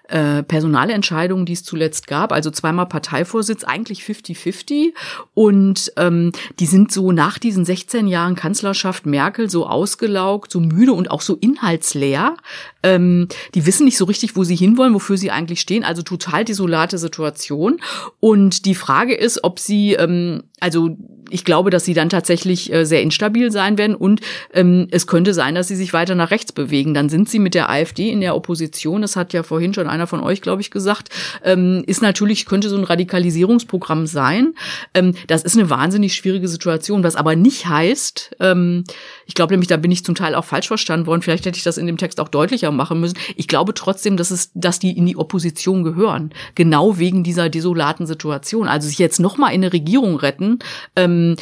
äh, 0.10 0.44
Personalentscheidungen, 0.44 1.46
die 1.46 1.54
es 1.54 1.64
zuletzt 1.64 2.08
gab. 2.08 2.32
Also 2.32 2.52
zweimal 2.52 2.88
Parteivorsitz, 2.88 3.64
eigentlich 3.64 4.02
50-50. 4.02 4.94
Und 5.34 5.92
ähm, 5.98 6.32
die 6.60 6.66
sind 6.66 6.92
so 6.92 7.12
nach 7.12 7.38
diesen 7.38 7.66
16 7.66 8.08
Jahren 8.08 8.36
Kanzlerschaft 8.36 9.06
Merkel 9.06 9.50
so 9.50 9.68
ausgelaugt, 9.68 10.52
so 10.52 10.60
müde 10.60 10.94
und 10.94 11.12
auch 11.12 11.22
so 11.22 11.36
inhaltsleer. 11.36 12.36
Ähm, 12.84 13.28
die 13.54 13.66
wissen 13.66 13.86
nicht 13.86 13.98
so 13.98 14.06
richtig, 14.06 14.36
wo 14.36 14.44
sie 14.44 14.56
hinwollen, 14.56 14.94
wofür 14.94 15.18
sie 15.18 15.32
eigentlich 15.32 15.62
stehen. 15.62 15.84
Also 15.84 16.02
total 16.02 16.46
desolate 16.46 16.98
Situation. 16.98 17.80
Und 18.20 18.66
die 18.66 18.76
Frage 18.76 19.16
ist, 19.16 19.44
ob 19.44 19.60
sie, 19.60 19.94
ähm, 19.94 20.44
also 20.60 20.96
ich 21.30 21.44
glaube, 21.44 21.70
dass 21.70 21.86
sie 21.86 21.94
dann 21.94 22.10
tatsächlich 22.10 22.72
äh, 22.72 22.86
sehr 22.86 23.02
instabil 23.02 23.52
sein 23.52 23.78
werden 23.78 23.96
und 23.96 24.22
ähm, 24.54 24.88
es 24.92 25.08
könnte 25.08 25.34
sein, 25.34 25.56
dass 25.56 25.68
sie 25.68 25.76
sich 25.76 25.94
weiter 25.94 26.16
nach 26.16 26.32
rechts 26.32 26.52
bewegen. 26.52 26.94
Dann 26.94 27.10
sind 27.10 27.30
sie 27.30 27.40
mit 27.40 27.54
der 27.54 27.70
AfD 27.70 28.10
in 28.10 28.22
der 28.22 28.36
Opposition. 28.36 29.02
Das 29.02 29.16
hat 29.16 29.34
ja 29.34 29.44
vorhin 29.44 29.74
schon 29.74 29.88
einer 29.98 30.08
von 30.08 30.22
euch, 30.22 30.42
glaube 30.42 30.62
ich, 30.62 30.72
gesagt. 30.72 31.10
Ähm, 31.44 31.84
ist 31.88 32.02
natürlich, 32.02 32.46
könnte 32.46 32.70
so 32.70 32.78
ein 32.78 32.84
Radikalisierungsprogramm 32.84 34.08
sein. 34.08 34.54
Ähm, 34.94 35.14
das 35.28 35.44
ist 35.44 35.58
eine 35.58 35.70
wahnsinnig 35.70 36.16
schwierige 36.16 36.48
Situation, 36.48 37.04
was 37.04 37.16
aber 37.16 37.36
nicht 37.36 37.68
heißt, 37.68 38.36
ähm, 38.40 38.84
ich 39.26 39.34
glaube 39.34 39.54
nämlich, 39.54 39.68
da 39.68 39.78
bin 39.78 39.92
ich 39.92 40.06
zum 40.06 40.16
Teil 40.16 40.36
auch 40.36 40.46
falsch 40.46 40.68
verstanden 40.68 41.08
worden. 41.08 41.22
Vielleicht 41.22 41.46
hätte 41.46 41.58
ich 41.58 41.64
das 41.64 41.78
in 41.78 41.88
dem 41.88 41.98
Text 41.98 42.20
auch 42.20 42.30
deutlicher 42.30 42.72
machen 42.72 43.00
müssen. 43.00 43.18
Ich 43.36 43.48
glaube 43.48 43.74
trotzdem, 43.74 44.18
dass 44.18 44.32
es, 44.32 44.52
dass 44.54 44.80
die 44.80 44.98
in 44.98 45.06
die 45.06 45.18
Opposition 45.18 45.84
gehören. 45.84 46.32
Genau 46.56 46.98
wegen 46.98 47.24
dieser 47.24 47.50
desolaten 47.50 48.06
Situation. 48.06 48.68
Also 48.68 48.88
sich 48.88 49.00
jetzt 49.00 49.20
nochmal 49.20 49.54
in 49.54 49.64
eine 49.64 49.74
Regierung 49.74 50.18
retten, 50.18 50.60
ähm, 50.96 51.36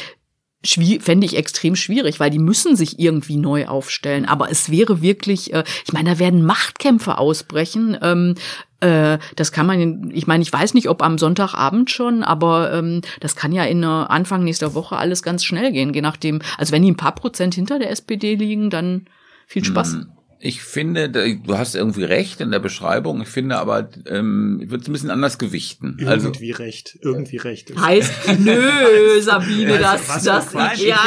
fände 0.74 1.26
ich 1.26 1.36
extrem 1.36 1.76
schwierig, 1.76 2.20
weil 2.20 2.30
die 2.30 2.38
müssen 2.38 2.76
sich 2.76 2.98
irgendwie 2.98 3.36
neu 3.36 3.66
aufstellen. 3.66 4.26
Aber 4.26 4.50
es 4.50 4.70
wäre 4.70 5.02
wirklich, 5.02 5.52
äh, 5.52 5.64
ich 5.84 5.92
meine, 5.92 6.10
da 6.10 6.18
werden 6.18 6.44
Machtkämpfe 6.44 7.18
ausbrechen. 7.18 7.96
Ähm, 8.02 8.34
äh, 8.80 9.18
das 9.36 9.52
kann 9.52 9.66
man, 9.66 10.10
ich 10.10 10.26
meine, 10.26 10.42
ich 10.42 10.52
weiß 10.52 10.74
nicht, 10.74 10.88
ob 10.88 11.02
am 11.02 11.18
Sonntagabend 11.18 11.90
schon, 11.90 12.22
aber 12.22 12.72
ähm, 12.72 13.00
das 13.20 13.36
kann 13.36 13.52
ja 13.52 13.64
in 13.64 13.84
Anfang 13.84 14.44
nächster 14.44 14.74
Woche 14.74 14.96
alles 14.96 15.22
ganz 15.22 15.44
schnell 15.44 15.72
gehen, 15.72 15.94
je 15.94 16.02
nachdem. 16.02 16.40
Also 16.58 16.72
wenn 16.72 16.82
die 16.82 16.90
ein 16.90 16.96
paar 16.96 17.14
Prozent 17.14 17.54
hinter 17.54 17.78
der 17.78 17.90
SPD 17.90 18.34
liegen, 18.34 18.70
dann 18.70 19.06
viel 19.46 19.64
Spaß. 19.64 19.94
Mhm. 19.94 20.15
Ich 20.38 20.62
finde, 20.62 21.08
du 21.08 21.56
hast 21.56 21.74
irgendwie 21.74 22.04
recht 22.04 22.42
in 22.42 22.50
der 22.50 22.58
Beschreibung. 22.58 23.22
Ich 23.22 23.28
finde 23.28 23.56
aber, 23.56 23.88
ähm, 24.06 24.60
ich 24.62 24.70
würde 24.70 24.82
es 24.82 24.88
ein 24.88 24.92
bisschen 24.92 25.10
anders 25.10 25.38
gewichten. 25.38 25.96
Irgendwie 25.98 26.52
also, 26.52 26.62
recht, 26.62 26.98
irgendwie 27.00 27.38
recht. 27.38 27.72
Heißt, 27.74 28.12
nö, 28.40 28.60
Sabine, 29.20 29.78
das, 29.78 30.06
was 30.08 30.24
das, 30.24 30.52
nein, 30.52 30.78
ja, 30.78 30.98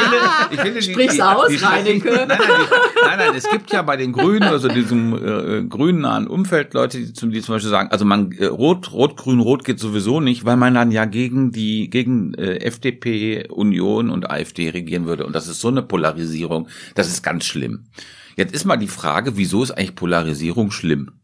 ich 0.50 0.58
finde, 0.58 0.78
ich 0.78 0.82
finde, 0.82 0.82
sprich's 0.82 1.14
die, 1.14 1.22
aus, 1.22 1.48
die, 1.48 1.56
Reineke. 1.56 2.10
Nein 2.10 2.28
nein, 2.28 2.38
nein, 2.38 3.18
nein, 3.18 3.34
es 3.36 3.48
gibt 3.48 3.72
ja 3.72 3.82
bei 3.82 3.96
den 3.96 4.12
Grünen, 4.12 4.42
also 4.42 4.66
diesem 4.66 5.14
äh, 5.14 5.62
grünen 5.62 6.00
nahen 6.00 6.26
Umfeld, 6.26 6.74
Leute, 6.74 6.98
die 6.98 7.12
zum, 7.12 7.30
die 7.30 7.40
zum 7.40 7.54
Beispiel 7.54 7.70
sagen, 7.70 7.90
also 7.92 8.04
man 8.04 8.32
äh, 8.32 8.46
rot, 8.46 8.92
rot, 8.92 9.16
grün, 9.16 9.38
rot 9.38 9.64
geht 9.64 9.78
sowieso 9.78 10.18
nicht, 10.18 10.44
weil 10.44 10.56
man 10.56 10.74
dann 10.74 10.90
ja 10.90 11.04
gegen 11.04 11.52
die, 11.52 11.88
gegen 11.88 12.34
äh, 12.34 12.56
FDP, 12.56 13.46
Union 13.48 14.10
und 14.10 14.28
AfD 14.28 14.70
regieren 14.70 15.06
würde. 15.06 15.24
Und 15.24 15.36
das 15.36 15.46
ist 15.46 15.60
so 15.60 15.68
eine 15.68 15.82
Polarisierung, 15.82 16.68
das 16.96 17.06
ist 17.06 17.22
ganz 17.22 17.44
schlimm. 17.44 17.84
Jetzt 18.36 18.54
ist 18.54 18.64
mal 18.64 18.76
die 18.76 18.88
Frage, 18.88 19.36
wieso 19.36 19.62
ist 19.62 19.72
eigentlich 19.72 19.94
Polarisierung 19.94 20.70
schlimm? 20.70 21.19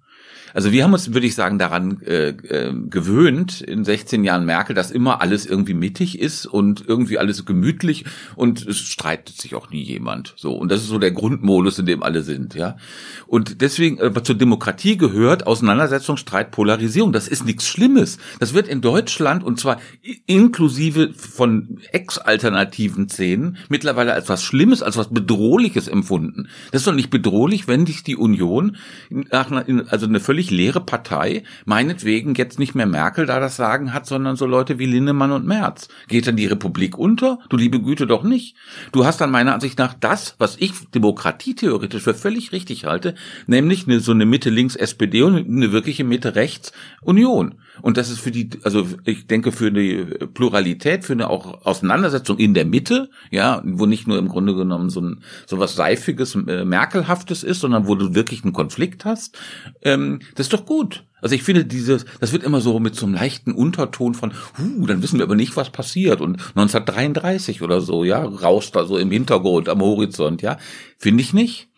Also 0.56 0.72
wir 0.72 0.84
haben 0.84 0.94
uns, 0.94 1.12
würde 1.12 1.26
ich 1.26 1.34
sagen, 1.34 1.58
daran 1.58 2.00
äh, 2.00 2.28
äh, 2.28 2.72
gewöhnt 2.88 3.60
in 3.60 3.84
16 3.84 4.24
Jahren 4.24 4.46
Merkel, 4.46 4.74
dass 4.74 4.90
immer 4.90 5.20
alles 5.20 5.44
irgendwie 5.44 5.74
mittig 5.74 6.18
ist 6.18 6.46
und 6.46 6.82
irgendwie 6.88 7.18
alles 7.18 7.44
gemütlich 7.44 8.06
und 8.36 8.66
es 8.66 8.78
streitet 8.78 9.38
sich 9.38 9.54
auch 9.54 9.68
nie 9.68 9.82
jemand. 9.82 10.32
So 10.38 10.54
und 10.54 10.72
das 10.72 10.80
ist 10.80 10.88
so 10.88 10.98
der 10.98 11.10
Grundmodus, 11.10 11.78
in 11.78 11.84
dem 11.84 12.02
alle 12.02 12.22
sind, 12.22 12.54
ja. 12.54 12.78
Und 13.26 13.60
deswegen 13.60 13.98
äh, 13.98 14.22
zur 14.22 14.34
Demokratie 14.34 14.96
gehört 14.96 15.46
Auseinandersetzung, 15.46 16.16
Streit, 16.16 16.52
Polarisierung. 16.52 17.12
Das 17.12 17.28
ist 17.28 17.44
nichts 17.44 17.68
Schlimmes. 17.68 18.16
Das 18.40 18.54
wird 18.54 18.66
in 18.66 18.80
Deutschland 18.80 19.44
und 19.44 19.60
zwar 19.60 19.78
inklusive 20.24 21.12
von 21.12 21.80
ex-alternativen 21.92 23.10
Szenen 23.10 23.58
mittlerweile 23.68 24.14
als 24.14 24.30
was 24.30 24.42
Schlimmes, 24.42 24.82
als 24.82 24.96
was 24.96 25.08
Bedrohliches 25.12 25.86
empfunden. 25.86 26.48
Das 26.72 26.80
ist 26.80 26.86
doch 26.86 26.94
nicht 26.94 27.10
bedrohlich, 27.10 27.68
wenn 27.68 27.84
sich 27.84 28.04
die 28.04 28.16
Union 28.16 28.78
nach, 29.10 29.50
also 29.90 30.06
eine 30.06 30.18
völlig 30.18 30.45
völlig 30.46 30.50
leere 30.50 30.80
Partei, 30.80 31.42
meinetwegen 31.64 32.34
jetzt 32.34 32.58
nicht 32.58 32.74
mehr 32.74 32.86
Merkel 32.86 33.26
da 33.26 33.40
das 33.40 33.56
Sagen 33.56 33.92
hat, 33.92 34.06
sondern 34.06 34.36
so 34.36 34.46
Leute 34.46 34.78
wie 34.78 34.86
Linnemann 34.86 35.32
und 35.32 35.46
Merz. 35.46 35.88
Geht 36.08 36.26
dann 36.26 36.36
die 36.36 36.46
Republik 36.46 36.98
unter? 36.98 37.38
Du 37.48 37.56
liebe 37.56 37.80
Güte 37.80 38.06
doch 38.06 38.22
nicht. 38.22 38.56
Du 38.92 39.04
hast 39.04 39.20
dann 39.20 39.30
meiner 39.30 39.54
Ansicht 39.54 39.78
nach 39.78 39.94
das, 39.94 40.34
was 40.38 40.56
ich 40.58 40.72
demokratietheoretisch 40.94 42.02
für 42.02 42.14
völlig 42.14 42.52
richtig 42.52 42.84
halte, 42.84 43.14
nämlich 43.46 43.86
eine, 43.86 44.00
so 44.00 44.12
eine 44.12 44.26
Mitte-Links-SPD 44.26 45.22
und 45.22 45.46
eine 45.46 45.72
wirkliche 45.72 46.04
Mitte-Rechts-Union. 46.04 47.56
Und 47.82 47.96
das 47.96 48.10
ist 48.10 48.20
für 48.20 48.30
die, 48.30 48.50
also 48.62 48.86
ich 49.04 49.26
denke 49.26 49.52
für 49.52 49.70
die 49.70 50.04
Pluralität, 50.32 51.04
für 51.04 51.12
eine 51.12 51.28
auch 51.28 51.66
Auseinandersetzung 51.66 52.38
in 52.38 52.54
der 52.54 52.64
Mitte, 52.64 53.10
ja, 53.30 53.62
wo 53.64 53.86
nicht 53.86 54.06
nur 54.06 54.18
im 54.18 54.28
Grunde 54.28 54.54
genommen 54.54 54.90
so 54.90 55.00
ein 55.00 55.22
so 55.46 55.58
was 55.58 55.74
Seifiges, 55.74 56.34
äh, 56.34 56.64
Merkelhaftes 56.64 57.42
ist, 57.42 57.60
sondern 57.60 57.86
wo 57.86 57.94
du 57.94 58.14
wirklich 58.14 58.44
einen 58.44 58.52
Konflikt 58.52 59.04
hast, 59.04 59.38
ähm, 59.82 60.20
das 60.34 60.46
ist 60.46 60.52
doch 60.52 60.66
gut. 60.66 61.04
Also 61.22 61.34
ich 61.34 61.42
finde 61.42 61.64
dieses, 61.64 62.04
das 62.20 62.32
wird 62.32 62.42
immer 62.42 62.60
so 62.60 62.78
mit 62.78 62.94
so 62.94 63.06
einem 63.06 63.14
leichten 63.14 63.52
Unterton 63.52 64.14
von, 64.14 64.32
huh, 64.58 64.86
dann 64.86 65.02
wissen 65.02 65.18
wir 65.18 65.24
aber 65.24 65.34
nicht, 65.34 65.56
was 65.56 65.70
passiert. 65.70 66.20
Und 66.20 66.34
1933 66.54 67.62
oder 67.62 67.80
so, 67.80 68.04
ja, 68.04 68.24
rauscht 68.24 68.76
da 68.76 68.84
so 68.84 68.98
im 68.98 69.10
Hintergrund 69.10 69.68
am 69.68 69.80
Horizont, 69.80 70.42
ja. 70.42 70.58
Finde 70.98 71.22
ich 71.22 71.32
nicht. 71.32 71.68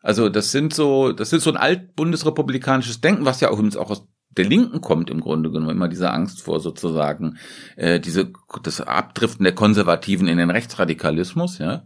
Also 0.00 0.28
das 0.28 0.52
sind 0.52 0.74
so, 0.74 1.12
das 1.12 1.32
ist 1.32 1.44
so 1.44 1.50
ein 1.50 1.56
altbundesrepublikanisches 1.56 3.00
Denken, 3.00 3.24
was 3.24 3.40
ja 3.40 3.50
auch, 3.50 3.58
auch 3.76 3.90
aus 3.90 4.06
der 4.36 4.44
Linken 4.44 4.80
kommt 4.80 5.10
im 5.10 5.20
Grunde 5.20 5.50
genommen 5.50 5.76
immer 5.76 5.88
diese 5.88 6.10
Angst 6.10 6.42
vor 6.42 6.60
sozusagen 6.60 7.38
äh, 7.76 8.00
diese 8.00 8.32
das 8.62 8.80
Abdriften 8.80 9.44
der 9.44 9.54
Konservativen 9.54 10.28
in 10.28 10.38
den 10.38 10.50
Rechtsradikalismus, 10.50 11.58
ja. 11.58 11.84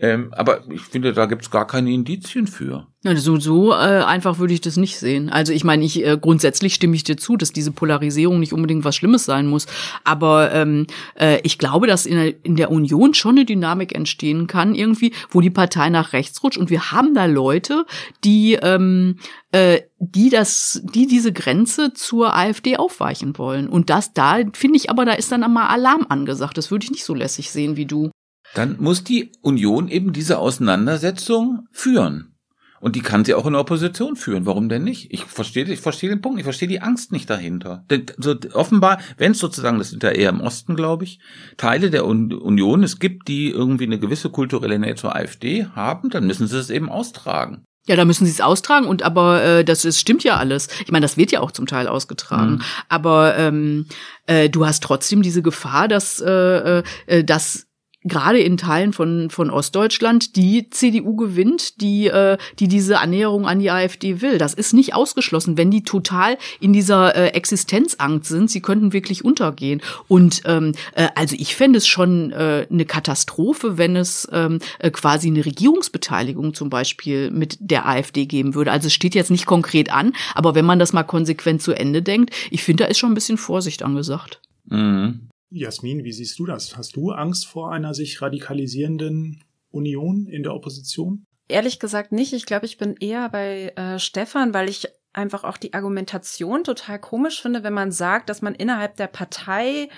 Ähm, 0.00 0.32
aber 0.32 0.62
ich 0.70 0.82
finde, 0.82 1.12
da 1.12 1.26
gibt's 1.26 1.50
gar 1.50 1.66
keine 1.66 1.90
Indizien 1.90 2.46
für. 2.46 2.86
Ja, 3.02 3.16
so 3.16 3.38
so 3.40 3.72
äh, 3.72 4.04
einfach 4.04 4.38
würde 4.38 4.54
ich 4.54 4.60
das 4.60 4.76
nicht 4.76 4.96
sehen. 4.96 5.28
Also 5.28 5.52
ich 5.52 5.64
meine, 5.64 5.84
ich 5.84 6.04
äh, 6.04 6.16
grundsätzlich 6.20 6.74
stimme 6.74 6.94
ich 6.94 7.02
dir 7.02 7.16
zu, 7.16 7.36
dass 7.36 7.52
diese 7.52 7.72
Polarisierung 7.72 8.38
nicht 8.38 8.52
unbedingt 8.52 8.84
was 8.84 8.94
Schlimmes 8.94 9.24
sein 9.24 9.48
muss. 9.48 9.66
Aber 10.04 10.52
ähm, 10.52 10.86
äh, 11.18 11.40
ich 11.42 11.58
glaube, 11.58 11.88
dass 11.88 12.06
in 12.06 12.16
der, 12.16 12.44
in 12.44 12.54
der 12.54 12.70
Union 12.70 13.12
schon 13.14 13.36
eine 13.36 13.44
Dynamik 13.44 13.92
entstehen 13.92 14.46
kann, 14.46 14.76
irgendwie, 14.76 15.12
wo 15.30 15.40
die 15.40 15.50
Partei 15.50 15.90
nach 15.90 16.12
rechts 16.12 16.44
rutscht. 16.44 16.58
Und 16.58 16.70
wir 16.70 16.92
haben 16.92 17.12
da 17.14 17.26
Leute, 17.26 17.84
die 18.22 18.54
ähm, 18.54 19.16
äh, 19.50 19.80
die 19.98 20.30
das, 20.30 20.80
die 20.94 21.08
diese 21.08 21.32
Grenze 21.32 21.92
zur 21.92 22.36
AfD 22.36 22.76
aufweichen 22.76 23.36
wollen. 23.36 23.68
Und 23.68 23.90
das 23.90 24.12
da 24.12 24.38
finde 24.52 24.76
ich 24.76 24.90
aber, 24.90 25.04
da 25.04 25.14
ist 25.14 25.32
dann 25.32 25.42
einmal 25.42 25.68
Alarm 25.68 26.06
angesagt. 26.08 26.56
Das 26.56 26.70
würde 26.70 26.84
ich 26.84 26.92
nicht 26.92 27.04
so 27.04 27.14
lässig 27.14 27.50
sehen 27.50 27.76
wie 27.76 27.86
du 27.86 28.10
dann 28.54 28.76
muss 28.78 29.04
die 29.04 29.32
Union 29.40 29.88
eben 29.88 30.12
diese 30.12 30.38
Auseinandersetzung 30.38 31.68
führen. 31.72 32.34
Und 32.80 32.94
die 32.94 33.00
kann 33.00 33.24
sie 33.24 33.34
auch 33.34 33.46
in 33.46 33.52
der 33.52 33.60
Opposition 33.60 34.14
führen. 34.16 34.46
Warum 34.46 34.68
denn 34.68 34.84
nicht? 34.84 35.12
Ich 35.12 35.24
verstehe, 35.24 35.64
ich 35.64 35.80
verstehe 35.80 36.10
den 36.10 36.20
Punkt. 36.20 36.38
Ich 36.38 36.44
verstehe 36.44 36.68
die 36.68 36.80
Angst 36.80 37.10
nicht 37.10 37.28
dahinter. 37.28 37.84
Denn 37.90 38.06
so, 38.18 38.36
offenbar, 38.52 39.00
wenn 39.16 39.32
es 39.32 39.38
sozusagen, 39.38 39.78
das 39.78 39.90
sind 39.90 40.02
ja 40.02 40.10
eher 40.10 40.30
im 40.30 40.40
Osten, 40.40 40.76
glaube 40.76 41.04
ich, 41.04 41.18
Teile 41.56 41.90
der 41.90 42.04
Union 42.04 42.82
es 42.84 42.98
gibt, 42.98 43.26
die 43.28 43.50
irgendwie 43.50 43.84
eine 43.84 43.98
gewisse 43.98 44.30
kulturelle 44.30 44.78
Nähe 44.78 44.94
zur 44.94 45.16
AfD 45.16 45.66
haben, 45.74 46.10
dann 46.10 46.26
müssen 46.26 46.46
sie 46.46 46.58
es 46.58 46.70
eben 46.70 46.88
austragen. 46.88 47.64
Ja, 47.88 47.96
da 47.96 48.04
müssen 48.04 48.26
sie 48.26 48.32
es 48.32 48.42
austragen 48.42 48.86
und 48.86 49.02
aber 49.02 49.42
äh, 49.42 49.64
das 49.64 49.86
ist, 49.86 49.98
stimmt 49.98 50.22
ja 50.22 50.36
alles. 50.36 50.68
Ich 50.84 50.92
meine, 50.92 51.04
das 51.04 51.16
wird 51.16 51.32
ja 51.32 51.40
auch 51.40 51.52
zum 51.52 51.64
Teil 51.64 51.88
ausgetragen. 51.88 52.56
Mhm. 52.56 52.62
Aber 52.90 53.34
ähm, 53.38 53.86
äh, 54.26 54.50
du 54.50 54.66
hast 54.66 54.82
trotzdem 54.82 55.22
diese 55.22 55.40
Gefahr, 55.40 55.88
dass 55.88 56.20
äh, 56.20 56.82
äh, 57.06 57.24
dass 57.24 57.67
gerade 58.08 58.40
in 58.40 58.56
Teilen 58.56 58.92
von, 58.92 59.30
von 59.30 59.50
Ostdeutschland 59.50 60.36
die 60.36 60.70
CDU 60.70 61.16
gewinnt, 61.16 61.80
die, 61.80 62.06
äh, 62.06 62.38
die 62.58 62.68
diese 62.68 62.98
Annäherung 62.98 63.46
an 63.46 63.58
die 63.58 63.70
AfD 63.70 64.20
will. 64.20 64.38
Das 64.38 64.54
ist 64.54 64.72
nicht 64.72 64.94
ausgeschlossen, 64.94 65.56
wenn 65.56 65.70
die 65.70 65.82
total 65.82 66.38
in 66.60 66.72
dieser 66.72 67.14
äh, 67.14 67.28
Existenzangst 67.28 68.28
sind. 68.28 68.50
Sie 68.50 68.60
könnten 68.60 68.92
wirklich 68.92 69.24
untergehen. 69.24 69.80
Und 70.08 70.42
ähm, 70.46 70.72
äh, 70.94 71.08
also 71.14 71.36
ich 71.38 71.54
fände 71.54 71.78
es 71.78 71.86
schon 71.86 72.32
äh, 72.32 72.66
eine 72.70 72.84
Katastrophe, 72.84 73.78
wenn 73.78 73.96
es 73.96 74.28
ähm, 74.32 74.58
äh, 74.78 74.90
quasi 74.90 75.28
eine 75.28 75.44
Regierungsbeteiligung 75.44 76.54
zum 76.54 76.70
Beispiel 76.70 77.30
mit 77.30 77.58
der 77.60 77.86
AfD 77.86 78.26
geben 78.26 78.54
würde. 78.54 78.72
Also 78.72 78.86
es 78.86 78.94
steht 78.94 79.14
jetzt 79.14 79.30
nicht 79.30 79.46
konkret 79.46 79.92
an, 79.92 80.12
aber 80.34 80.54
wenn 80.54 80.64
man 80.64 80.78
das 80.78 80.92
mal 80.92 81.02
konsequent 81.02 81.62
zu 81.62 81.72
Ende 81.72 82.02
denkt, 82.02 82.34
ich 82.50 82.62
finde, 82.62 82.84
da 82.84 82.90
ist 82.90 82.98
schon 82.98 83.12
ein 83.12 83.14
bisschen 83.14 83.38
Vorsicht 83.38 83.82
angesagt. 83.82 84.40
Mhm. 84.66 85.28
Jasmin, 85.50 86.04
wie 86.04 86.12
siehst 86.12 86.38
du 86.38 86.46
das? 86.46 86.76
Hast 86.76 86.96
du 86.96 87.10
Angst 87.10 87.46
vor 87.46 87.72
einer 87.72 87.94
sich 87.94 88.20
radikalisierenden 88.20 89.42
Union 89.70 90.26
in 90.26 90.42
der 90.42 90.54
Opposition? 90.54 91.24
Ehrlich 91.48 91.78
gesagt 91.80 92.12
nicht. 92.12 92.32
Ich 92.32 92.44
glaube, 92.44 92.66
ich 92.66 92.76
bin 92.76 92.96
eher 93.00 93.28
bei 93.30 93.72
äh, 93.76 93.98
Stefan, 93.98 94.52
weil 94.52 94.68
ich 94.68 94.86
einfach 95.14 95.44
auch 95.44 95.56
die 95.56 95.72
Argumentation 95.72 96.64
total 96.64 96.98
komisch 96.98 97.40
finde, 97.40 97.62
wenn 97.62 97.72
man 97.72 97.90
sagt, 97.90 98.28
dass 98.28 98.42
man 98.42 98.54
innerhalb 98.54 98.96
der 98.96 99.06
Partei 99.06 99.88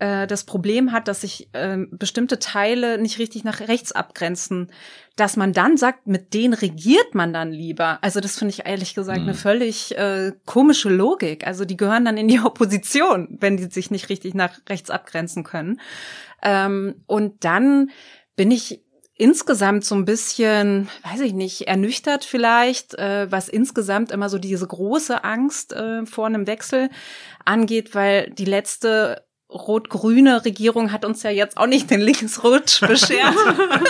äh, 0.00 0.26
das 0.26 0.44
Problem 0.44 0.92
hat, 0.92 1.08
dass 1.08 1.20
sich 1.20 1.48
äh, 1.52 1.78
bestimmte 1.90 2.38
Teile 2.38 2.98
nicht 2.98 3.18
richtig 3.18 3.44
nach 3.44 3.60
rechts 3.60 3.92
abgrenzen, 3.92 4.70
dass 5.16 5.36
man 5.36 5.52
dann 5.52 5.76
sagt, 5.76 6.06
mit 6.06 6.32
denen 6.32 6.54
regiert 6.54 7.14
man 7.14 7.32
dann 7.32 7.52
lieber. 7.52 7.98
Also 8.02 8.20
das 8.20 8.38
finde 8.38 8.54
ich 8.54 8.66
ehrlich 8.66 8.94
gesagt 8.94 9.20
mhm. 9.20 9.28
eine 9.28 9.34
völlig 9.34 9.96
äh, 9.98 10.32
komische 10.46 10.88
Logik. 10.88 11.46
Also 11.46 11.64
die 11.64 11.76
gehören 11.76 12.04
dann 12.04 12.16
in 12.16 12.28
die 12.28 12.40
Opposition, 12.44 13.36
wenn 13.40 13.56
die 13.56 13.64
sich 13.64 13.90
nicht 13.90 14.08
richtig 14.08 14.34
nach 14.34 14.58
rechts 14.68 14.90
abgrenzen 14.90 15.44
können. 15.44 15.80
Ähm, 16.42 17.02
und 17.06 17.44
dann 17.44 17.90
bin 18.36 18.50
ich 18.50 18.82
insgesamt 19.14 19.84
so 19.84 19.94
ein 19.94 20.06
bisschen, 20.06 20.88
weiß 21.02 21.20
ich 21.20 21.34
nicht, 21.34 21.68
ernüchtert 21.68 22.24
vielleicht, 22.24 22.94
äh, 22.94 23.30
was 23.30 23.50
insgesamt 23.50 24.12
immer 24.12 24.30
so 24.30 24.38
diese 24.38 24.66
große 24.66 25.22
Angst 25.24 25.74
äh, 25.74 26.06
vor 26.06 26.24
einem 26.24 26.46
Wechsel 26.46 26.88
angeht, 27.44 27.94
weil 27.94 28.30
die 28.30 28.46
letzte 28.46 29.26
rot-grüne 29.52 30.44
Regierung 30.44 30.92
hat 30.92 31.04
uns 31.04 31.22
ja 31.22 31.30
jetzt 31.30 31.56
auch 31.56 31.66
nicht 31.66 31.90
den 31.90 32.00
Linksrutsch 32.00 32.80
beschert, 32.86 33.34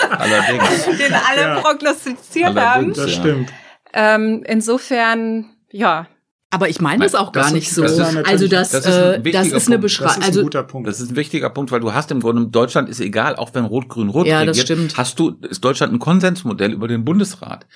Allerdings. 0.09 0.85
den 0.97 1.13
alle 1.13 1.41
ja. 1.41 1.59
prognostiziert 1.59 2.57
Allerdings, 2.57 2.97
haben. 2.97 3.07
Das 3.07 3.13
stimmt. 3.13 3.53
Ähm, 3.93 4.43
insofern, 4.47 5.49
ja. 5.71 6.07
Aber 6.53 6.67
ich 6.67 6.81
meine 6.81 7.03
das 7.03 7.15
auch 7.15 7.31
gar 7.31 7.45
das 7.45 7.53
nicht 7.53 7.73
so. 7.73 7.81
Das 7.81 7.97
also 7.97 8.47
das, 8.49 8.71
das 8.71 8.85
ist, 8.85 8.93
äh, 8.93 9.31
das 9.31 9.47
ist 9.47 9.67
eine 9.67 9.79
Beschreibung. 9.79 10.21
Also 10.21 10.49
das 10.83 10.99
ist 10.99 11.11
ein 11.11 11.15
wichtiger 11.15 11.49
Punkt, 11.49 11.71
weil 11.71 11.79
du 11.79 11.93
hast 11.93 12.11
im 12.11 12.19
Grunde 12.19 12.47
Deutschland 12.47 12.89
ist 12.89 12.99
egal, 12.99 13.37
auch 13.37 13.51
wenn 13.53 13.63
Rot-Grün-Rot 13.63 14.27
ja, 14.27 14.39
regiert, 14.39 14.57
das 14.57 14.63
stimmt. 14.63 14.97
hast 14.97 15.17
du 15.17 15.37
ist 15.49 15.63
Deutschland 15.63 15.93
ein 15.93 15.99
Konsensmodell 15.99 16.73
über 16.73 16.89
den 16.89 17.05
Bundesrat. 17.05 17.67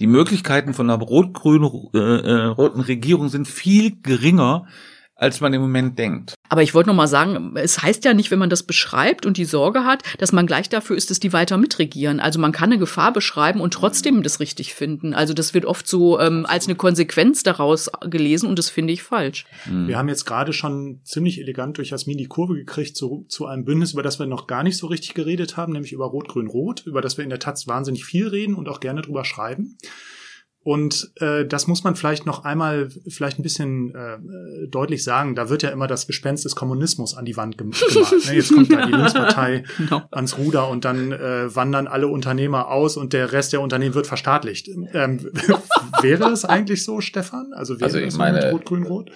Die 0.00 0.08
Möglichkeiten 0.08 0.74
von 0.74 0.90
einer 0.90 1.00
rot-grün-roten 1.00 2.00
äh, 2.00 2.82
äh 2.82 2.84
Regierung 2.84 3.28
sind 3.28 3.46
viel 3.46 4.00
geringer 4.02 4.66
als 5.16 5.40
man 5.40 5.52
im 5.54 5.62
Moment 5.62 5.98
denkt. 5.98 6.34
Aber 6.48 6.62
ich 6.62 6.74
wollte 6.74 6.88
noch 6.88 6.96
mal 6.96 7.08
sagen, 7.08 7.54
es 7.56 7.82
heißt 7.82 8.04
ja 8.04 8.14
nicht, 8.14 8.30
wenn 8.30 8.38
man 8.38 8.50
das 8.50 8.64
beschreibt 8.64 9.26
und 9.26 9.36
die 9.36 9.44
Sorge 9.44 9.84
hat, 9.84 10.02
dass 10.18 10.32
man 10.32 10.46
gleich 10.46 10.68
dafür 10.68 10.96
ist, 10.96 11.10
dass 11.10 11.20
die 11.20 11.32
weiter 11.32 11.56
mitregieren. 11.56 12.20
Also 12.20 12.38
man 12.38 12.52
kann 12.52 12.70
eine 12.70 12.78
Gefahr 12.78 13.12
beschreiben 13.12 13.60
und 13.60 13.72
trotzdem 13.72 14.22
das 14.22 14.40
richtig 14.40 14.74
finden. 14.74 15.14
Also 15.14 15.34
das 15.34 15.54
wird 15.54 15.64
oft 15.64 15.86
so 15.86 16.20
ähm, 16.20 16.46
als 16.46 16.66
eine 16.66 16.76
Konsequenz 16.76 17.42
daraus 17.42 17.90
gelesen 18.08 18.48
und 18.48 18.58
das 18.58 18.70
finde 18.70 18.92
ich 18.92 19.02
falsch. 19.02 19.46
Mhm. 19.66 19.88
Wir 19.88 19.98
haben 19.98 20.08
jetzt 20.08 20.26
gerade 20.26 20.52
schon 20.52 21.00
ziemlich 21.04 21.40
elegant 21.40 21.78
durch 21.78 21.90
Jasmin 21.90 22.18
die 22.18 22.26
Kurve 22.26 22.54
gekriegt 22.54 22.96
zu, 22.96 23.24
zu 23.28 23.46
einem 23.46 23.64
Bündnis, 23.64 23.92
über 23.92 24.02
das 24.02 24.18
wir 24.18 24.26
noch 24.26 24.46
gar 24.46 24.62
nicht 24.62 24.76
so 24.76 24.86
richtig 24.88 25.14
geredet 25.14 25.56
haben, 25.56 25.72
nämlich 25.72 25.92
über 25.92 26.06
Rot-Grün-Rot, 26.06 26.86
über 26.86 27.00
das 27.00 27.16
wir 27.16 27.24
in 27.24 27.30
der 27.30 27.38
Taz 27.38 27.66
wahnsinnig 27.66 28.04
viel 28.04 28.28
reden 28.28 28.54
und 28.54 28.68
auch 28.68 28.80
gerne 28.80 29.02
drüber 29.02 29.24
schreiben. 29.24 29.78
Und 30.64 31.12
äh, 31.16 31.44
das 31.44 31.66
muss 31.66 31.84
man 31.84 31.94
vielleicht 31.94 32.24
noch 32.24 32.44
einmal 32.44 32.88
vielleicht 33.06 33.38
ein 33.38 33.42
bisschen 33.42 33.94
äh, 33.94 34.66
deutlich 34.66 35.04
sagen. 35.04 35.34
Da 35.34 35.50
wird 35.50 35.62
ja 35.62 35.68
immer 35.68 35.86
das 35.86 36.06
Gespenst 36.06 36.46
des 36.46 36.56
Kommunismus 36.56 37.14
an 37.14 37.26
die 37.26 37.36
Wand 37.36 37.58
gemalt. 37.58 37.84
Ne? 37.94 38.34
Jetzt 38.34 38.54
kommt 38.54 38.72
da 38.72 38.86
die 38.86 38.92
Linkspartei 38.96 39.64
genau. 39.76 40.02
ans 40.10 40.38
Ruder 40.38 40.70
und 40.70 40.86
dann 40.86 41.12
äh, 41.12 41.54
wandern 41.54 41.86
alle 41.86 42.08
Unternehmer 42.08 42.68
aus 42.68 42.96
und 42.96 43.12
der 43.12 43.32
Rest 43.32 43.52
der 43.52 43.60
Unternehmen 43.60 43.94
wird 43.94 44.06
verstaatlicht. 44.06 44.68
Ähm, 44.94 45.20
wäre 46.00 46.30
das 46.30 46.46
eigentlich 46.46 46.82
so, 46.82 47.02
Stefan? 47.02 47.52
Also 47.52 47.74
wäre 47.74 47.84
also 47.84 47.98
ich 47.98 48.06
das 48.06 48.16
meine, 48.16 48.50
Rot, 48.50 48.64
Grün, 48.64 48.84
Rot? 48.84 49.10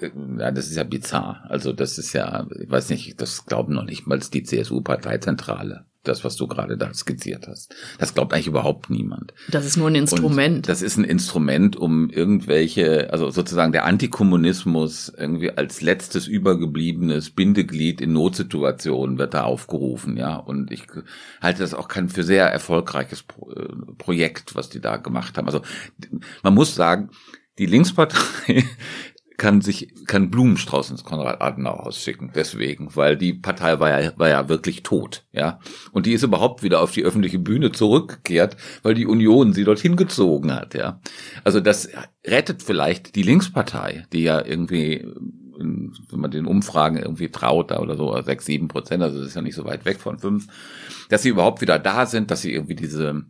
Äh, 0.00 0.10
ja, 0.38 0.50
das 0.52 0.68
ist 0.68 0.76
ja 0.76 0.84
bizarr. 0.84 1.44
Also 1.50 1.74
das 1.74 1.98
ist 1.98 2.14
ja, 2.14 2.46
ich 2.58 2.70
weiß 2.70 2.88
nicht, 2.88 3.20
das 3.20 3.44
glauben 3.44 3.74
noch 3.74 3.84
nicht 3.84 4.06
mal 4.06 4.18
die 4.18 4.42
CSU-Parteizentrale 4.42 5.84
das, 6.08 6.24
was 6.24 6.36
du 6.36 6.46
gerade 6.46 6.76
da 6.76 6.92
skizziert 6.94 7.48
hast. 7.48 7.74
Das 7.98 8.14
glaubt 8.14 8.32
eigentlich 8.32 8.46
überhaupt 8.46 8.90
niemand. 8.90 9.34
Das 9.48 9.64
ist 9.64 9.76
nur 9.76 9.88
ein 9.88 9.94
Instrument. 9.94 10.56
Und 10.56 10.68
das 10.68 10.82
ist 10.82 10.96
ein 10.96 11.04
Instrument, 11.04 11.76
um 11.76 12.10
irgendwelche, 12.10 13.12
also 13.12 13.30
sozusagen 13.30 13.72
der 13.72 13.84
Antikommunismus 13.84 15.12
irgendwie 15.16 15.50
als 15.50 15.80
letztes 15.80 16.26
übergebliebenes 16.26 17.30
Bindeglied 17.30 18.00
in 18.00 18.12
Notsituationen 18.12 19.18
wird 19.18 19.34
da 19.34 19.44
aufgerufen, 19.44 20.16
ja. 20.16 20.36
Und 20.36 20.70
ich 20.70 20.86
halte 21.40 21.60
das 21.60 21.74
auch 21.74 21.88
kein 21.88 22.08
für 22.08 22.22
sehr 22.22 22.46
erfolgreiches 22.46 23.24
äh, 23.54 23.62
Projekt, 23.98 24.54
was 24.54 24.68
die 24.68 24.80
da 24.80 24.96
gemacht 24.96 25.36
haben. 25.36 25.46
Also 25.46 25.62
man 26.42 26.54
muss 26.54 26.74
sagen, 26.74 27.10
die 27.58 27.66
Linkspartei 27.66 28.64
kann 29.36 29.60
sich 29.60 29.92
kann 30.06 30.30
Blumenstrauß 30.30 30.90
ins 30.90 31.04
Konrad-Adenauer-Haus 31.04 31.98
schicken, 31.98 32.30
deswegen, 32.34 32.94
weil 32.94 33.16
die 33.16 33.32
Partei 33.32 33.80
war 33.80 34.00
ja, 34.00 34.12
war 34.16 34.28
ja 34.28 34.48
wirklich 34.48 34.82
tot, 34.82 35.24
ja. 35.32 35.58
Und 35.92 36.06
die 36.06 36.12
ist 36.12 36.22
überhaupt 36.22 36.62
wieder 36.62 36.80
auf 36.80 36.92
die 36.92 37.02
öffentliche 37.02 37.38
Bühne 37.38 37.72
zurückgekehrt, 37.72 38.56
weil 38.82 38.94
die 38.94 39.06
Union 39.06 39.52
sie 39.52 39.64
dorthin 39.64 39.96
gezogen 39.96 40.54
hat, 40.54 40.74
ja. 40.74 41.00
Also 41.42 41.60
das 41.60 41.88
rettet 42.24 42.62
vielleicht 42.62 43.16
die 43.16 43.22
Linkspartei, 43.22 44.06
die 44.12 44.22
ja 44.22 44.44
irgendwie, 44.44 45.06
wenn 45.58 46.20
man 46.20 46.30
den 46.30 46.46
Umfragen 46.46 46.98
irgendwie 46.98 47.30
traut, 47.30 47.70
da 47.70 47.80
oder 47.80 47.96
so, 47.96 48.20
sechs, 48.22 48.46
sieben 48.46 48.68
Prozent, 48.68 49.02
also 49.02 49.18
das 49.18 49.28
ist 49.28 49.34
ja 49.34 49.42
nicht 49.42 49.56
so 49.56 49.64
weit 49.64 49.84
weg 49.84 49.98
von 49.98 50.18
fünf, 50.18 50.46
dass 51.08 51.22
sie 51.22 51.30
überhaupt 51.30 51.60
wieder 51.60 51.78
da 51.78 52.06
sind, 52.06 52.30
dass 52.30 52.42
sie 52.42 52.52
irgendwie 52.52 52.76
diese 52.76 53.24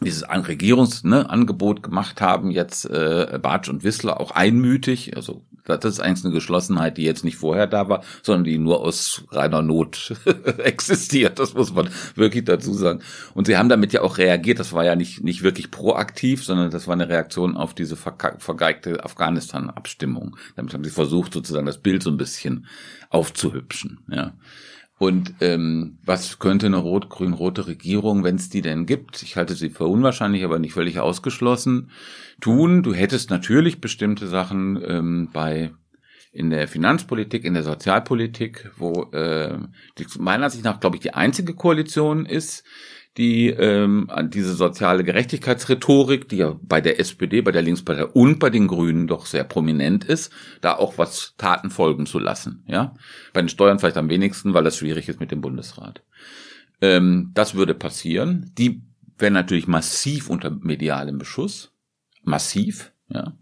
dieses 0.00 0.24
Regierungsangebot 0.28 1.76
ne, 1.76 1.82
gemacht 1.82 2.20
haben, 2.20 2.50
jetzt 2.50 2.84
äh, 2.86 3.38
Bartsch 3.40 3.68
und 3.68 3.84
Wissler 3.84 4.20
auch 4.20 4.30
einmütig. 4.32 5.16
Also 5.16 5.42
das 5.64 5.84
ist 5.84 6.00
eigentlich 6.00 6.24
eine 6.24 6.34
Geschlossenheit, 6.34 6.98
die 6.98 7.04
jetzt 7.04 7.24
nicht 7.24 7.36
vorher 7.36 7.66
da 7.66 7.88
war, 7.88 8.02
sondern 8.22 8.44
die 8.44 8.58
nur 8.58 8.80
aus 8.80 9.24
reiner 9.30 9.62
Not 9.62 10.14
existiert. 10.58 11.38
Das 11.38 11.54
muss 11.54 11.72
man 11.72 11.88
wirklich 12.14 12.44
dazu 12.44 12.74
sagen. 12.74 13.00
Und 13.34 13.46
sie 13.46 13.56
haben 13.56 13.70
damit 13.70 13.92
ja 13.92 14.02
auch 14.02 14.18
reagiert. 14.18 14.58
Das 14.58 14.72
war 14.72 14.84
ja 14.84 14.94
nicht, 14.94 15.24
nicht 15.24 15.42
wirklich 15.42 15.70
proaktiv, 15.70 16.44
sondern 16.44 16.70
das 16.70 16.86
war 16.86 16.92
eine 16.92 17.08
Reaktion 17.08 17.56
auf 17.56 17.74
diese 17.74 17.96
vergeigte 17.96 19.04
Afghanistan-Abstimmung. 19.04 20.36
Damit 20.56 20.74
haben 20.74 20.84
sie 20.84 20.90
versucht, 20.90 21.32
sozusagen 21.32 21.66
das 21.66 21.78
Bild 21.78 22.02
so 22.02 22.10
ein 22.10 22.18
bisschen 22.18 22.66
aufzuhübschen. 23.08 24.00
Ja. 24.08 24.34
Und 24.96 25.34
ähm, 25.40 25.98
was 26.04 26.38
könnte 26.38 26.66
eine 26.66 26.76
rot-grün-rote 26.76 27.66
Regierung, 27.66 28.22
wenn 28.22 28.36
es 28.36 28.48
die 28.48 28.62
denn 28.62 28.86
gibt, 28.86 29.22
ich 29.22 29.36
halte 29.36 29.54
sie 29.54 29.70
für 29.70 29.86
unwahrscheinlich, 29.86 30.44
aber 30.44 30.60
nicht 30.60 30.72
völlig 30.72 31.00
ausgeschlossen, 31.00 31.90
tun? 32.40 32.82
Du 32.82 32.94
hättest 32.94 33.30
natürlich 33.30 33.80
bestimmte 33.80 34.28
Sachen 34.28 34.80
ähm, 34.86 35.30
bei 35.32 35.72
in 36.32 36.50
der 36.50 36.66
Finanzpolitik, 36.66 37.44
in 37.44 37.54
der 37.54 37.62
Sozialpolitik, 37.62 38.70
wo 38.76 39.04
äh, 39.12 39.56
die, 39.98 40.06
meiner 40.18 40.46
Ansicht 40.46 40.64
nach, 40.64 40.80
glaube 40.80 40.96
ich, 40.96 41.02
die 41.02 41.14
einzige 41.14 41.54
Koalition 41.54 42.26
ist, 42.26 42.64
die 43.16 43.48
ähm, 43.48 44.10
diese 44.28 44.54
soziale 44.54 45.04
Gerechtigkeitsrhetorik, 45.04 46.28
die 46.28 46.38
ja 46.38 46.58
bei 46.62 46.80
der 46.80 46.98
SPD, 46.98 47.42
bei 47.42 47.52
der 47.52 47.62
Linkspartei 47.62 48.06
und 48.06 48.38
bei 48.38 48.50
den 48.50 48.66
Grünen 48.66 49.06
doch 49.06 49.26
sehr 49.26 49.44
prominent 49.44 50.04
ist, 50.04 50.32
da 50.60 50.74
auch 50.74 50.98
was 50.98 51.34
Taten 51.38 51.70
folgen 51.70 52.06
zu 52.06 52.18
lassen. 52.18 52.64
Ja, 52.66 52.94
bei 53.32 53.40
den 53.40 53.48
Steuern 53.48 53.78
vielleicht 53.78 53.96
am 53.96 54.08
wenigsten, 54.08 54.52
weil 54.54 54.64
das 54.64 54.76
schwierig 54.76 55.08
ist 55.08 55.20
mit 55.20 55.30
dem 55.30 55.40
Bundesrat. 55.40 56.02
Ähm, 56.80 57.30
das 57.34 57.54
würde 57.54 57.74
passieren. 57.74 58.50
Die 58.58 58.82
wären 59.16 59.34
natürlich 59.34 59.68
massiv 59.68 60.28
unter 60.28 60.50
medialem 60.50 61.18
Beschuss, 61.18 61.72
massiv. 62.24 62.92
Ja, 63.08 63.34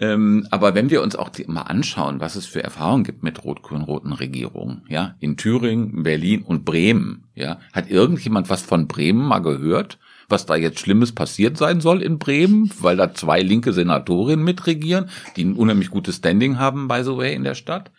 ähm, 0.00 0.46
aber 0.50 0.74
wenn 0.74 0.90
wir 0.90 1.02
uns 1.02 1.14
auch 1.14 1.28
die, 1.28 1.44
mal 1.46 1.62
anschauen, 1.62 2.20
was 2.20 2.34
es 2.34 2.46
für 2.46 2.62
Erfahrungen 2.62 3.04
gibt 3.04 3.22
mit 3.22 3.44
rot-grün-roten 3.44 4.12
Regierungen, 4.12 4.82
ja, 4.88 5.14
in 5.20 5.36
Thüringen, 5.36 6.02
Berlin 6.02 6.42
und 6.42 6.64
Bremen, 6.64 7.24
ja, 7.34 7.60
hat 7.72 7.90
irgendjemand 7.90 8.50
was 8.50 8.62
von 8.62 8.88
Bremen 8.88 9.24
mal 9.24 9.40
gehört? 9.40 9.98
was 10.30 10.46
da 10.46 10.54
jetzt 10.54 10.78
Schlimmes 10.78 11.12
passiert 11.12 11.58
sein 11.58 11.80
soll 11.80 12.02
in 12.02 12.18
Bremen, 12.18 12.70
weil 12.80 12.96
da 12.96 13.12
zwei 13.12 13.40
linke 13.40 13.72
Senatorinnen 13.72 14.44
mitregieren, 14.44 15.10
die 15.36 15.44
ein 15.44 15.56
unheimlich 15.56 15.90
gutes 15.90 16.16
Standing 16.16 16.58
haben, 16.58 16.88
by 16.88 17.02
the 17.02 17.16
way, 17.16 17.34
in 17.34 17.44
der 17.44 17.56
Stadt. 17.56 17.90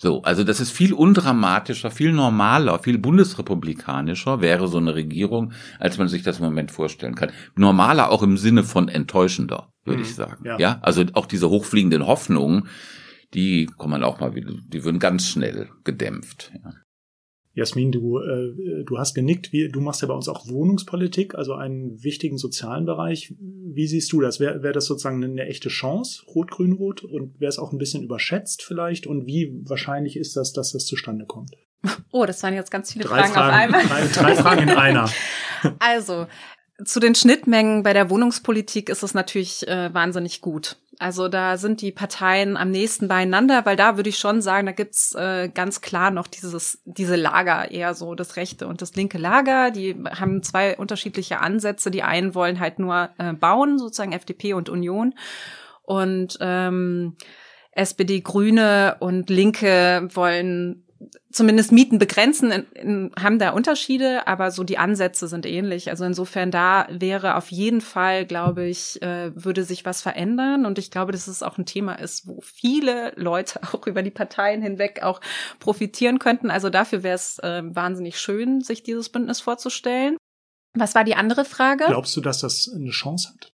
So, 0.00 0.22
also 0.22 0.44
das 0.44 0.60
ist 0.60 0.70
viel 0.70 0.92
undramatischer, 0.92 1.90
viel 1.90 2.12
normaler, 2.12 2.78
viel 2.78 2.98
bundesrepublikanischer 2.98 4.40
wäre 4.40 4.68
so 4.68 4.78
eine 4.78 4.94
Regierung, 4.94 5.52
als 5.80 5.98
man 5.98 6.06
sich 6.06 6.22
das 6.22 6.38
im 6.38 6.44
Moment 6.44 6.70
vorstellen 6.70 7.16
kann. 7.16 7.32
Normaler 7.56 8.10
auch 8.10 8.22
im 8.22 8.36
Sinne 8.36 8.62
von 8.62 8.88
enttäuschender 8.88 9.72
würde 9.88 10.02
ich 10.02 10.10
mhm. 10.10 10.14
sagen. 10.14 10.44
Ja. 10.44 10.58
ja, 10.58 10.78
also 10.82 11.04
auch 11.14 11.26
diese 11.26 11.48
hochfliegenden 11.48 12.06
Hoffnungen, 12.06 12.68
die 13.34 13.66
kommen 13.66 13.92
man 13.92 14.04
auch 14.04 14.20
mal 14.20 14.34
wieder, 14.34 14.52
die 14.66 14.84
würden 14.84 15.00
ganz 15.00 15.28
schnell 15.28 15.68
gedämpft. 15.84 16.52
Ja. 16.62 16.72
Jasmin, 17.58 17.90
du, 17.90 18.20
äh, 18.20 18.84
du 18.84 18.98
hast 18.98 19.14
genickt. 19.14 19.52
Wie, 19.52 19.68
du 19.68 19.80
machst 19.80 20.00
ja 20.02 20.06
bei 20.06 20.14
uns 20.14 20.28
auch 20.28 20.48
Wohnungspolitik, 20.48 21.34
also 21.34 21.54
einen 21.54 22.02
wichtigen 22.04 22.38
sozialen 22.38 22.86
Bereich. 22.86 23.34
Wie 23.40 23.88
siehst 23.88 24.12
du 24.12 24.20
das? 24.20 24.38
Wäre 24.38 24.62
wär 24.62 24.72
das 24.72 24.86
sozusagen 24.86 25.22
eine 25.24 25.44
echte 25.46 25.68
Chance, 25.68 26.22
Rot-Grün-Rot? 26.26 27.02
Und 27.02 27.40
wäre 27.40 27.48
es 27.48 27.58
auch 27.58 27.72
ein 27.72 27.78
bisschen 27.78 28.04
überschätzt 28.04 28.62
vielleicht? 28.62 29.08
Und 29.08 29.26
wie 29.26 29.60
wahrscheinlich 29.64 30.16
ist 30.16 30.36
das, 30.36 30.52
dass 30.52 30.70
das 30.70 30.86
zustande 30.86 31.26
kommt? 31.26 31.50
Oh, 32.12 32.26
das 32.26 32.42
waren 32.44 32.54
jetzt 32.54 32.70
ganz 32.70 32.92
viele 32.92 33.06
drei 33.06 33.24
Fragen, 33.24 33.32
Fragen 33.32 33.74
auf 33.74 33.82
einmal. 33.82 34.08
Drei, 34.08 34.22
drei 34.22 34.34
Fragen 34.36 34.62
in 34.62 34.70
einer. 34.76 35.10
Also, 35.80 36.26
zu 36.84 37.00
den 37.00 37.14
Schnittmengen 37.14 37.82
bei 37.82 37.92
der 37.92 38.10
Wohnungspolitik 38.10 38.88
ist 38.88 39.02
es 39.02 39.14
natürlich 39.14 39.66
äh, 39.66 39.92
wahnsinnig 39.92 40.40
gut. 40.40 40.76
Also 41.00 41.28
da 41.28 41.56
sind 41.56 41.80
die 41.80 41.92
Parteien 41.92 42.56
am 42.56 42.70
nächsten 42.70 43.06
beieinander, 43.06 43.64
weil 43.64 43.76
da 43.76 43.96
würde 43.96 44.08
ich 44.08 44.18
schon 44.18 44.42
sagen, 44.42 44.66
da 44.66 44.72
gibt's 44.72 45.14
äh, 45.14 45.48
ganz 45.48 45.80
klar 45.80 46.10
noch 46.10 46.26
dieses 46.26 46.80
diese 46.84 47.14
Lager 47.14 47.70
eher 47.70 47.94
so 47.94 48.16
das 48.16 48.36
rechte 48.36 48.66
und 48.66 48.82
das 48.82 48.96
linke 48.96 49.18
Lager. 49.18 49.70
Die 49.70 49.94
haben 50.10 50.42
zwei 50.42 50.76
unterschiedliche 50.76 51.38
Ansätze. 51.38 51.90
Die 51.90 52.02
einen 52.02 52.34
wollen 52.34 52.58
halt 52.58 52.80
nur 52.80 53.10
äh, 53.18 53.32
bauen, 53.32 53.78
sozusagen 53.78 54.12
FDP 54.12 54.54
und 54.54 54.68
Union, 54.68 55.14
und 55.88 56.36
ähm, 56.42 57.16
SPD, 57.72 58.20
Grüne 58.20 58.96
und 59.00 59.30
Linke 59.30 60.06
wollen 60.12 60.84
zumindest 61.30 61.72
Mieten 61.72 61.98
begrenzen, 61.98 62.50
in, 62.50 62.66
in, 62.72 63.12
haben 63.18 63.38
da 63.38 63.50
Unterschiede, 63.50 64.26
aber 64.26 64.50
so 64.50 64.64
die 64.64 64.78
Ansätze 64.78 65.28
sind 65.28 65.46
ähnlich. 65.46 65.90
Also 65.90 66.04
insofern 66.04 66.50
da 66.50 66.86
wäre 66.90 67.36
auf 67.36 67.50
jeden 67.50 67.80
Fall, 67.80 68.26
glaube 68.26 68.66
ich, 68.66 69.00
äh, 69.02 69.30
würde 69.34 69.64
sich 69.64 69.84
was 69.84 70.02
verändern. 70.02 70.66
Und 70.66 70.78
ich 70.78 70.90
glaube, 70.90 71.12
dass 71.12 71.28
es 71.28 71.42
auch 71.42 71.58
ein 71.58 71.66
Thema 71.66 71.94
ist, 71.94 72.26
wo 72.26 72.40
viele 72.40 73.12
Leute 73.16 73.60
auch 73.72 73.86
über 73.86 74.02
die 74.02 74.10
Parteien 74.10 74.62
hinweg 74.62 75.02
auch 75.02 75.20
profitieren 75.60 76.18
könnten. 76.18 76.50
Also 76.50 76.70
dafür 76.70 77.02
wäre 77.02 77.16
es 77.16 77.38
äh, 77.40 77.62
wahnsinnig 77.64 78.18
schön, 78.18 78.60
sich 78.60 78.82
dieses 78.82 79.08
Bündnis 79.08 79.40
vorzustellen. 79.40 80.16
Was 80.74 80.94
war 80.94 81.04
die 81.04 81.14
andere 81.14 81.44
Frage? 81.44 81.84
Glaubst 81.86 82.16
du, 82.16 82.20
dass 82.20 82.40
das 82.40 82.70
eine 82.74 82.90
Chance 82.90 83.30
hat? 83.32 83.52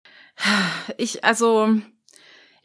Ich, 0.98 1.24
also, 1.24 1.76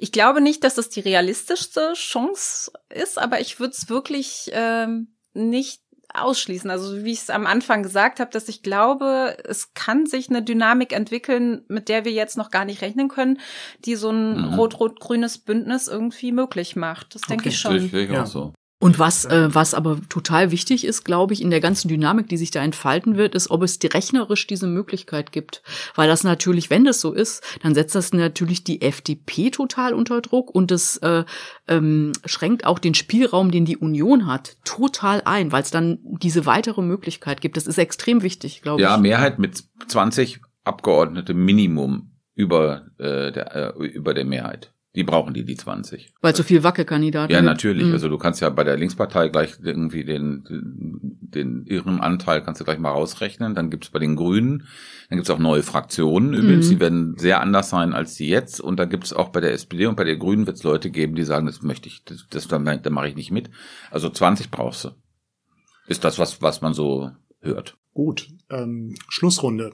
ich 0.02 0.14
glaube 0.14 0.40
nicht, 0.40 0.64
dass 0.64 0.78
es 0.78 0.90
die 0.90 1.02
realistischste 1.02 1.92
Chance 1.94 2.72
ist, 2.90 3.20
aber 3.20 3.42
ich 3.42 3.60
würde 3.60 3.74
es 3.74 3.90
wirklich 3.90 4.50
ähm, 4.54 5.10
nicht 5.34 5.82
ausschließen. 6.14 6.70
Also 6.72 7.04
wie 7.04 7.12
ich 7.12 7.20
es 7.20 7.30
am 7.30 7.46
Anfang 7.46 7.84
gesagt 7.84 8.22
habe, 8.22 8.32
dass 8.32 8.48
ich 8.48 8.64
glaube, 8.64 9.38
es 9.44 9.74
kann 9.74 10.06
sich 10.06 10.30
eine 10.30 10.42
Dynamik 10.42 10.94
entwickeln, 10.94 11.66
mit 11.68 11.90
der 11.90 12.06
wir 12.06 12.14
jetzt 12.14 12.38
noch 12.38 12.50
gar 12.50 12.64
nicht 12.64 12.82
rechnen 12.82 13.10
können, 13.10 13.40
die 13.86 13.96
so 13.96 14.10
ein 14.10 14.38
mhm. 14.38 14.54
rot-rot-grünes 14.54 15.40
Bündnis 15.40 15.90
irgendwie 15.90 16.32
möglich 16.32 16.78
macht. 16.78 17.14
Das 17.14 17.24
okay. 17.24 17.34
denke 17.34 17.50
ich 17.50 17.60
schon. 17.60 17.76
Ich 17.76 17.92
ja. 17.92 18.26
so. 18.26 18.54
Und 18.82 18.98
was, 18.98 19.26
äh, 19.26 19.54
was 19.54 19.74
aber 19.74 20.00
total 20.08 20.52
wichtig 20.52 20.86
ist, 20.86 21.04
glaube 21.04 21.34
ich, 21.34 21.42
in 21.42 21.50
der 21.50 21.60
ganzen 21.60 21.90
Dynamik, 21.90 22.30
die 22.30 22.38
sich 22.38 22.50
da 22.50 22.64
entfalten 22.64 23.18
wird, 23.18 23.36
ist, 23.36 23.52
ob 23.52 23.62
es 23.62 23.78
die 23.78 23.88
rechnerisch 23.88 24.48
diese 24.48 24.68
Möglichkeit 24.68 25.34
gibt. 25.34 25.62
Weil 25.96 26.08
das 26.08 26.24
natürlich, 26.24 26.70
wenn 26.70 26.86
das 26.86 27.02
so 27.02 27.12
ist, 27.12 27.44
dann 27.62 27.76
setzt 27.76 27.94
das 27.94 28.14
natürlich 28.14 28.64
die 28.64 28.82
FDP 28.82 29.52
total 29.52 29.94
unter 29.94 30.22
Druck 30.22 30.56
und 30.56 30.72
es 30.72 30.96
äh, 30.98 31.26
ähm, 31.68 32.14
schränkt 32.24 32.66
auch 32.66 32.80
den 32.80 32.94
Spielraum, 32.94 33.52
den 33.52 33.66
die 33.66 33.76
Union 33.76 34.28
hat, 34.28 34.56
total 34.64 35.24
ein, 35.26 35.52
weil 35.52 35.64
es 35.64 35.72
dann 35.72 36.00
diese 36.04 36.46
weitere 36.46 36.82
Möglichkeit 36.82 37.42
gibt. 37.42 37.58
Das 37.58 37.68
ist 37.68 37.78
extrem 37.78 38.24
wichtig, 38.24 38.62
glaube 38.62 38.82
ja, 38.82 38.92
ich. 38.92 38.96
Ja, 38.96 39.02
Mehrheit 39.02 39.40
mit 39.40 39.62
20 39.90 40.40
Abgeordnete 40.64 41.34
Minimum 41.34 42.12
über, 42.34 42.88
äh, 42.98 43.34
der, 43.34 43.76
äh, 43.78 43.88
über 43.88 44.14
der 44.14 44.24
Mehrheit. 44.24 44.72
Die 44.96 45.04
brauchen 45.04 45.36
die, 45.36 45.46
die 45.46 45.56
20. 45.56 46.14
Weil 46.20 46.36
so 46.36 46.42
viel 46.42 46.64
Wackelkandidaten 46.64 47.32
Ja, 47.32 47.44
natürlich. 47.44 47.86
Mhm. 47.86 47.94
Also 47.94 48.10
du 48.10 48.18
kannst 48.18 48.42
ja 48.42 48.50
bei 48.50 48.64
der 48.64 48.76
Linkspartei 48.76 49.30
gleich 49.30 49.58
irgendwie 49.62 50.04
den, 50.04 50.44
den 51.22 51.64
ihren 51.68 52.00
Anteil 52.00 52.42
kannst 52.44 52.60
du 52.60 52.66
gleich 52.66 52.80
mal 52.80 52.90
rausrechnen. 52.90 53.54
Dann 53.54 53.70
gibt's 53.70 53.92
bei 53.92 54.00
den 54.00 54.16
Grünen, 54.16 54.66
dann 55.10 55.18
gibt's 55.18 55.30
auch 55.30 55.38
neue 55.38 55.62
Fraktionen 55.62 56.34
übrigens, 56.34 56.66
Mhm. 56.68 56.70
die 56.72 56.80
werden 56.80 57.18
sehr 57.20 57.40
anders 57.40 57.70
sein 57.70 57.94
als 57.94 58.16
die 58.16 58.30
jetzt. 58.30 58.60
Und 58.60 58.78
da 58.80 58.86
gibt's 58.86 59.14
auch 59.14 59.30
bei 59.30 59.42
der 59.42 59.54
SPD 59.54 59.86
und 59.86 59.96
bei 59.96 60.06
der 60.06 60.18
Grünen 60.18 60.48
wird's 60.48 60.64
Leute 60.64 60.90
geben, 60.90 61.14
die 61.14 61.24
sagen, 61.24 61.46
das 61.46 61.62
möchte 61.62 61.88
ich, 61.88 62.04
das, 62.06 62.26
das 62.28 62.48
da, 62.48 62.58
da 62.58 62.90
mache 62.90 63.10
ich 63.10 63.16
nicht 63.16 63.32
mit. 63.32 63.52
Also 63.92 64.10
20 64.10 64.50
brauchst 64.50 64.86
du. 64.86 64.90
Ist 65.88 66.04
das, 66.04 66.18
was, 66.18 66.42
was 66.42 66.62
man 66.62 66.74
so 66.74 67.12
hört. 67.42 67.78
Gut, 67.94 68.28
ähm, 68.50 68.96
Schlussrunde. 69.08 69.72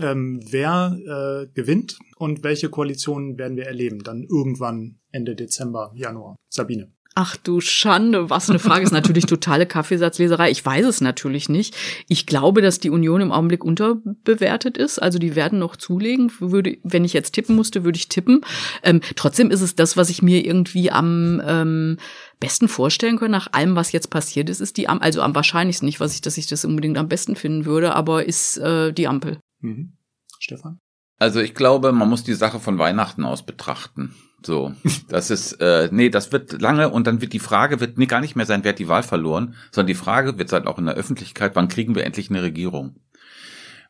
Ähm, 0.00 0.40
wer 0.50 0.96
äh, 1.04 1.46
gewinnt 1.54 1.98
und 2.16 2.42
welche 2.42 2.70
Koalitionen 2.70 3.38
werden 3.38 3.56
wir 3.56 3.66
erleben? 3.66 4.02
Dann 4.02 4.22
irgendwann 4.22 4.98
Ende 5.10 5.34
Dezember, 5.34 5.92
Januar. 5.94 6.36
Sabine. 6.48 6.90
Ach 7.14 7.36
du 7.36 7.60
Schande, 7.60 8.30
was 8.30 8.48
eine 8.48 8.58
Frage. 8.58 8.84
Ist 8.84 8.92
natürlich 8.92 9.26
totale 9.26 9.66
Kaffeesatzleserei. 9.66 10.50
Ich 10.50 10.64
weiß 10.64 10.86
es 10.86 11.02
natürlich 11.02 11.50
nicht. 11.50 11.76
Ich 12.08 12.24
glaube, 12.24 12.62
dass 12.62 12.80
die 12.80 12.88
Union 12.88 13.20
im 13.20 13.32
Augenblick 13.32 13.64
unterbewertet 13.64 14.78
ist. 14.78 14.98
Also 14.98 15.18
die 15.18 15.36
werden 15.36 15.58
noch 15.58 15.76
zulegen. 15.76 16.32
Würde, 16.40 16.78
wenn 16.84 17.04
ich 17.04 17.12
jetzt 17.12 17.32
tippen 17.32 17.54
musste, 17.54 17.84
würde 17.84 17.98
ich 17.98 18.08
tippen. 18.08 18.40
Ähm, 18.82 19.02
trotzdem 19.14 19.50
ist 19.50 19.60
es 19.60 19.74
das, 19.74 19.98
was 19.98 20.08
ich 20.08 20.22
mir 20.22 20.42
irgendwie 20.42 20.90
am 20.90 21.42
ähm, 21.46 21.98
besten 22.40 22.66
vorstellen 22.66 23.18
kann, 23.18 23.30
nach 23.30 23.52
allem, 23.52 23.76
was 23.76 23.92
jetzt 23.92 24.08
passiert 24.08 24.48
ist, 24.48 24.60
ist 24.60 24.78
die 24.78 24.88
Ampel, 24.88 25.04
also 25.04 25.20
am 25.20 25.34
wahrscheinlichsten 25.34 25.84
nicht, 25.84 26.00
was 26.00 26.14
ich, 26.14 26.22
dass 26.22 26.38
ich 26.38 26.46
das 26.46 26.64
unbedingt 26.64 26.96
am 26.96 27.08
besten 27.08 27.36
finden 27.36 27.66
würde, 27.66 27.94
aber 27.94 28.24
ist 28.24 28.56
äh, 28.56 28.90
die 28.92 29.06
Ampel. 29.06 29.38
Mhm. 29.62 29.96
Stefan? 30.38 30.80
Also 31.18 31.40
ich 31.40 31.54
glaube, 31.54 31.92
man 31.92 32.08
muss 32.08 32.24
die 32.24 32.34
Sache 32.34 32.58
von 32.58 32.78
Weihnachten 32.78 33.24
aus 33.24 33.46
betrachten. 33.46 34.14
So, 34.44 34.74
das 35.08 35.30
ist, 35.30 35.52
äh, 35.60 35.88
nee, 35.92 36.10
das 36.10 36.32
wird 36.32 36.60
lange 36.60 36.88
und 36.88 37.06
dann 37.06 37.20
wird 37.20 37.32
die 37.32 37.38
Frage, 37.38 37.80
wird 37.80 37.96
nee, 37.96 38.06
gar 38.06 38.20
nicht 38.20 38.36
mehr 38.36 38.46
sein, 38.46 38.64
wer 38.64 38.72
hat 38.72 38.78
die 38.78 38.88
Wahl 38.88 39.02
verloren, 39.02 39.54
sondern 39.70 39.86
die 39.86 39.94
Frage 39.94 40.38
wird 40.38 40.48
sein, 40.48 40.66
auch 40.66 40.78
in 40.78 40.86
der 40.86 40.96
Öffentlichkeit, 40.96 41.54
wann 41.54 41.68
kriegen 41.68 41.94
wir 41.94 42.04
endlich 42.04 42.28
eine 42.28 42.42
Regierung? 42.42 42.96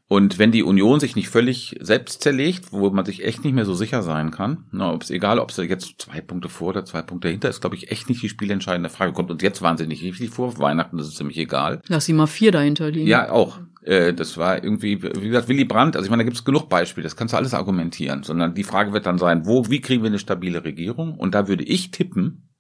Und 0.09 0.39
wenn 0.39 0.53
die 0.53 0.63
Union 0.63 1.01
sich 1.01 1.17
nicht 1.17 1.31
völlig 1.31 1.77
selbst 1.81 2.23
zerlegt, 2.23 2.71
wo 2.71 2.91
man 2.91 3.07
sich 3.07 3.25
echt 3.25 3.45
nicht 3.45 3.55
mehr 3.55 3.65
so 3.65 3.73
sicher 3.73 4.03
sein 4.03 4.31
kann, 4.31 4.67
na, 4.71 4.93
ob 4.93 5.03
es 5.03 5.11
egal, 5.11 5.39
ob 5.39 5.51
es 5.51 5.57
jetzt 5.57 6.03
zwei 6.03 6.21
Punkte 6.21 6.51
vor 6.51 6.69
oder 6.69 6.85
zwei 6.85 7.01
Punkte 7.01 7.29
hinter 7.29 7.49
ist, 7.49 7.63
glaube 7.63 7.77
ich, 7.77 7.91
echt 7.91 8.11
nicht 8.11 8.23
die 8.23 8.29
spielentscheidende 8.29 8.91
Frage. 8.91 9.13
Kommt 9.13 9.31
uns 9.31 9.43
jetzt 9.43 9.63
wahnsinnig 9.63 10.03
richtig 10.03 10.31
vor, 10.31 10.59
Weihnachten 10.59 10.99
das 10.99 11.09
ist 11.09 11.17
ziemlich 11.17 11.39
egal. 11.39 11.81
Lass 11.89 12.05
sie 12.05 12.13
mal 12.13 12.27
vier 12.27 12.53
dahinter 12.53 12.91
liegen. 12.91 13.09
Ja, 13.09 13.31
auch. 13.31 13.59
Äh, 13.85 14.13
das 14.13 14.37
war 14.37 14.63
irgendwie, 14.63 15.03
wie 15.03 15.29
gesagt, 15.29 15.49
Willy 15.49 15.65
Brandt, 15.65 15.97
also 15.97 16.05
ich 16.05 16.11
meine, 16.11 16.23
da 16.23 16.25
gibt 16.25 16.37
es 16.37 16.45
genug 16.45 16.69
Beispiele, 16.69 17.05
das 17.05 17.17
kannst 17.17 17.33
du 17.33 17.39
alles 17.39 17.55
argumentieren, 17.55 18.23
sondern 18.23 18.55
die 18.55 18.65
Frage 18.65 18.93
wird 18.93 19.07
dann 19.07 19.19
sein, 19.19 19.47
wo, 19.47 19.71
wie 19.71 19.81
kriegen 19.81 20.03
wir 20.03 20.11
eine 20.11 20.19
stabile 20.19 20.63
Regierung? 20.63 21.19
Und 21.19 21.35
da 21.35 21.49
würde 21.49 21.65
ich 21.65 21.91
tippen, 21.91 22.51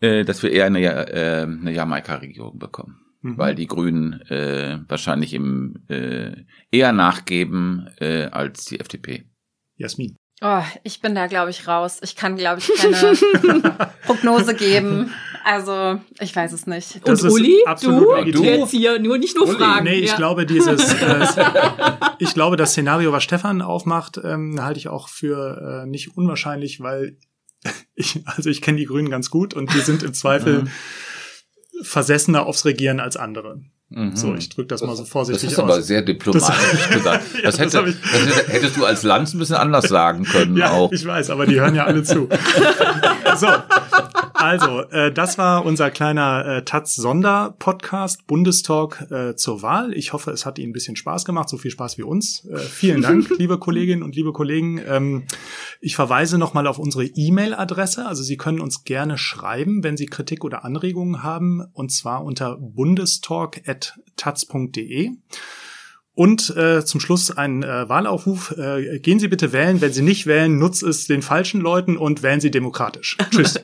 äh, 0.00 0.24
dass 0.24 0.42
wir 0.42 0.52
eher 0.52 0.66
eine, 0.66 0.80
äh, 0.80 1.42
eine 1.42 1.72
Jamaika-Regierung 1.72 2.58
bekommen. 2.58 3.09
Mhm. 3.22 3.38
Weil 3.38 3.54
die 3.54 3.66
Grünen 3.66 4.20
äh, 4.30 4.78
wahrscheinlich 4.88 5.34
im 5.34 5.76
äh, 5.88 6.44
eher 6.70 6.92
nachgeben 6.92 7.88
äh, 7.98 8.24
als 8.26 8.64
die 8.64 8.80
FDP. 8.80 9.24
Jasmin. 9.76 10.16
Oh, 10.42 10.62
ich 10.84 11.02
bin 11.02 11.14
da, 11.14 11.26
glaube 11.26 11.50
ich, 11.50 11.68
raus. 11.68 12.00
Ich 12.02 12.16
kann, 12.16 12.36
glaube 12.36 12.60
ich, 12.60 12.70
keine 12.80 13.92
Prognose 14.06 14.54
geben. 14.54 15.12
Also, 15.44 16.00
ich 16.18 16.34
weiß 16.34 16.52
es 16.52 16.66
nicht. 16.66 17.06
Das 17.06 17.22
Und 17.22 17.30
Uli, 17.30 17.62
du, 17.82 18.14
legitim. 18.14 18.44
jetzt 18.44 18.70
hier 18.70 18.98
nur 18.98 19.18
nicht 19.18 19.36
nur 19.36 19.46
Uli. 19.46 19.58
Fragen. 19.58 19.84
Nee, 19.84 19.98
ich 19.98 20.10
ja. 20.10 20.16
glaube, 20.16 20.46
dieses, 20.46 20.94
äh, 21.02 21.26
ich 22.18 22.32
glaube, 22.32 22.56
das 22.56 22.70
Szenario, 22.70 23.12
was 23.12 23.22
Stefan 23.22 23.60
aufmacht, 23.60 24.18
ähm, 24.22 24.62
halte 24.62 24.78
ich 24.78 24.88
auch 24.88 25.10
für 25.10 25.82
äh, 25.84 25.86
nicht 25.86 26.16
unwahrscheinlich, 26.16 26.80
weil 26.80 27.18
ich, 27.94 28.22
also 28.24 28.48
ich 28.48 28.62
kenne 28.62 28.78
die 28.78 28.86
Grünen 28.86 29.10
ganz 29.10 29.28
gut 29.28 29.52
und 29.52 29.74
die 29.74 29.80
sind 29.80 30.02
im 30.02 30.14
Zweifel 30.14 30.64
versessener 31.82 32.46
aufs 32.46 32.64
Regieren 32.64 33.00
als 33.00 33.16
andere. 33.16 33.62
Mhm. 33.92 34.14
So, 34.14 34.34
ich 34.36 34.48
drücke 34.48 34.68
das, 34.68 34.82
mal 34.82 34.94
so 34.94 35.02
Das 35.02 35.10
vorsichtig 35.10 35.50
ist 35.50 35.58
aber 35.58 35.74
aus. 35.74 35.86
sehr 35.86 36.02
diplomatisch 36.02 36.88
gesagt. 36.90 37.24
Ja, 37.34 37.42
Das, 37.42 37.56
das 37.56 37.74
hätte, 37.74 37.92
das 37.92 38.36
hätte, 38.36 38.52
hättest 38.52 38.76
du 38.76 38.84
als 38.84 39.02
Lanz 39.02 39.34
ein 39.34 39.38
bisschen 39.40 39.56
anders 39.56 39.88
sagen 39.88 40.24
können 40.24 40.56
Ja, 40.56 40.70
auch. 40.72 40.92
ich 40.92 41.04
weiß, 41.04 41.30
aber 41.30 41.46
die 41.46 41.60
hören 41.60 41.74
ja 41.74 41.84
alle 41.86 42.02
zu. 42.04 42.28
so, 43.36 43.48
also, 44.34 44.80
äh, 44.90 45.12
das 45.12 45.38
war 45.38 45.64
unser 45.66 45.90
kleiner 45.90 46.46
äh, 46.46 46.64
Taz-Sonder-Podcast, 46.64 48.26
Bundestalk 48.26 49.06
äh, 49.10 49.34
zur 49.36 49.62
Wahl. 49.62 49.92
Ich 49.94 50.12
hoffe, 50.12 50.30
es 50.30 50.46
hat 50.46 50.58
Ihnen 50.58 50.70
ein 50.70 50.72
bisschen 50.72 50.96
Spaß 50.96 51.24
gemacht, 51.24 51.48
so 51.48 51.56
viel 51.58 51.70
Spaß 51.70 51.98
wie 51.98 52.02
uns. 52.02 52.44
Äh, 52.46 52.58
vielen 52.58 53.02
Dank, 53.02 53.28
liebe 53.38 53.58
Kolleginnen 53.58 54.02
und 54.02 54.14
liebe 54.16 54.32
Kollegen. 54.32 54.80
Ähm, 54.86 55.24
ich 55.80 55.96
verweise 55.96 56.38
nochmal 56.38 56.66
auf 56.66 56.78
unsere 56.78 57.04
E-Mail-Adresse. 57.04 58.06
Also 58.06 58.22
Sie 58.22 58.36
können 58.36 58.60
uns 58.60 58.84
gerne 58.84 59.18
schreiben, 59.18 59.82
wenn 59.84 59.96
Sie 59.96 60.06
Kritik 60.06 60.44
oder 60.44 60.64
Anregungen 60.64 61.22
haben, 61.22 61.62
und 61.72 61.90
zwar 61.92 62.24
unter 62.24 62.56
bundestalk.taz.de. 63.80 65.10
Und 66.12 66.54
äh, 66.56 66.84
zum 66.84 67.00
Schluss 67.00 67.30
ein 67.30 67.62
äh, 67.62 67.88
Wahlaufruf. 67.88 68.54
Äh, 68.58 68.98
gehen 68.98 69.18
Sie 69.18 69.28
bitte 69.28 69.52
wählen. 69.52 69.80
Wenn 69.80 69.92
Sie 69.92 70.02
nicht 70.02 70.26
wählen, 70.26 70.58
nutzt 70.58 70.82
es 70.82 71.06
den 71.06 71.22
falschen 71.22 71.60
Leuten 71.60 71.96
und 71.96 72.22
wählen 72.22 72.40
Sie 72.40 72.50
demokratisch. 72.50 73.16
Tschüss. 73.30 73.60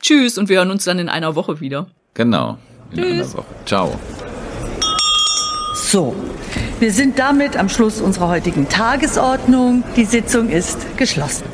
Tschüss 0.00 0.38
und 0.38 0.48
wir 0.48 0.58
hören 0.58 0.70
uns 0.70 0.84
dann 0.84 0.98
in 0.98 1.08
einer 1.08 1.34
Woche 1.34 1.60
wieder. 1.60 1.88
Genau. 2.14 2.58
In 2.92 3.04
einer 3.04 3.32
Woche. 3.34 3.44
Ciao. 3.66 3.98
So, 5.74 6.14
wir 6.78 6.92
sind 6.92 7.18
damit 7.18 7.56
am 7.56 7.68
Schluss 7.68 8.00
unserer 8.00 8.28
heutigen 8.28 8.68
Tagesordnung. 8.68 9.82
Die 9.96 10.04
Sitzung 10.04 10.48
ist 10.48 10.96
geschlossen. 10.96 11.44